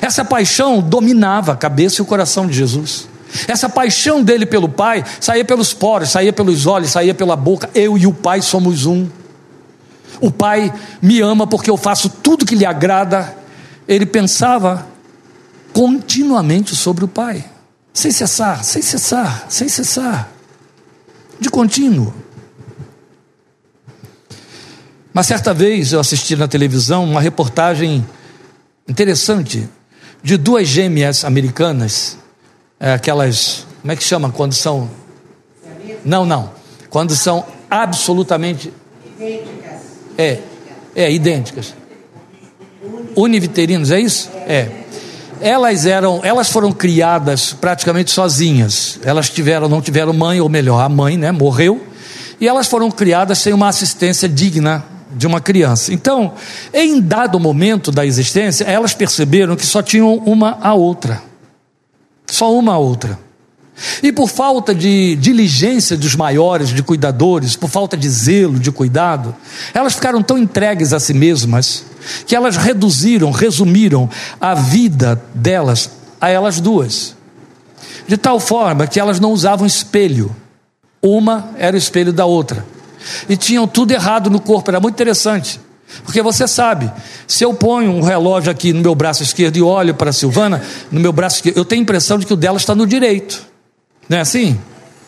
Essa 0.02 0.26
paixão 0.26 0.82
dominava 0.82 1.54
a 1.54 1.56
cabeça 1.56 2.02
e 2.02 2.04
o 2.04 2.06
coração 2.06 2.48
de 2.48 2.54
Jesus. 2.54 3.08
Essa 3.48 3.68
paixão 3.68 4.24
dele 4.24 4.46
pelo 4.46 4.70
Pai 4.70 5.04
saía 5.20 5.44
pelos 5.44 5.74
poros, 5.74 6.10
saía 6.10 6.32
pelos 6.32 6.66
olhos, 6.66 6.92
saía 6.92 7.14
pela 7.14 7.36
boca. 7.36 7.70
Eu 7.74 7.98
e 7.98 8.08
o 8.08 8.14
Pai 8.14 8.42
somos 8.42 8.86
um. 8.86 9.08
O 10.22 10.32
Pai 10.32 10.74
me 11.02 11.20
ama 11.22 11.46
porque 11.46 11.70
eu 11.70 11.78
faço 11.78 12.10
tudo 12.10 12.46
que 12.46 12.56
lhe 12.56 12.66
agrada. 12.66 13.36
Ele 13.88 14.06
pensava 14.06 14.88
continuamente 15.74 16.76
sobre 16.76 17.04
o 17.04 17.08
Pai, 17.08 17.44
sem 17.94 18.10
cessar, 18.12 18.64
sem 18.64 18.82
cessar, 18.82 19.46
sem 19.50 19.68
cessar, 19.68 20.32
de 21.40 21.50
contínuo. 21.50 22.14
Mas 25.14 25.28
certa 25.28 25.54
vez 25.54 25.94
eu 25.94 26.00
assisti 26.00 26.36
na 26.36 26.48
televisão 26.48 27.04
uma 27.04 27.22
reportagem 27.22 28.06
interessante 28.88 29.68
de 30.22 30.38
duas 30.38 30.68
gêmeas 30.68 31.24
americanas, 31.24 32.18
é, 32.80 32.94
aquelas, 32.94 33.66
como 33.82 33.92
é 33.92 33.96
que 33.96 34.04
chama 34.04 34.32
quando 34.32 34.54
são? 34.54 34.90
Não, 36.04 36.26
não. 36.26 36.52
Quando 36.90 37.16
são 37.16 37.46
absolutamente 37.70 38.72
idênticas. 39.16 39.82
É, 40.18 40.40
é 40.96 41.12
idênticas. 41.12 41.74
Univiterinos, 43.16 43.92
é 43.92 44.00
isso? 44.00 44.30
É. 44.48 44.70
Elas 45.42 45.86
eram, 45.86 46.22
elas 46.24 46.50
foram 46.50 46.72
criadas 46.72 47.54
praticamente 47.54 48.12
sozinhas. 48.12 49.00
Elas 49.04 49.30
tiveram, 49.30 49.68
não 49.68 49.82
tiveram 49.82 50.14
mãe, 50.14 50.40
ou 50.40 50.50
melhor, 50.50 50.80
a 50.80 50.90
mãe, 50.90 51.18
né, 51.18 51.32
morreu, 51.32 51.84
e 52.40 52.48
elas 52.48 52.68
foram 52.68 52.90
criadas 52.90 53.38
sem 53.40 53.54
uma 53.54 53.68
assistência 53.68 54.30
digna 54.30 54.84
de 55.16 55.26
uma 55.26 55.40
criança. 55.40 55.94
Então, 55.94 56.34
em 56.74 57.00
dado 57.00 57.40
momento 57.40 57.92
da 57.92 58.06
existência, 58.06 58.66
elas 58.66 58.94
perceberam 58.94 59.56
que 59.56 59.66
só 59.66 59.82
tinham 59.82 60.16
uma 60.18 60.58
a 60.62 60.74
outra. 60.74 61.22
Só 62.28 62.54
uma 62.54 62.74
a 62.74 62.78
outra. 62.78 63.18
E 64.02 64.12
por 64.12 64.30
falta 64.30 64.74
de 64.74 65.16
diligência 65.18 65.98
dos 65.98 66.16
maiores, 66.16 66.70
de 66.70 66.82
cuidadores, 66.82 67.56
por 67.56 67.70
falta 67.70 67.98
de 67.98 68.10
zelo, 68.10 68.60
de 68.60 68.72
cuidado, 68.72 69.36
elas 69.74 69.96
ficaram 69.96 70.22
tão 70.22 70.38
entregues 70.38 70.94
a 70.94 71.00
si 71.00 71.14
mesmas 71.14 71.84
que 72.26 72.36
elas 72.36 72.56
reduziram, 72.56 73.32
resumiram 73.32 74.10
a 74.40 74.54
vida 74.54 75.22
delas 75.34 75.90
a 76.22 76.30
elas 76.30 76.60
duas. 76.62 77.16
De 78.08 78.18
tal 78.18 78.40
forma 78.40 78.88
que 78.88 79.00
elas 79.00 79.20
não 79.20 79.32
usavam 79.32 79.66
espelho. 79.66 80.34
Uma 81.02 81.50
era 81.58 81.76
o 81.76 81.78
espelho 81.78 82.14
da 82.14 82.26
outra 82.26 82.75
e 83.28 83.38
tinham 83.38 83.68
tudo 83.68 83.92
errado 83.92 84.30
no 84.30 84.40
corpo, 84.40 84.70
era 84.72 84.80
muito 84.80 84.96
interessante. 84.96 85.60
Porque 86.04 86.22
você 86.22 86.48
sabe, 86.48 86.92
se 87.28 87.44
eu 87.44 87.54
ponho 87.54 87.92
um 87.92 88.02
relógio 88.02 88.52
aqui 88.52 88.74
no 88.74 88.82
meu 88.82 88.96
braço 88.96 89.24
esquerdo 89.24 89.58
e 89.58 89.62
olho 89.62 89.94
para 89.94 90.10
a 90.10 90.14
Silvana, 90.14 90.62
no 90.92 91.00
meu 91.00 91.14
braço 91.14 91.38
esquerdo, 91.38 91.58
eu 91.58 91.66
tenho 91.66 91.82
a 91.82 91.84
impressão 91.84 92.18
de 92.18 92.26
que 92.26 92.34
o 92.34 92.36
dela 92.36 92.58
está 92.58 92.76
no 92.76 92.86
direito. 92.86 93.46
Não 94.10 94.18
é 94.18 94.22
assim? 94.22 94.60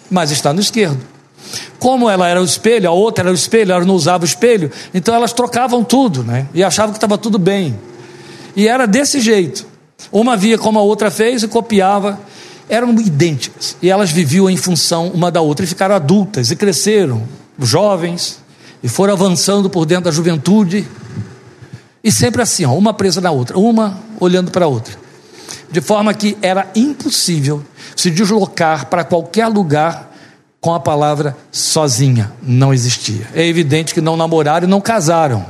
Mas 0.10 0.32
está 0.32 0.54
no 0.54 0.60
esquerdo. 0.60 1.00
Como 1.80 2.10
ela 2.10 2.28
era 2.28 2.42
o 2.42 2.46
espelho, 2.46 2.90
a 2.90 2.94
outra 2.94 3.24
era 3.24 3.32
o 3.32 3.36
espelho, 3.36 3.72
ela 3.72 3.86
não 3.86 3.96
usava 3.96 4.24
o 4.24 4.28
espelho, 4.28 4.72
então 4.94 5.14
elas 5.14 5.34
trocavam 5.34 5.84
tudo, 5.84 6.24
né? 6.24 6.48
E 6.54 6.64
achavam 6.64 6.92
que 6.92 6.98
estava 6.98 7.18
tudo 7.18 7.38
bem. 7.38 7.78
E 8.56 8.68
era 8.68 8.86
desse 8.86 9.20
jeito. 9.20 9.66
Uma 10.12 10.36
via 10.38 10.58
como 10.58 10.80
a 10.80 10.82
outra 10.82 11.12
fez 11.12 11.44
e 11.44 11.48
copiava. 11.48 12.20
eram 12.70 12.92
idênticas 12.94 13.78
e 13.82 13.90
elas 13.90 14.12
viviam 14.12 14.50
em 14.50 14.58
função 14.58 15.10
uma 15.10 15.32
da 15.32 15.42
outra 15.42 15.64
e 15.64 15.68
ficaram 15.68 15.96
adultas 15.96 16.52
e 16.52 16.56
cresceram, 16.56 17.24
jovens, 17.66 18.40
e 18.82 18.88
foram 18.88 19.14
avançando 19.14 19.70
por 19.70 19.86
dentro 19.86 20.06
da 20.06 20.12
juventude 20.12 20.88
e 22.04 22.12
sempre 22.12 22.42
assim, 22.42 22.64
ó, 22.64 22.74
uma 22.74 22.94
presa 22.94 23.20
na 23.20 23.32
outra, 23.32 23.58
uma 23.60 24.00
olhando 24.20 24.50
para 24.50 24.64
a 24.64 24.68
outra, 24.68 24.96
de 25.70 25.82
forma 25.82 26.14
que 26.14 26.38
era 26.42 26.70
impossível 26.74 27.62
se 27.96 28.10
deslocar 28.10 28.86
para 28.86 29.04
qualquer 29.04 29.48
lugar 29.48 30.16
com 30.62 30.74
a 30.74 30.80
palavra 30.80 31.36
sozinha, 31.52 32.32
não 32.42 32.74
existia. 32.74 33.28
É 33.34 33.46
evidente 33.46 33.94
que 33.94 34.00
não 34.00 34.16
namoraram 34.16 34.66
e 34.66 34.70
não 34.70 34.80
casaram, 34.80 35.46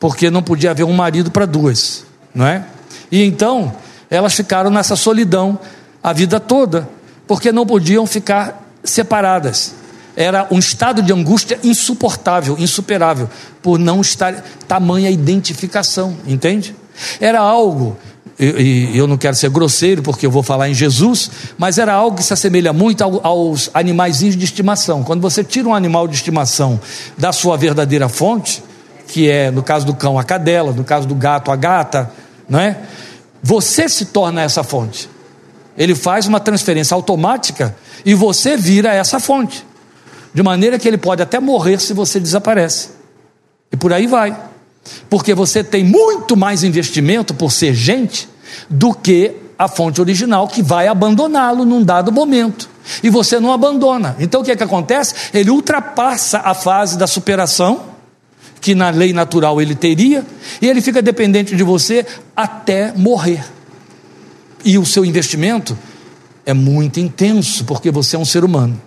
porque 0.00 0.30
não 0.30 0.42
podia 0.42 0.72
haver 0.72 0.84
um 0.84 0.92
marido 0.92 1.30
para 1.30 1.46
duas, 1.46 2.04
não 2.34 2.46
é? 2.46 2.64
E 3.08 3.22
então 3.22 3.72
elas 4.10 4.34
ficaram 4.34 4.70
nessa 4.70 4.96
solidão 4.96 5.56
a 6.02 6.12
vida 6.12 6.40
toda, 6.40 6.88
porque 7.28 7.52
não 7.52 7.64
podiam 7.64 8.06
ficar 8.06 8.60
separadas. 8.82 9.75
Era 10.16 10.48
um 10.50 10.58
estado 10.58 11.02
de 11.02 11.12
angústia 11.12 11.58
insuportável, 11.62 12.56
insuperável, 12.58 13.28
por 13.62 13.78
não 13.78 14.00
estar 14.00 14.42
tamanha 14.66 15.10
identificação, 15.10 16.16
entende? 16.26 16.74
Era 17.20 17.38
algo, 17.38 17.96
e 18.38 18.96
eu 18.96 19.06
não 19.06 19.16
quero 19.16 19.34
ser 19.36 19.50
grosseiro 19.50 20.02
porque 20.02 20.26
eu 20.26 20.30
vou 20.30 20.42
falar 20.42 20.68
em 20.68 20.74
Jesus, 20.74 21.30
mas 21.56 21.78
era 21.78 21.92
algo 21.92 22.16
que 22.16 22.22
se 22.22 22.32
assemelha 22.32 22.72
muito 22.72 23.02
aos 23.02 23.70
animais 23.72 24.18
de 24.18 24.44
estimação. 24.44 25.02
Quando 25.02 25.20
você 25.20 25.44
tira 25.44 25.68
um 25.68 25.74
animal 25.74 26.08
de 26.08 26.14
estimação 26.14 26.80
da 27.16 27.32
sua 27.32 27.56
verdadeira 27.56 28.08
fonte, 28.08 28.62
que 29.08 29.30
é 29.30 29.50
no 29.50 29.62
caso 29.62 29.86
do 29.86 29.94
cão 29.94 30.18
a 30.18 30.24
cadela, 30.24 30.72
no 30.72 30.84
caso 30.84 31.06
do 31.06 31.14
gato 31.14 31.50
a 31.50 31.56
gata, 31.56 32.10
não 32.48 32.58
é? 32.58 32.78
Você 33.42 33.88
se 33.88 34.06
torna 34.06 34.42
essa 34.42 34.62
fonte. 34.62 35.08
Ele 35.78 35.94
faz 35.94 36.26
uma 36.26 36.40
transferência 36.40 36.94
automática 36.94 37.76
e 38.04 38.14
você 38.14 38.56
vira 38.56 38.92
essa 38.92 39.20
fonte. 39.20 39.64
De 40.36 40.42
maneira 40.42 40.78
que 40.78 40.86
ele 40.86 40.98
pode 40.98 41.22
até 41.22 41.40
morrer 41.40 41.80
se 41.80 41.94
você 41.94 42.20
desaparece. 42.20 42.90
E 43.72 43.76
por 43.78 43.90
aí 43.90 44.06
vai. 44.06 44.36
Porque 45.08 45.32
você 45.32 45.64
tem 45.64 45.82
muito 45.82 46.36
mais 46.36 46.62
investimento 46.62 47.32
por 47.32 47.50
ser 47.50 47.72
gente 47.72 48.28
do 48.68 48.92
que 48.92 49.32
a 49.58 49.66
fonte 49.66 49.98
original 49.98 50.46
que 50.46 50.62
vai 50.62 50.88
abandoná-lo 50.88 51.64
num 51.64 51.82
dado 51.82 52.12
momento. 52.12 52.68
E 53.02 53.08
você 53.08 53.40
não 53.40 53.50
abandona. 53.50 54.14
Então 54.18 54.42
o 54.42 54.44
que 54.44 54.50
é 54.50 54.56
que 54.56 54.62
acontece? 54.62 55.14
Ele 55.32 55.48
ultrapassa 55.48 56.40
a 56.44 56.52
fase 56.52 56.98
da 56.98 57.06
superação 57.06 57.96
que 58.60 58.74
na 58.74 58.90
lei 58.90 59.14
natural 59.14 59.58
ele 59.58 59.74
teria, 59.74 60.22
e 60.60 60.68
ele 60.68 60.82
fica 60.82 61.00
dependente 61.00 61.54
de 61.56 61.62
você 61.62 62.04
até 62.34 62.92
morrer 62.92 63.44
e 64.66 64.76
o 64.76 64.84
seu 64.84 65.04
investimento 65.04 65.78
é 66.44 66.52
muito 66.52 66.98
intenso, 66.98 67.64
porque 67.64 67.90
você 67.90 68.16
é 68.16 68.18
um 68.18 68.24
ser 68.24 68.44
humano. 68.44 68.80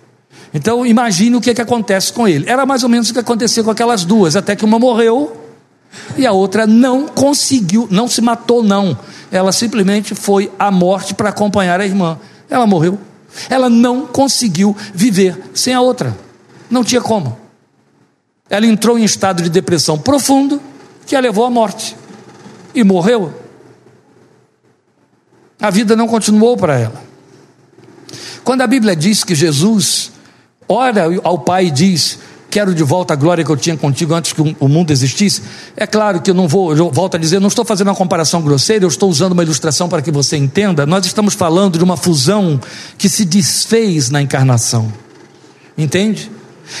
Então 0.52 0.84
imagine 0.84 1.36
o 1.36 1.40
que, 1.40 1.50
é 1.50 1.54
que 1.54 1.60
acontece 1.60 2.12
com 2.12 2.26
ele. 2.26 2.48
Era 2.48 2.66
mais 2.66 2.82
ou 2.82 2.88
menos 2.88 3.10
o 3.10 3.12
que 3.12 3.18
aconteceu 3.18 3.64
com 3.64 3.70
aquelas 3.70 4.04
duas, 4.04 4.36
até 4.36 4.56
que 4.56 4.64
uma 4.64 4.78
morreu 4.78 5.36
e 6.16 6.26
a 6.26 6.32
outra 6.32 6.66
não 6.66 7.06
conseguiu, 7.06 7.86
não 7.90 8.08
se 8.08 8.20
matou, 8.20 8.62
não. 8.62 8.98
Ela 9.30 9.52
simplesmente 9.52 10.14
foi 10.14 10.50
à 10.58 10.70
morte 10.70 11.14
para 11.14 11.28
acompanhar 11.28 11.80
a 11.80 11.84
irmã. 11.84 12.18
Ela 12.48 12.66
morreu. 12.66 12.98
Ela 13.48 13.70
não 13.70 14.06
conseguiu 14.06 14.76
viver 14.92 15.50
sem 15.54 15.72
a 15.72 15.80
outra. 15.80 16.16
Não 16.68 16.82
tinha 16.82 17.00
como. 17.00 17.38
Ela 18.48 18.66
entrou 18.66 18.98
em 18.98 19.04
estado 19.04 19.42
de 19.42 19.48
depressão 19.48 19.96
profundo 19.96 20.60
que 21.06 21.14
a 21.14 21.20
levou 21.20 21.44
à 21.44 21.50
morte. 21.50 21.96
E 22.74 22.82
morreu 22.82 23.32
a 25.60 25.68
vida 25.68 25.94
não 25.94 26.08
continuou 26.08 26.56
para 26.56 26.78
ela. 26.78 27.02
Quando 28.42 28.62
a 28.62 28.66
Bíblia 28.66 28.96
diz 28.96 29.22
que 29.22 29.34
Jesus 29.34 30.10
ora 30.72 31.06
ao 31.22 31.38
Pai 31.38 31.66
e 31.66 31.70
diz: 31.70 32.18
Quero 32.50 32.74
de 32.74 32.82
volta 32.82 33.14
a 33.14 33.16
glória 33.16 33.44
que 33.44 33.50
eu 33.50 33.56
tinha 33.56 33.76
contigo 33.76 34.12
antes 34.14 34.32
que 34.32 34.56
o 34.58 34.68
mundo 34.68 34.90
existisse. 34.90 35.42
É 35.76 35.86
claro 35.86 36.20
que 36.20 36.30
eu 36.30 36.34
não 36.34 36.48
vou, 36.48 36.74
eu 36.76 36.90
volto 36.90 37.14
a 37.14 37.18
dizer, 37.18 37.40
não 37.40 37.48
estou 37.48 37.64
fazendo 37.64 37.88
uma 37.88 37.94
comparação 37.94 38.42
grosseira, 38.42 38.84
eu 38.84 38.88
estou 38.88 39.08
usando 39.08 39.32
uma 39.32 39.42
ilustração 39.42 39.88
para 39.88 40.02
que 40.02 40.10
você 40.10 40.36
entenda. 40.36 40.84
Nós 40.84 41.06
estamos 41.06 41.34
falando 41.34 41.78
de 41.78 41.84
uma 41.84 41.96
fusão 41.96 42.60
que 42.98 43.08
se 43.08 43.24
desfez 43.24 44.10
na 44.10 44.20
encarnação. 44.20 44.92
Entende? 45.78 46.30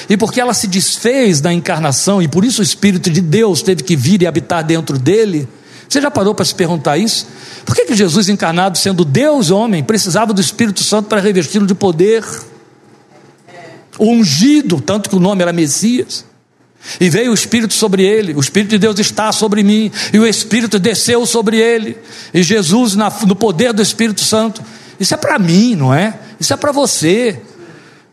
E 0.08 0.16
porque 0.16 0.40
ela 0.40 0.54
se 0.54 0.66
desfez 0.66 1.40
na 1.40 1.52
encarnação, 1.52 2.20
e 2.20 2.28
por 2.28 2.44
isso 2.44 2.60
o 2.60 2.64
Espírito 2.64 3.08
de 3.08 3.20
Deus 3.20 3.62
teve 3.62 3.82
que 3.82 3.96
vir 3.96 4.22
e 4.22 4.26
habitar 4.26 4.64
dentro 4.64 4.98
dele, 4.98 5.48
você 5.88 6.00
já 6.00 6.10
parou 6.10 6.34
para 6.34 6.44
se 6.44 6.54
perguntar 6.54 6.98
isso? 6.98 7.26
Por 7.64 7.74
que, 7.74 7.84
que 7.84 7.96
Jesus, 7.96 8.28
encarnado, 8.28 8.78
sendo 8.78 9.04
Deus 9.04 9.50
homem, 9.50 9.82
precisava 9.82 10.32
do 10.32 10.40
Espírito 10.40 10.84
Santo 10.84 11.08
para 11.08 11.20
revesti-lo 11.20 11.66
de 11.66 11.74
poder? 11.74 12.24
O 14.00 14.12
ungido, 14.12 14.80
tanto 14.80 15.10
que 15.10 15.14
o 15.14 15.20
nome 15.20 15.42
era 15.42 15.52
Messias. 15.52 16.24
E 16.98 17.10
veio 17.10 17.32
o 17.32 17.34
Espírito 17.34 17.74
sobre 17.74 18.02
ele, 18.02 18.32
o 18.32 18.40
Espírito 18.40 18.70
de 18.70 18.78
Deus 18.78 18.98
está 18.98 19.30
sobre 19.30 19.62
mim, 19.62 19.92
e 20.10 20.18
o 20.18 20.26
Espírito 20.26 20.78
desceu 20.78 21.26
sobre 21.26 21.58
ele, 21.58 21.98
e 22.32 22.42
Jesus, 22.42 22.96
na, 22.96 23.12
no 23.26 23.36
poder 23.36 23.74
do 23.74 23.82
Espírito 23.82 24.22
Santo. 24.22 24.62
Isso 24.98 25.12
é 25.12 25.18
para 25.18 25.38
mim, 25.38 25.76
não 25.76 25.92
é? 25.92 26.18
Isso 26.40 26.54
é 26.54 26.56
para 26.56 26.72
você. 26.72 27.38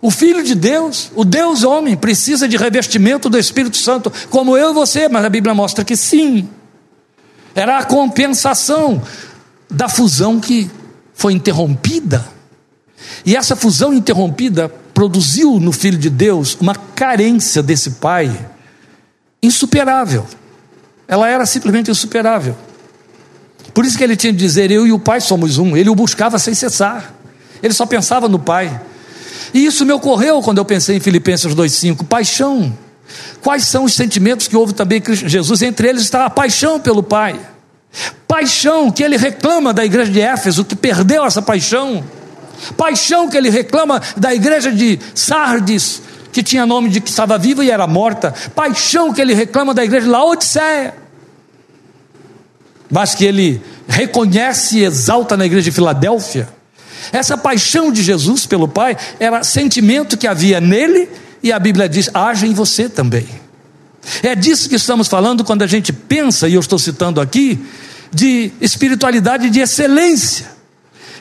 O 0.02 0.12
Filho 0.12 0.44
de 0.44 0.56
Deus, 0.56 1.10
o 1.16 1.24
Deus 1.24 1.64
homem, 1.64 1.96
precisa 1.96 2.50
de 2.50 2.58
revestimento 2.58 3.30
do 3.30 3.38
Espírito 3.38 3.78
Santo, 3.78 4.12
como 4.30 4.58
eu 4.58 4.72
e 4.72 4.74
você, 4.74 5.08
mas 5.08 5.24
a 5.24 5.30
Bíblia 5.30 5.56
mostra 5.56 5.86
que 5.86 5.96
sim. 5.96 6.50
Era 7.56 7.78
a 7.78 7.86
compensação 7.86 9.02
da 9.72 9.88
fusão 9.88 10.38
que 10.42 10.70
foi 11.14 11.32
interrompida. 11.32 12.28
E 13.26 13.38
essa 13.38 13.56
fusão 13.56 13.94
interrompida 13.94 14.70
produziu 14.98 15.60
no 15.60 15.72
Filho 15.72 15.96
de 15.96 16.10
Deus 16.10 16.58
uma 16.60 16.74
carência 16.74 17.62
desse 17.62 17.92
pai 17.92 18.36
insuperável. 19.44 20.26
Ela 21.08 21.30
era 21.30 21.46
simplesmente 21.46 21.92
insuperável. 21.92 22.58
Por 23.76 23.86
isso 23.86 23.96
que 23.96 24.04
ele 24.04 24.16
tinha 24.16 24.34
de 24.34 24.40
dizer: 24.40 24.72
Eu 24.72 24.88
e 24.88 24.92
o 24.92 24.98
Pai 24.98 25.22
somos 25.22 25.60
um. 25.60 25.78
Ele 25.78 25.88
o 25.88 25.94
buscava 25.94 26.40
sem 26.40 26.56
cessar. 26.56 27.14
Ele 27.62 27.76
só 27.76 27.86
pensava 27.86 28.28
no 28.28 28.40
Pai. 28.40 28.82
E 29.54 29.64
isso 29.68 29.86
me 29.86 29.94
ocorreu 29.94 30.42
quando 30.42 30.58
eu 30.58 30.66
pensei 30.66 30.98
em 30.98 31.00
Filipenses 31.00 31.54
2,5: 31.54 32.04
paixão. 32.04 32.76
Quais 33.40 33.68
são 33.68 33.84
os 33.84 33.94
sentimentos 33.94 34.48
que 34.48 34.58
houve 34.58 34.74
também 34.74 35.00
em 35.08 35.30
Jesus? 35.30 35.62
Entre 35.62 35.90
eles 35.90 36.02
está 36.02 36.26
a 36.26 36.30
paixão 36.32 36.80
pelo 36.80 37.04
Pai. 37.04 37.40
Paixão 38.28 38.90
que 38.90 39.04
ele 39.04 39.16
reclama 39.16 39.72
da 39.76 39.86
igreja 39.86 40.12
de 40.12 40.22
Éfeso, 40.22 40.66
que 40.66 40.76
perdeu 40.76 41.24
essa 41.24 41.40
paixão. 41.40 42.04
Paixão 42.76 43.30
que 43.30 43.38
ele 43.38 43.50
reclama 43.50 44.02
da 44.16 44.34
igreja 44.34 44.72
de 44.72 45.00
Sardes, 45.14 46.02
que 46.32 46.44
tinha 46.44 46.66
nome 46.66 46.90
de 46.90 47.02
que 47.02 47.10
estava 47.10 47.38
viva 47.38 47.64
e 47.64 47.72
era 47.72 47.88
morta. 47.88 48.34
Paixão 48.56 49.14
que 49.14 49.22
ele 49.22 49.34
reclama 49.34 49.74
da 49.74 49.84
igreja 49.84 50.06
de 50.06 50.12
Laodiceia. 50.12 50.94
Mas 52.90 53.16
que 53.16 53.26
ele 53.26 53.62
reconhece 53.88 54.80
e 54.80 54.84
exalta 54.84 55.36
na 55.36 55.46
igreja 55.46 55.66
de 55.66 55.72
Filadélfia. 55.72 56.48
Essa 57.12 57.38
paixão 57.38 57.92
de 57.92 58.04
Jesus 58.04 58.46
pelo 58.46 58.68
Pai 58.68 58.98
era 59.20 59.44
sentimento 59.44 60.18
que 60.18 60.28
havia 60.28 60.60
nele 60.60 61.10
e 61.42 61.52
a 61.52 61.60
Bíblia 61.60 61.88
diz: 61.88 62.10
haja 62.14 62.46
em 62.46 62.54
você 62.54 62.90
também. 62.90 63.28
É 64.24 64.36
disso 64.36 64.70
que 64.70 64.76
estamos 64.76 65.08
falando 65.08 65.44
quando 65.44 65.64
a 65.64 65.68
gente 65.68 65.92
pensa, 65.92 66.48
e 66.48 66.54
eu 66.54 66.62
estou 66.62 66.80
citando 66.80 67.20
aqui, 67.20 67.60
de 68.12 68.52
espiritualidade 68.62 69.50
de 69.50 69.60
excelência. 69.60 70.48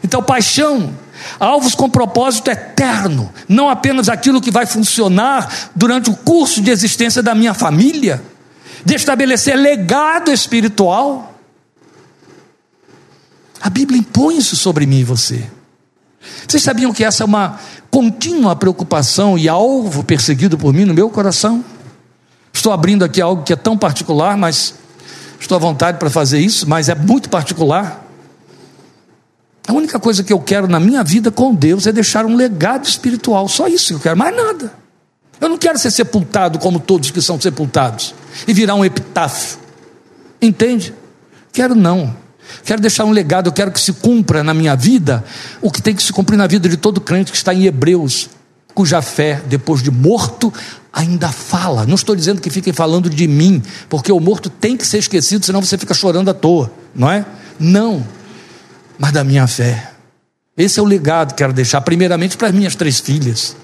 Então, 0.05 0.23
paixão, 0.23 0.95
alvos 1.39 1.75
com 1.75 1.89
propósito 1.89 2.51
eterno, 2.51 3.33
não 3.49 3.69
apenas 3.69 4.09
aquilo 4.09 4.41
que 4.41 4.51
vai 4.51 4.67
funcionar 4.67 5.71
durante 5.75 6.11
o 6.11 6.17
curso 6.17 6.61
de 6.61 6.71
existência 6.71 7.23
da 7.23 7.35
minha 7.35 7.55
família, 7.55 8.23
de 8.85 8.95
estabelecer 8.95 9.57
legado 9.57 10.31
espiritual. 10.31 11.35
A 13.61 13.71
Bíblia 13.71 13.99
impõe 13.99 14.39
isso 14.39 14.57
sobre 14.57 14.87
mim 14.87 15.01
e 15.01 15.05
você. 15.05 15.45
Vocês 16.47 16.63
sabiam 16.63 16.93
que 16.93 17.05
essa 17.05 17.23
é 17.23 17.27
uma 17.27 17.59
contínua 17.91 18.55
preocupação 18.55 19.39
e 19.39 19.49
alvo 19.49 20.05
perseguido 20.05 20.57
por 20.57 20.73
mim 20.73 20.85
no 20.85 20.95
meu 20.95 21.11
coração? 21.11 21.65
Estou 22.53 22.73
abrindo 22.73 23.05
aqui 23.05 23.21
algo 23.21 23.43
que 23.43 23.53
é 23.53 23.57
tão 23.57 23.77
particular, 23.77 24.37
mas 24.37 24.75
estou 25.39 25.57
à 25.57 25.59
vontade 25.59 25.99
para 25.99 26.09
fazer 26.09 26.41
isso, 26.41 26.69
mas 26.69 26.89
é 26.89 26.95
muito 26.95 27.29
particular. 27.29 28.06
A 29.67 29.73
única 29.73 29.99
coisa 29.99 30.23
que 30.23 30.33
eu 30.33 30.39
quero 30.39 30.69
na 30.69 30.79
minha 30.79 31.03
vida 31.03 31.31
com 31.31 31.55
Deus 31.55 31.87
é 31.87 31.93
deixar 31.93 32.25
um 32.25 32.37
legado 32.37 32.87
espiritual, 32.87 33.49
só 33.49 33.67
isso 33.67 33.89
que 33.89 33.95
eu 33.95 34.01
quero, 34.01 34.17
mais 34.17 34.35
nada. 34.35 34.73
Eu 35.41 35.49
não 35.49 35.59
quero 35.59 35.79
ser 35.79 35.91
sepultado 35.91 36.59
como 36.59 36.79
todos 36.79 37.11
que 37.11 37.21
são 37.21 37.41
sepultados 37.41 38.15
e 38.47 38.53
virar 38.53 38.75
um 38.75 38.85
epitáfio. 38.85 39.59
Entende? 40.41 40.95
Quero 41.53 41.75
não. 41.75 42.15
Quero 42.65 42.81
deixar 42.81 43.05
um 43.05 43.11
legado, 43.11 43.49
eu 43.49 43.53
quero 43.53 43.73
que 43.73 43.81
se 43.81 43.93
cumpra 43.93 44.43
na 44.45 44.55
minha 44.55 44.77
vida 44.77 45.25
o 45.61 45.71
que 45.71 45.83
tem 45.83 45.95
que 45.95 46.03
se 46.03 46.13
cumprir 46.13 46.37
na 46.37 46.47
vida 46.47 46.69
de 46.69 46.77
todo 46.77 47.01
crente 47.01 47.33
que 47.33 47.37
está 47.37 47.53
em 47.53 47.65
Hebreus, 47.65 48.29
cuja 48.73 49.03
fé, 49.03 49.43
depois 49.47 49.83
de 49.83 49.91
morto, 49.91 50.53
ainda 50.93 51.29
fala. 51.29 51.85
Não 51.87 51.97
estou 51.97 52.15
dizendo 52.15 52.41
que 52.41 52.51
fiquem 52.51 52.73
falando 52.73 53.11
de 53.11 53.27
mim, 53.27 53.63
porque 53.89 54.13
o 54.13 54.21
morto 54.21 54.49
tem 54.49 54.77
que 54.77 54.87
ser 54.87 54.99
esquecido, 54.99 55.45
senão 55.45 55.61
você 55.61 55.77
fica 55.77 55.93
chorando 55.93 56.31
à 56.31 56.35
toa, 56.35 56.71
não 56.95 57.11
é? 57.11 57.25
Não, 57.59 58.07
mas 58.99 59.13
da 59.13 59.23
minha 59.25 59.47
fé. 59.47 59.91
Esse 60.57 60.81
é 60.81 60.83
o 60.83 60.87
legado 60.87 61.31
que 61.31 61.39
quero 61.39 61.53
deixar, 61.53 61.81
primeiramente 61.83 62.37
para 62.37 62.49
as 62.49 62.55
minhas 62.55 62.75
três 62.75 62.99
filhas, 62.99 63.55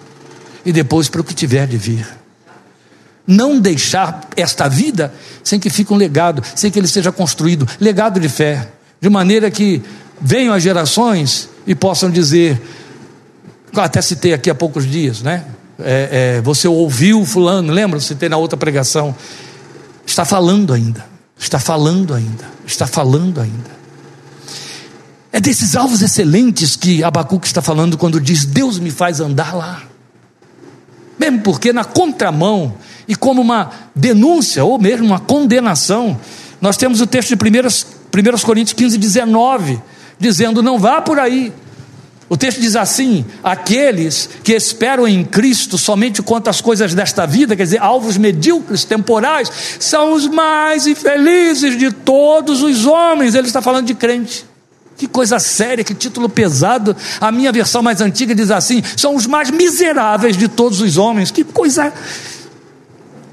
e 0.64 0.72
depois 0.72 1.08
para 1.08 1.20
o 1.20 1.24
que 1.24 1.34
tiver 1.34 1.66
de 1.66 1.76
vir. 1.76 2.06
Não 3.26 3.58
deixar 3.58 4.28
esta 4.36 4.68
vida 4.68 5.12
sem 5.42 5.58
que 5.58 5.70
fique 5.70 5.92
um 5.92 5.96
legado, 5.96 6.42
sem 6.54 6.70
que 6.70 6.78
ele 6.78 6.88
seja 6.88 7.10
construído 7.10 7.66
legado 7.80 8.20
de 8.20 8.28
fé, 8.28 8.68
de 9.00 9.08
maneira 9.08 9.50
que 9.50 9.82
venham 10.20 10.52
as 10.52 10.62
gerações 10.62 11.48
e 11.66 11.74
possam 11.74 12.10
dizer, 12.10 12.60
até 13.74 14.02
citei 14.02 14.34
aqui 14.34 14.50
há 14.50 14.54
poucos 14.54 14.86
dias, 14.86 15.22
né? 15.22 15.44
É, 15.78 16.36
é, 16.36 16.40
você 16.42 16.68
ouviu 16.68 17.24
fulano, 17.24 17.72
lembra? 17.72 17.98
Citei 17.98 18.28
na 18.28 18.36
outra 18.36 18.56
pregação. 18.56 19.14
Está 20.06 20.24
falando 20.24 20.72
ainda, 20.72 21.04
está 21.38 21.58
falando 21.58 22.12
ainda, 22.14 22.44
está 22.66 22.86
falando 22.86 23.40
ainda. 23.40 23.81
É 25.32 25.40
desses 25.40 25.74
alvos 25.74 26.02
excelentes 26.02 26.76
que 26.76 27.02
Abacuque 27.02 27.46
está 27.46 27.62
falando 27.62 27.96
quando 27.96 28.20
diz: 28.20 28.44
Deus 28.44 28.78
me 28.78 28.90
faz 28.90 29.18
andar 29.18 29.54
lá. 29.54 29.82
Mesmo 31.18 31.40
porque 31.40 31.72
na 31.72 31.84
contramão 31.84 32.74
e 33.08 33.16
como 33.16 33.40
uma 33.40 33.70
denúncia 33.94 34.64
ou 34.64 34.78
mesmo 34.78 35.06
uma 35.06 35.20
condenação, 35.20 36.20
nós 36.60 36.76
temos 36.76 37.00
o 37.00 37.06
texto 37.06 37.34
de 37.34 37.34
1 37.34 38.38
Coríntios 38.44 38.74
15, 38.74 38.98
19, 38.98 39.80
dizendo: 40.18 40.62
Não 40.62 40.78
vá 40.78 41.00
por 41.00 41.18
aí, 41.18 41.52
o 42.32 42.36
texto 42.36 42.62
diz 42.62 42.76
assim: 42.76 43.26
aqueles 43.44 44.26
que 44.42 44.54
esperam 44.54 45.06
em 45.06 45.22
Cristo 45.22 45.76
somente 45.76 46.22
quanto 46.22 46.48
às 46.48 46.62
coisas 46.62 46.94
desta 46.94 47.26
vida, 47.26 47.54
quer 47.54 47.64
dizer, 47.64 47.82
alvos 47.82 48.16
medíocres, 48.16 48.84
temporais, 48.84 49.52
são 49.78 50.14
os 50.14 50.26
mais 50.28 50.86
infelizes 50.86 51.78
de 51.78 51.92
todos 51.92 52.62
os 52.62 52.86
homens. 52.86 53.34
Ele 53.34 53.46
está 53.46 53.60
falando 53.60 53.86
de 53.86 53.94
crente. 53.94 54.46
Que 55.02 55.08
coisa 55.08 55.40
séria, 55.40 55.82
que 55.82 55.96
título 55.96 56.28
pesado. 56.28 56.96
A 57.20 57.32
minha 57.32 57.50
versão 57.50 57.82
mais 57.82 58.00
antiga 58.00 58.36
diz 58.36 58.52
assim: 58.52 58.80
são 58.96 59.16
os 59.16 59.26
mais 59.26 59.50
miseráveis 59.50 60.36
de 60.36 60.46
todos 60.46 60.80
os 60.80 60.96
homens. 60.96 61.32
Que 61.32 61.42
coisa 61.42 61.92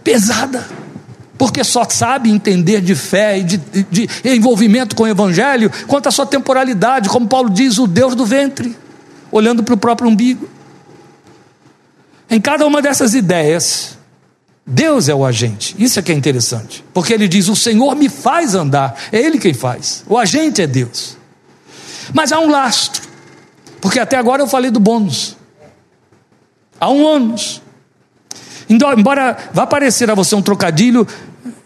pesada 0.03 0.67
porque 1.38 1.63
só 1.63 1.88
sabe 1.88 2.32
entender 2.32 2.82
de 2.82 2.95
fé 2.95 3.38
e 3.38 3.43
de, 3.43 3.57
de, 3.57 4.09
envolvimento 4.26 4.95
com 4.95 5.03
o 5.03 5.07
Evangelho 5.07 5.72
quanto 5.86 6.09
à 6.09 6.11
sua 6.11 6.26
temporalidade, 6.26 7.07
como 7.07 7.28
Paulo 7.28 7.51
diz, 7.51 7.78
o 7.78 7.86
Deus 7.86 8.15
do 8.15 8.26
ventre 8.26 8.76
olhando 9.32 9.63
para 9.63 9.76
o 9.76 9.78
próprio 9.78 10.09
umbigo. 10.09 10.49
Em 12.32 12.41
cada 12.41 12.65
uma 12.65 12.82
dessas 12.82 13.13
ideias, 13.13 13.95
Deus 14.65 15.07
é 15.07 15.13
o 15.13 15.24
agente. 15.24 15.76
Isso 15.78 15.99
é 15.99 16.01
que 16.01 16.11
é 16.11 16.15
interessante. 16.15 16.84
Porque 16.91 17.13
ele 17.13 17.28
diz: 17.28 17.47
O 17.47 17.55
Senhor 17.55 17.95
me 17.95 18.09
faz 18.09 18.55
andar. 18.55 18.99
É 19.11 19.20
Ele 19.20 19.38
quem 19.38 19.53
faz. 19.53 20.03
O 20.07 20.17
agente 20.17 20.63
é 20.63 20.67
Deus. 20.67 21.18
Mas 22.14 22.32
há 22.32 22.39
um 22.39 22.49
lastro. 22.49 23.07
Porque 23.82 23.99
até 23.99 24.18
agora 24.18 24.41
eu 24.41 24.47
falei 24.47 24.72
do 24.72 24.80
bônus. 24.80 25.38
Há 26.80 26.89
um 26.89 27.03
ônus. 27.03 27.62
Embora 28.70 29.38
vá 29.53 29.66
parecer 29.66 30.10
a 30.12 30.14
você 30.14 30.36
um 30.36 30.41
trocadilho, 30.41 31.07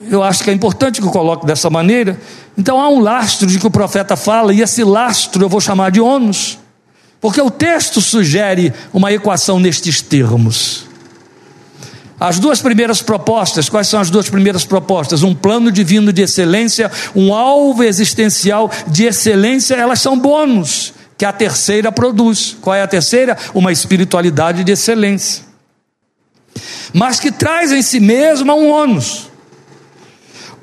eu 0.01 0.23
acho 0.23 0.43
que 0.43 0.49
é 0.49 0.53
importante 0.53 1.01
que 1.01 1.07
eu 1.07 1.11
coloque 1.11 1.45
dessa 1.45 1.69
maneira. 1.69 2.19
Então 2.57 2.79
há 2.79 2.87
um 2.89 2.99
lastro 2.99 3.47
de 3.47 3.59
que 3.59 3.67
o 3.67 3.71
profeta 3.71 4.15
fala, 4.15 4.53
e 4.53 4.61
esse 4.61 4.83
lastro 4.83 5.43
eu 5.43 5.49
vou 5.49 5.59
chamar 5.59 5.91
de 5.91 5.99
ônus. 5.99 6.57
Porque 7.19 7.41
o 7.41 7.49
texto 7.49 8.01
sugere 8.01 8.73
uma 8.93 9.11
equação 9.11 9.59
nestes 9.59 10.01
termos. 10.01 10.85
As 12.23 12.39
duas 12.39 12.61
primeiras 12.61 13.01
propostas, 13.01 13.67
quais 13.67 13.85
são 13.89 13.99
as 13.99 14.09
duas 14.09 14.29
primeiras 14.29 14.63
propostas? 14.63 15.23
Um 15.23 15.35
plano 15.35 15.69
divino 15.69 16.13
de 16.13 16.21
excelência, 16.21 16.89
um 17.13 17.33
alvo 17.33 17.83
existencial 17.83 18.71
de 18.87 19.03
excelência, 19.03 19.75
elas 19.75 19.99
são 19.99 20.17
bônus 20.17 20.93
que 21.17 21.25
a 21.25 21.33
terceira 21.33 21.91
produz. 21.91 22.55
Qual 22.61 22.73
é 22.73 22.81
a 22.81 22.87
terceira? 22.87 23.37
Uma 23.53 23.73
espiritualidade 23.73 24.63
de 24.63 24.71
excelência. 24.71 25.43
Mas 26.93 27.19
que 27.19 27.29
traz 27.29 27.73
em 27.73 27.81
si 27.81 27.99
mesma 27.99 28.53
um 28.53 28.69
ônus 28.69 29.27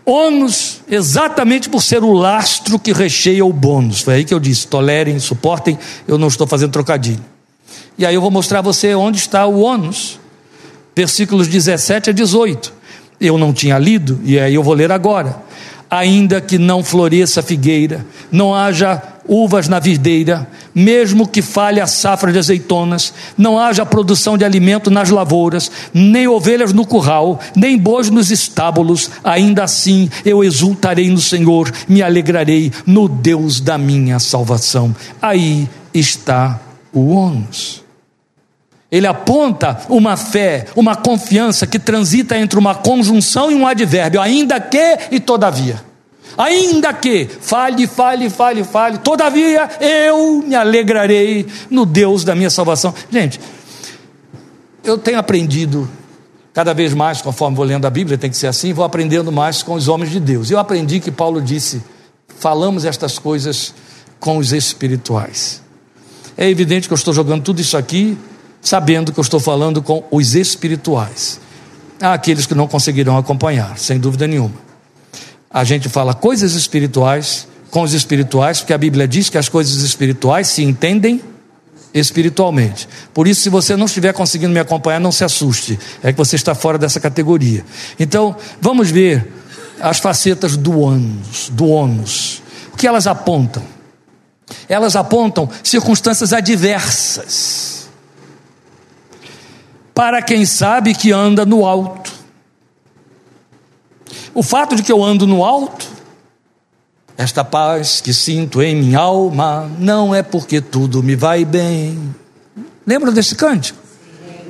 ônus 0.03 0.81
exatamente 0.89 1.69
por 1.69 1.83
ser 1.83 2.03
o 2.03 2.13
lastro 2.15 2.79
que 2.79 2.91
recheia 2.91 3.45
o 3.45 3.53
bônus. 3.53 4.01
Foi 4.01 4.15
aí 4.15 4.25
que 4.25 4.33
eu 4.33 4.41
disse: 4.41 4.67
tolerem, 4.67 5.19
suportem, 5.19 5.79
eu 6.09 6.17
não 6.17 6.29
estou 6.29 6.47
fazendo 6.47 6.73
trocadilho. 6.73 7.23
E 7.99 8.07
aí 8.07 8.15
eu 8.15 8.23
vou 8.23 8.31
mostrar 8.31 8.61
a 8.61 8.63
você 8.63 8.95
onde 8.95 9.19
está 9.19 9.45
o 9.45 9.61
ônus. 9.61 10.19
Versículos 11.01 11.49
17 11.49 12.11
a 12.11 12.13
18. 12.13 12.75
Eu 13.19 13.39
não 13.39 13.55
tinha 13.55 13.79
lido, 13.79 14.21
e 14.23 14.39
aí 14.39 14.55
eu 14.55 14.63
vou 14.63 14.75
ler 14.75 14.93
agora. 14.93 15.35
Ainda 15.91 16.43
que 16.43 16.59
não 16.59 16.85
floresça 16.85 17.41
a 17.41 17.43
figueira, 17.43 18.05
não 18.31 18.55
haja 18.55 19.03
uvas 19.27 19.67
na 19.67 19.79
videira, 19.79 20.47
mesmo 20.75 21.27
que 21.27 21.41
falhe 21.41 21.81
a 21.81 21.87
safra 21.87 22.31
de 22.31 22.39
azeitonas, 22.39 23.15
não 23.35 23.59
haja 23.59 23.87
produção 23.87 24.37
de 24.37 24.45
alimento 24.45 24.91
nas 24.91 25.09
lavouras, 25.09 25.73
nem 25.95 26.29
ovelhas 26.29 26.75
no 26.75 26.85
curral, 26.85 27.41
nem 27.57 27.79
bois 27.79 28.11
nos 28.11 28.31
estábulos, 28.31 29.11
ainda 29.25 29.65
assim 29.65 30.11
eu 30.23 30.45
exultarei 30.45 31.09
no 31.09 31.19
Senhor, 31.19 31.73
me 31.89 32.03
alegrarei 32.03 32.71
no 32.85 33.09
Deus 33.09 33.59
da 33.59 33.79
minha 33.79 34.19
salvação. 34.19 34.95
Aí 35.23 35.67
está 35.95 36.61
o 36.93 37.15
ônus. 37.15 37.80
Ele 38.91 39.07
aponta 39.07 39.81
uma 39.89 40.17
fé, 40.17 40.67
uma 40.75 40.97
confiança 40.97 41.67
que 41.67 41.79
transita 41.79 42.37
entre 42.37 42.59
uma 42.59 42.75
conjunção 42.75 43.51
e 43.51 43.55
um 43.55 43.67
advérbio, 43.67 44.21
ainda 44.21 44.61
que 44.61 44.99
e 45.11 45.21
todavia. 45.21 45.81
Ainda 46.37 46.93
que 46.93 47.29
fale, 47.41 47.87
fale, 47.87 48.31
fale, 48.31 48.65
fale, 48.65 48.99
todavia 48.99 49.69
eu 49.81 50.43
me 50.43 50.55
alegrarei 50.55 51.47
no 51.69 51.85
Deus 51.85 52.25
da 52.25 52.35
minha 52.35 52.51
salvação. 52.51 52.95
Gente, 53.11 53.41
eu 54.83 54.97
tenho 54.97 55.19
aprendido 55.19 55.89
cada 56.53 56.73
vez 56.73 56.95
mais, 56.95 57.23
conforme 57.23 57.57
vou 57.57 57.65
lendo 57.65 57.87
a 57.87 57.91
Bíblia, 57.91 58.19
tem 58.19 58.31
que 58.31 58.37
ser 58.37 58.47
assim, 58.47 58.73
vou 58.73 58.85
aprendendo 58.85 59.31
mais 59.31 59.63
com 59.63 59.75
os 59.75 59.89
homens 59.89 60.11
de 60.11 60.19
Deus. 60.19 60.51
Eu 60.51 60.59
aprendi 60.59 60.99
que 60.99 61.11
Paulo 61.11 61.41
disse: 61.41 61.83
falamos 62.39 62.85
estas 62.85 63.19
coisas 63.19 63.75
com 64.19 64.39
os 64.39 64.53
espirituais. 64.53 65.63
É 66.37 66.49
evidente 66.49 66.89
que 66.89 66.95
eu 66.95 66.97
estou 66.97 67.13
jogando 67.13 67.43
tudo 67.43 67.61
isso 67.61 67.77
aqui, 67.77 68.17
sabendo 68.61 69.13
que 69.13 69.19
eu 69.19 69.23
estou 69.23 69.41
falando 69.41 69.83
com 69.83 70.05
os 70.11 70.35
espirituais. 70.35 71.41
Há 72.01 72.15
aqueles 72.15 72.47
que 72.47 72.55
não 72.55 72.67
conseguirão 72.67 73.17
acompanhar, 73.17 73.79
sem 73.79 73.99
dúvida 73.99 74.27
nenhuma 74.27 74.71
a 75.51 75.65
gente 75.65 75.89
fala 75.89 76.15
coisas 76.15 76.55
espirituais 76.55 77.49
com 77.71 77.83
os 77.83 77.93
espirituais, 77.93 78.61
porque 78.61 78.73
a 78.73 78.79
Bíblia 78.79 79.07
diz 79.07 79.29
que 79.29 79.37
as 79.37 79.49
coisas 79.49 79.83
espirituais 79.83 80.47
se 80.47 80.63
entendem 80.63 81.21
espiritualmente. 81.93 82.89
Por 83.13 83.27
isso, 83.27 83.43
se 83.43 83.49
você 83.49 83.77
não 83.77 83.87
estiver 83.87 84.13
conseguindo 84.13 84.53
me 84.53 84.61
acompanhar, 84.61 85.01
não 85.01 85.11
se 85.11 85.25
assuste, 85.25 85.79
é 86.03 86.13
que 86.13 86.19
você 86.19 86.37
está 86.37 86.55
fora 86.55 86.79
dessa 86.79 87.01
categoria. 87.01 87.65
Então, 87.99 88.37
vamos 88.61 88.91
ver 88.91 89.33
as 89.81 89.99
facetas 89.99 90.57
do 90.57 90.79
ônus, 90.81 91.51
do 91.53 91.67
ônus. 91.67 92.43
O 92.73 92.77
que 92.77 92.87
elas 92.87 93.09
apontam? 93.09 93.63
Elas 94.69 94.95
apontam 94.95 95.49
circunstâncias 95.65 96.33
adversas 96.33 97.80
para 100.01 100.23
quem 100.23 100.47
sabe 100.47 100.95
que 100.95 101.13
anda 101.13 101.45
no 101.45 101.67
alto. 101.67 102.11
O 104.33 104.43
fato 104.43 104.75
de 104.75 104.83
que 104.83 104.91
eu 104.91 105.05
ando 105.05 105.27
no 105.27 105.45
alto, 105.45 105.87
esta 107.19 107.45
paz 107.45 108.01
que 108.01 108.15
sinto 108.15 108.63
em 108.63 108.75
minha 108.77 108.99
alma, 108.99 109.71
não 109.79 110.15
é 110.15 110.23
porque 110.23 110.59
tudo 110.59 111.03
me 111.03 111.15
vai 111.15 111.45
bem. 111.45 112.15
Lembra 112.87 113.13
desse 113.13 113.35
cântico? 113.35 113.79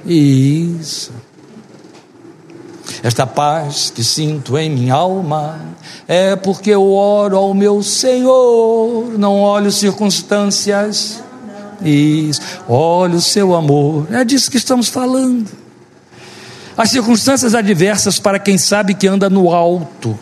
Isso. 0.06 1.10
Esta 3.02 3.26
paz 3.26 3.90
que 3.92 4.04
sinto 4.04 4.56
em 4.56 4.70
minha 4.70 4.94
alma 4.94 5.60
é 6.06 6.36
porque 6.36 6.70
eu 6.70 6.92
oro 6.92 7.36
ao 7.36 7.52
meu 7.54 7.82
Senhor, 7.82 9.18
não 9.18 9.40
olho 9.40 9.72
circunstâncias. 9.72 11.20
Isso, 11.82 12.40
olho 12.68 13.16
o 13.16 13.20
seu 13.20 13.54
amor. 13.54 14.06
É 14.12 14.24
disso 14.24 14.50
que 14.50 14.56
estamos 14.56 14.88
falando. 14.88 15.48
As 16.76 16.90
circunstâncias 16.90 17.54
adversas 17.54 18.18
para 18.18 18.38
quem 18.38 18.56
sabe 18.56 18.94
que 18.94 19.06
anda 19.06 19.28
no 19.28 19.50
alto 19.50 20.18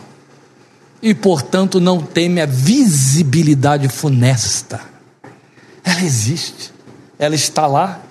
e, 1.01 1.13
portanto, 1.13 1.79
não 1.79 2.01
teme 2.01 2.41
a 2.41 2.45
visibilidade 2.45 3.87
funesta. 3.87 4.81
Ela 5.83 6.01
existe, 6.01 6.71
ela 7.17 7.35
está 7.35 7.65
lá. 7.65 8.01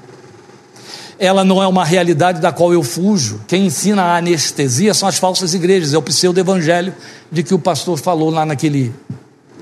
Ela 1.18 1.44
não 1.44 1.62
é 1.62 1.66
uma 1.66 1.84
realidade 1.84 2.40
da 2.40 2.52
qual 2.52 2.72
eu 2.72 2.82
fujo. 2.82 3.40
Quem 3.46 3.66
ensina 3.66 4.02
a 4.02 4.16
anestesia 4.16 4.94
são 4.94 5.08
as 5.08 5.18
falsas 5.18 5.52
igrejas, 5.52 5.92
é 5.92 5.98
o 5.98 6.02
pseudo-evangelho 6.02 6.94
de 7.30 7.42
que 7.42 7.52
o 7.52 7.58
pastor 7.58 7.98
falou 7.98 8.30
lá 8.30 8.46
naquele, 8.46 8.94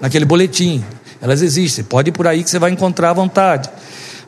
naquele 0.01 0.25
boletim. 0.25 0.85
Elas 1.21 1.43
existem, 1.43 1.85
pode 1.85 2.11
ir 2.11 2.13
por 2.13 2.27
aí 2.27 2.43
que 2.43 2.51
você 2.51 2.59
vai 2.59 2.71
encontrar 2.71 3.11
à 3.11 3.13
vontade. 3.13 3.71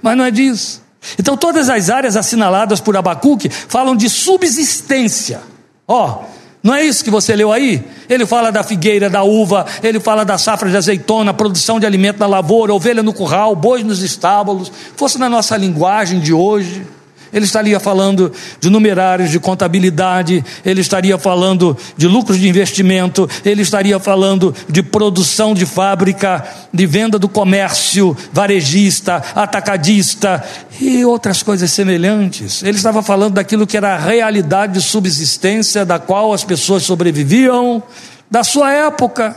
Mas 0.02 0.16
não 0.16 0.24
é 0.24 0.30
disso. 0.30 0.82
Então, 1.18 1.36
todas 1.36 1.68
as 1.68 1.90
áreas 1.90 2.16
assinaladas 2.16 2.80
por 2.80 2.96
Abacuque 2.96 3.48
falam 3.48 3.94
de 3.94 4.08
subsistência. 4.08 5.40
Ó, 5.86 6.06
oh, 6.06 6.24
não 6.62 6.74
é 6.74 6.84
isso 6.84 7.04
que 7.04 7.10
você 7.10 7.34
leu 7.36 7.52
aí? 7.52 7.84
Ele 8.08 8.26
fala 8.26 8.50
da 8.50 8.62
figueira, 8.62 9.08
da 9.08 9.22
uva, 9.22 9.64
ele 9.82 10.00
fala 10.00 10.24
da 10.24 10.36
safra 10.36 10.68
de 10.68 10.76
azeitona, 10.76 11.32
produção 11.32 11.78
de 11.78 11.86
alimento 11.86 12.18
na 12.18 12.26
lavoura, 12.26 12.74
ovelha 12.74 13.02
no 13.02 13.12
curral, 13.12 13.54
bois 13.54 13.84
nos 13.84 14.02
estábulos. 14.02 14.70
Fosse 14.96 15.18
na 15.18 15.28
nossa 15.28 15.56
linguagem 15.56 16.20
de 16.20 16.32
hoje, 16.32 16.84
ele 17.32 17.44
estaria 17.44 17.78
falando 17.78 18.32
de 18.60 18.70
numerários, 18.70 19.30
de 19.30 19.38
contabilidade, 19.38 20.44
ele 20.64 20.80
estaria 20.80 21.18
falando 21.18 21.76
de 21.96 22.06
lucros 22.06 22.38
de 22.38 22.48
investimento, 22.48 23.28
ele 23.44 23.62
estaria 23.62 23.98
falando 23.98 24.54
de 24.68 24.82
produção 24.82 25.54
de 25.54 25.66
fábrica, 25.66 26.46
de 26.72 26.86
venda 26.86 27.18
do 27.18 27.28
comércio, 27.28 28.16
varejista, 28.32 29.22
atacadista 29.34 30.44
e 30.80 31.04
outras 31.04 31.42
coisas 31.42 31.70
semelhantes. 31.70 32.62
Ele 32.62 32.76
estava 32.76 33.02
falando 33.02 33.34
daquilo 33.34 33.66
que 33.66 33.76
era 33.76 33.94
a 33.94 33.98
realidade 33.98 34.74
de 34.74 34.82
subsistência 34.82 35.84
da 35.84 35.98
qual 35.98 36.32
as 36.32 36.44
pessoas 36.44 36.82
sobreviviam 36.82 37.82
da 38.30 38.44
sua 38.44 38.72
época. 38.72 39.36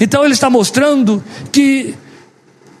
Então 0.00 0.24
ele 0.24 0.34
está 0.34 0.48
mostrando 0.48 1.22
que 1.50 1.94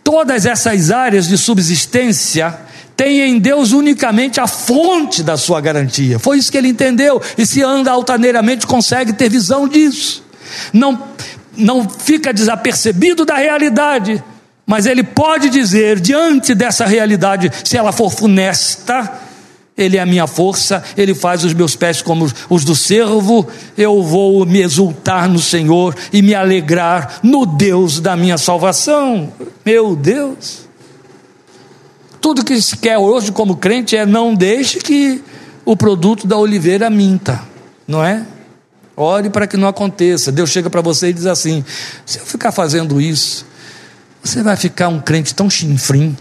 todas 0.02 0.46
essas 0.46 0.90
áreas 0.90 1.26
de 1.26 1.38
subsistência 1.38 2.56
tem 2.96 3.20
em 3.20 3.38
Deus 3.38 3.72
unicamente 3.72 4.40
a 4.40 4.46
fonte 4.46 5.22
da 5.22 5.36
sua 5.36 5.60
garantia. 5.60 6.18
Foi 6.18 6.38
isso 6.38 6.50
que 6.50 6.58
ele 6.58 6.68
entendeu. 6.68 7.20
E 7.36 7.44
se 7.44 7.62
anda 7.62 7.90
altaneiramente, 7.90 8.66
consegue 8.66 9.12
ter 9.12 9.28
visão 9.28 9.66
disso. 9.66 10.22
Não, 10.72 11.02
não 11.56 11.88
fica 11.88 12.32
desapercebido 12.32 13.24
da 13.24 13.36
realidade, 13.36 14.22
mas 14.66 14.86
ele 14.86 15.02
pode 15.02 15.50
dizer, 15.50 16.00
diante 16.00 16.54
dessa 16.54 16.86
realidade, 16.86 17.50
se 17.64 17.76
ela 17.76 17.92
for 17.92 18.10
funesta, 18.10 19.12
ele 19.76 19.96
é 19.96 20.00
a 20.00 20.06
minha 20.06 20.26
força, 20.26 20.82
ele 20.96 21.14
faz 21.14 21.44
os 21.44 21.52
meus 21.52 21.74
pés 21.74 22.00
como 22.00 22.30
os 22.48 22.64
do 22.64 22.76
servo, 22.76 23.46
eu 23.76 24.02
vou 24.02 24.46
me 24.46 24.60
exultar 24.60 25.28
no 25.28 25.40
Senhor 25.40 25.96
e 26.12 26.22
me 26.22 26.34
alegrar 26.34 27.18
no 27.22 27.44
Deus 27.44 27.98
da 27.98 28.16
minha 28.16 28.38
salvação. 28.38 29.32
Meu 29.64 29.96
Deus. 29.96 30.68
Tudo 32.24 32.42
que 32.42 32.58
se 32.58 32.78
quer 32.78 32.96
hoje 32.96 33.30
como 33.30 33.54
crente 33.54 33.94
é 33.94 34.06
não 34.06 34.34
deixe 34.34 34.78
que 34.78 35.22
o 35.62 35.76
produto 35.76 36.26
da 36.26 36.38
oliveira 36.38 36.88
minta, 36.88 37.42
não 37.86 38.02
é? 38.02 38.24
Ore 38.96 39.28
para 39.28 39.46
que 39.46 39.58
não 39.58 39.68
aconteça. 39.68 40.32
Deus 40.32 40.48
chega 40.48 40.70
para 40.70 40.80
você 40.80 41.10
e 41.10 41.12
diz 41.12 41.26
assim: 41.26 41.62
se 42.06 42.18
eu 42.18 42.24
ficar 42.24 42.50
fazendo 42.50 42.98
isso, 42.98 43.44
você 44.22 44.42
vai 44.42 44.56
ficar 44.56 44.88
um 44.88 45.02
crente 45.02 45.34
tão 45.34 45.50
chinfrim 45.50 46.16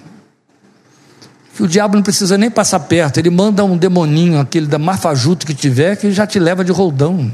que 1.56 1.64
o 1.64 1.70
diabo 1.70 1.96
não 1.96 2.04
precisa 2.04 2.38
nem 2.38 2.52
passar 2.52 2.82
perto, 2.82 3.18
ele 3.18 3.30
manda 3.30 3.64
um 3.64 3.78
demoninho, 3.78 4.42
aquele 4.42 4.66
da 4.68 4.78
marfajuto 4.78 5.46
que 5.46 5.54
tiver, 5.54 5.96
que 5.96 6.12
já 6.12 6.28
te 6.28 6.38
leva 6.38 6.66
de 6.66 6.74
roldão. 6.74 7.32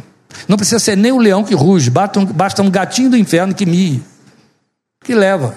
Não 0.47 0.57
precisa 0.57 0.78
ser 0.78 0.95
nem 0.95 1.11
o 1.11 1.17
leão 1.17 1.43
que 1.43 1.55
ruge, 1.55 1.89
basta 1.89 2.20
um, 2.20 2.26
basta 2.28 2.61
um 2.61 2.70
gatinho 2.70 3.09
do 3.09 3.17
inferno 3.17 3.51
que 3.51 3.65
mie, 3.65 4.03
que 5.03 5.15
leva. 5.15 5.55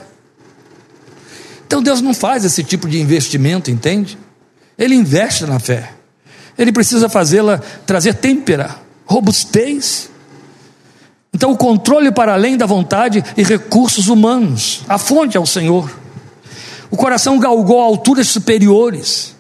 Então 1.73 1.83
Deus 1.83 2.03
não 2.03 2.13
faz 2.13 2.45
esse 2.45 2.63
tipo 2.63 2.87
de 2.87 3.01
investimento, 3.01 3.71
entende? 3.71 4.19
Ele 4.77 4.95
investe 4.95 5.47
na 5.47 5.59
fé. 5.59 5.93
Ele 6.59 6.71
precisa 6.71 7.09
fazê-la 7.09 7.63
trazer 7.87 8.13
têmpera, 8.13 8.77
robustez. 9.07 10.11
Então 11.33 11.51
o 11.51 11.57
controle 11.57 12.13
para 12.13 12.35
além 12.35 12.59
da 12.59 12.67
vontade 12.67 13.25
e 13.39 13.43
recursos 13.43 14.09
humanos. 14.09 14.83
A 14.87 14.99
fonte 14.99 15.39
é 15.39 15.41
o 15.41 15.47
Senhor. 15.47 15.91
O 16.91 16.97
coração 16.99 17.39
galgou 17.39 17.81
alturas 17.81 18.29
superiores. 18.29 19.35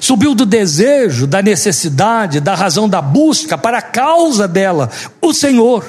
Subiu 0.00 0.34
do 0.34 0.46
desejo, 0.46 1.26
da 1.26 1.42
necessidade, 1.42 2.40
da 2.40 2.54
razão 2.54 2.88
da 2.88 3.02
busca 3.02 3.58
para 3.58 3.76
a 3.76 3.82
causa 3.82 4.48
dela, 4.48 4.90
o 5.20 5.34
Senhor. 5.34 5.84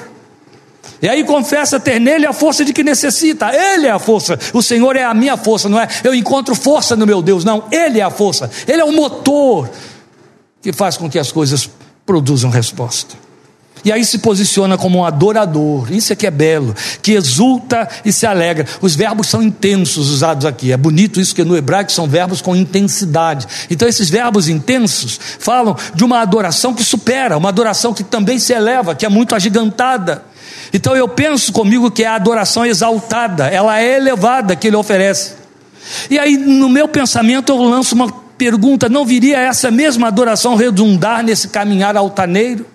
E 1.00 1.08
aí 1.08 1.24
confessa 1.24 1.78
ter 1.78 2.00
nele 2.00 2.26
a 2.26 2.32
força 2.32 2.64
de 2.64 2.72
que 2.72 2.82
necessita. 2.82 3.50
Ele 3.54 3.86
é 3.86 3.90
a 3.90 3.98
força. 3.98 4.38
O 4.52 4.62
Senhor 4.62 4.96
é 4.96 5.04
a 5.04 5.14
minha 5.14 5.36
força, 5.36 5.68
não 5.68 5.80
é? 5.80 5.88
Eu 6.02 6.14
encontro 6.14 6.54
força 6.54 6.96
no 6.96 7.06
meu 7.06 7.20
Deus, 7.22 7.44
não. 7.44 7.64
Ele 7.70 8.00
é 8.00 8.02
a 8.02 8.10
força. 8.10 8.50
Ele 8.66 8.80
é 8.80 8.84
o 8.84 8.92
motor 8.92 9.68
que 10.62 10.72
faz 10.72 10.96
com 10.96 11.08
que 11.08 11.18
as 11.18 11.30
coisas 11.30 11.68
produzam 12.04 12.50
resposta. 12.50 13.26
E 13.84 13.92
aí 13.92 14.04
se 14.04 14.18
posiciona 14.18 14.76
como 14.76 14.98
um 14.98 15.04
adorador, 15.04 15.92
isso 15.92 16.12
é 16.12 16.16
que 16.16 16.26
é 16.26 16.30
belo, 16.30 16.74
que 17.00 17.12
exulta 17.12 17.88
e 18.04 18.12
se 18.12 18.26
alegra. 18.26 18.66
Os 18.80 18.96
verbos 18.96 19.28
são 19.28 19.40
intensos 19.40 20.10
usados 20.10 20.44
aqui, 20.44 20.72
é 20.72 20.76
bonito 20.76 21.20
isso 21.20 21.32
que 21.32 21.44
no 21.44 21.56
hebraico 21.56 21.92
são 21.92 22.08
verbos 22.08 22.40
com 22.40 22.56
intensidade. 22.56 23.46
Então 23.70 23.86
esses 23.86 24.10
verbos 24.10 24.48
intensos 24.48 25.20
falam 25.38 25.76
de 25.94 26.02
uma 26.02 26.20
adoração 26.20 26.74
que 26.74 26.82
supera, 26.82 27.36
uma 27.36 27.50
adoração 27.50 27.94
que 27.94 28.02
também 28.02 28.40
se 28.40 28.52
eleva, 28.52 28.92
que 28.92 29.06
é 29.06 29.08
muito 29.08 29.36
agigantada. 29.36 30.24
Então 30.76 30.94
eu 30.94 31.08
penso 31.08 31.54
comigo 31.54 31.90
que 31.90 32.04
é 32.04 32.06
a 32.06 32.16
adoração 32.16 32.62
exaltada, 32.66 33.46
ela 33.46 33.80
é 33.80 33.96
elevada 33.96 34.54
que 34.54 34.66
ele 34.66 34.76
oferece. 34.76 35.32
E 36.10 36.18
aí, 36.18 36.36
no 36.36 36.68
meu 36.68 36.86
pensamento, 36.86 37.50
eu 37.50 37.56
lanço 37.62 37.94
uma 37.94 38.12
pergunta: 38.36 38.86
não 38.86 39.02
viria 39.02 39.38
essa 39.38 39.70
mesma 39.70 40.08
adoração 40.08 40.54
redundar 40.54 41.24
nesse 41.24 41.48
caminhar 41.48 41.96
altaneiro? 41.96 42.66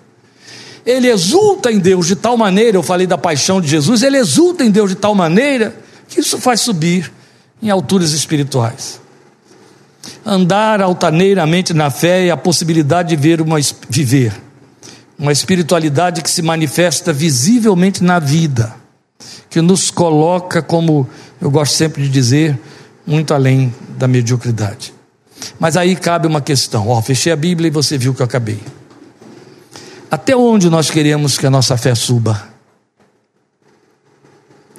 Ele 0.84 1.06
exulta 1.06 1.70
em 1.70 1.78
Deus 1.78 2.08
de 2.08 2.16
tal 2.16 2.36
maneira, 2.36 2.76
eu 2.76 2.82
falei 2.82 3.06
da 3.06 3.16
paixão 3.16 3.60
de 3.60 3.68
Jesus, 3.68 4.02
ele 4.02 4.18
exulta 4.18 4.64
em 4.64 4.70
Deus 4.72 4.90
de 4.90 4.96
tal 4.96 5.14
maneira 5.14 5.72
que 6.08 6.18
isso 6.18 6.38
faz 6.38 6.60
subir 6.60 7.12
em 7.62 7.70
alturas 7.70 8.10
espirituais. 8.10 9.00
Andar 10.26 10.82
altaneiramente 10.82 11.72
na 11.72 11.88
fé 11.88 12.26
é 12.26 12.30
a 12.32 12.36
possibilidade 12.36 13.10
de 13.10 13.16
ver 13.16 13.40
uma, 13.40 13.58
viver 13.88 14.32
uma 15.18 15.32
espiritualidade 15.32 16.22
que 16.22 16.30
se 16.30 16.42
manifesta 16.42 17.12
visivelmente 17.12 18.02
na 18.02 18.18
vida, 18.18 18.74
que 19.48 19.60
nos 19.60 19.90
coloca, 19.90 20.62
como 20.62 21.08
eu 21.40 21.50
gosto 21.50 21.74
sempre 21.74 22.02
de 22.02 22.08
dizer, 22.08 22.58
muito 23.06 23.34
além 23.34 23.74
da 23.96 24.08
mediocridade. 24.08 24.94
Mas 25.58 25.76
aí 25.76 25.96
cabe 25.96 26.26
uma 26.26 26.40
questão. 26.40 26.88
Ó, 26.88 27.00
fechei 27.02 27.32
a 27.32 27.36
Bíblia 27.36 27.68
e 27.68 27.70
você 27.70 27.98
viu 27.98 28.14
que 28.14 28.22
eu 28.22 28.26
acabei. 28.26 28.60
Até 30.10 30.36
onde 30.36 30.68
nós 30.68 30.90
queremos 30.90 31.38
que 31.38 31.46
a 31.46 31.50
nossa 31.50 31.76
fé 31.76 31.94
suba? 31.94 32.48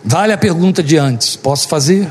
Vale 0.03 0.33
a 0.33 0.37
pergunta 0.37 0.83
de 0.83 0.97
antes: 0.97 1.35
posso 1.35 1.67
fazer? 1.67 2.07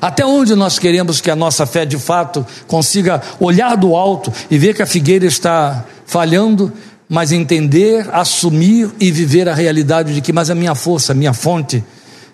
Até 0.00 0.24
onde 0.24 0.54
nós 0.54 0.78
queremos 0.78 1.20
que 1.20 1.30
a 1.30 1.36
nossa 1.36 1.66
fé 1.66 1.84
de 1.84 1.98
fato 1.98 2.46
consiga 2.66 3.22
olhar 3.40 3.76
do 3.76 3.96
alto 3.96 4.32
e 4.50 4.58
ver 4.58 4.74
que 4.74 4.82
a 4.82 4.86
figueira 4.86 5.26
está 5.26 5.84
falhando 6.04 6.72
mas 7.08 7.32
entender, 7.32 8.08
assumir 8.12 8.90
e 8.98 9.10
viver 9.10 9.48
a 9.48 9.54
realidade 9.54 10.14
de 10.14 10.20
que, 10.20 10.32
mas 10.32 10.50
a 10.50 10.54
minha 10.54 10.74
força, 10.74 11.12
a 11.12 11.14
minha 11.14 11.32
fonte 11.32 11.84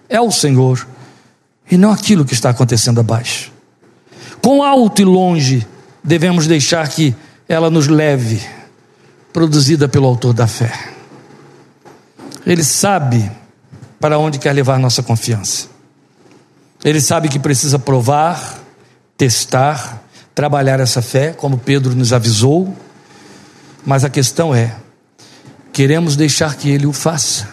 é 0.08 0.20
o 0.20 0.30
Senhor 0.30 0.86
e 1.70 1.76
não 1.76 1.92
aquilo 1.92 2.24
que 2.24 2.34
está 2.34 2.50
acontecendo 2.50 3.00
abaixo. 3.00 3.52
Com 4.40 4.62
alto 4.62 5.02
e 5.02 5.04
longe, 5.04 5.66
devemos 6.02 6.46
deixar 6.46 6.88
que 6.88 7.14
ela 7.48 7.70
nos 7.70 7.86
leve, 7.86 8.40
produzida 9.32 9.88
pelo 9.88 10.06
Autor 10.06 10.32
da 10.32 10.46
fé. 10.46 10.72
Ele 12.44 12.64
sabe 12.64 13.30
para 14.00 14.18
onde 14.18 14.38
quer 14.38 14.52
levar 14.52 14.78
nossa 14.78 15.02
confiança. 15.02 15.68
Ele 16.84 17.00
sabe 17.00 17.28
que 17.28 17.38
precisa 17.38 17.78
provar, 17.78 18.58
testar, 19.16 20.02
trabalhar 20.34 20.80
essa 20.80 21.00
fé, 21.00 21.32
como 21.32 21.58
Pedro 21.58 21.94
nos 21.94 22.12
avisou 22.12 22.74
mas 23.84 24.04
a 24.04 24.10
questão 24.10 24.54
é: 24.54 24.76
queremos 25.72 26.16
deixar 26.16 26.56
que 26.56 26.70
Ele 26.70 26.86
o 26.86 26.92
faça? 26.92 27.48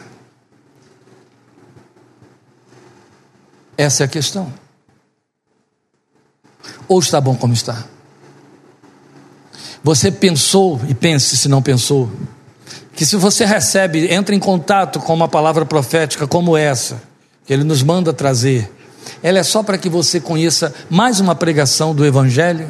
Essa 3.77 4.03
é 4.03 4.05
a 4.05 4.09
questão. 4.09 4.51
Ou 6.87 6.99
está 6.99 7.21
bom 7.21 7.35
como 7.35 7.53
está? 7.53 7.85
Você 9.83 10.11
pensou, 10.11 10.79
e 10.89 10.93
pense 10.93 11.37
se 11.37 11.47
não 11.47 11.61
pensou, 11.61 12.11
que 12.93 13.05
se 13.05 13.15
você 13.15 13.45
recebe, 13.45 14.13
entra 14.13 14.35
em 14.35 14.39
contato 14.39 14.99
com 14.99 15.13
uma 15.13 15.27
palavra 15.27 15.65
profética 15.65 16.27
como 16.27 16.57
essa, 16.57 17.01
que 17.45 17.53
Ele 17.53 17.63
nos 17.63 17.81
manda 17.81 18.11
trazer, 18.11 18.69
ela 19.23 19.39
é 19.39 19.43
só 19.43 19.63
para 19.63 19.77
que 19.77 19.89
você 19.89 20.19
conheça 20.19 20.73
mais 20.89 21.19
uma 21.21 21.33
pregação 21.33 21.95
do 21.95 22.05
Evangelho? 22.05 22.69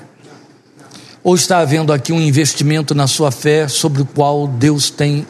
Ou 1.23 1.35
está 1.35 1.59
havendo 1.59 1.91
aqui 1.91 2.13
um 2.13 2.21
investimento 2.21 2.95
na 2.95 3.07
sua 3.07 3.31
fé 3.31 3.67
sobre 3.67 4.01
o 4.01 4.05
qual 4.05 4.47
Deus 4.47 4.89
tem 4.89 5.27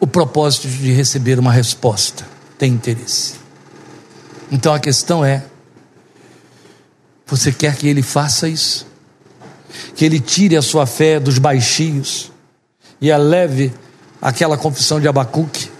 o 0.00 0.06
propósito 0.06 0.68
de 0.68 0.92
receber 0.92 1.38
uma 1.38 1.52
resposta, 1.52 2.26
tem 2.56 2.72
interesse? 2.72 3.34
Então 4.50 4.74
a 4.74 4.80
questão 4.80 5.24
é: 5.24 5.44
você 7.26 7.52
quer 7.52 7.76
que 7.76 7.86
Ele 7.86 8.02
faça 8.02 8.48
isso? 8.48 8.86
Que 9.94 10.04
Ele 10.04 10.18
tire 10.18 10.56
a 10.56 10.62
sua 10.62 10.86
fé 10.86 11.20
dos 11.20 11.38
baixios 11.38 12.32
e 13.00 13.12
a 13.12 13.16
leve 13.16 13.72
aquela 14.20 14.56
confissão 14.56 15.00
de 15.00 15.06
Abacuque? 15.06 15.70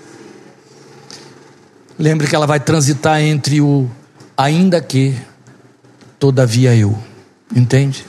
Lembre 1.99 2.29
que 2.29 2.37
ela 2.37 2.47
vai 2.47 2.61
transitar 2.61 3.20
entre 3.20 3.61
o 3.61 3.91
ainda 4.37 4.81
que, 4.81 5.16
todavia 6.16 6.74
eu. 6.76 6.97
Entende? 7.55 8.07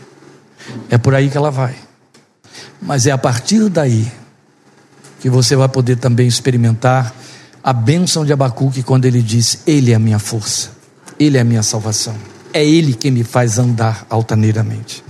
É 0.90 0.98
por 0.98 1.14
aí 1.14 1.30
que 1.30 1.38
ela 1.38 1.52
vai. 1.52 1.76
Mas 2.82 3.06
é 3.06 3.12
a 3.12 3.18
partir 3.18 3.70
daí 3.70 4.10
que 5.20 5.30
você 5.30 5.56
vai 5.56 5.68
poder 5.68 5.98
também 5.98 6.28
experimentar 6.28 7.14
a 7.64 7.74
bênção 7.74 8.26
de 8.26 8.32
Abacuque 8.32 8.84
quando 8.84 9.06
ele 9.06 9.22
diz: 9.22 9.60
Ele 9.68 9.92
é 9.92 9.96
a 9.96 10.00
minha 10.00 10.20
força, 10.20 10.72
Ele 11.20 11.38
é 11.38 11.42
a 11.42 11.44
minha 11.44 11.64
salvação, 11.64 12.16
é 12.54 12.66
Ele 12.66 12.94
quem 12.94 13.12
me 13.12 13.24
faz 13.24 13.60
andar 13.60 14.06
altaneiramente. 14.10 15.04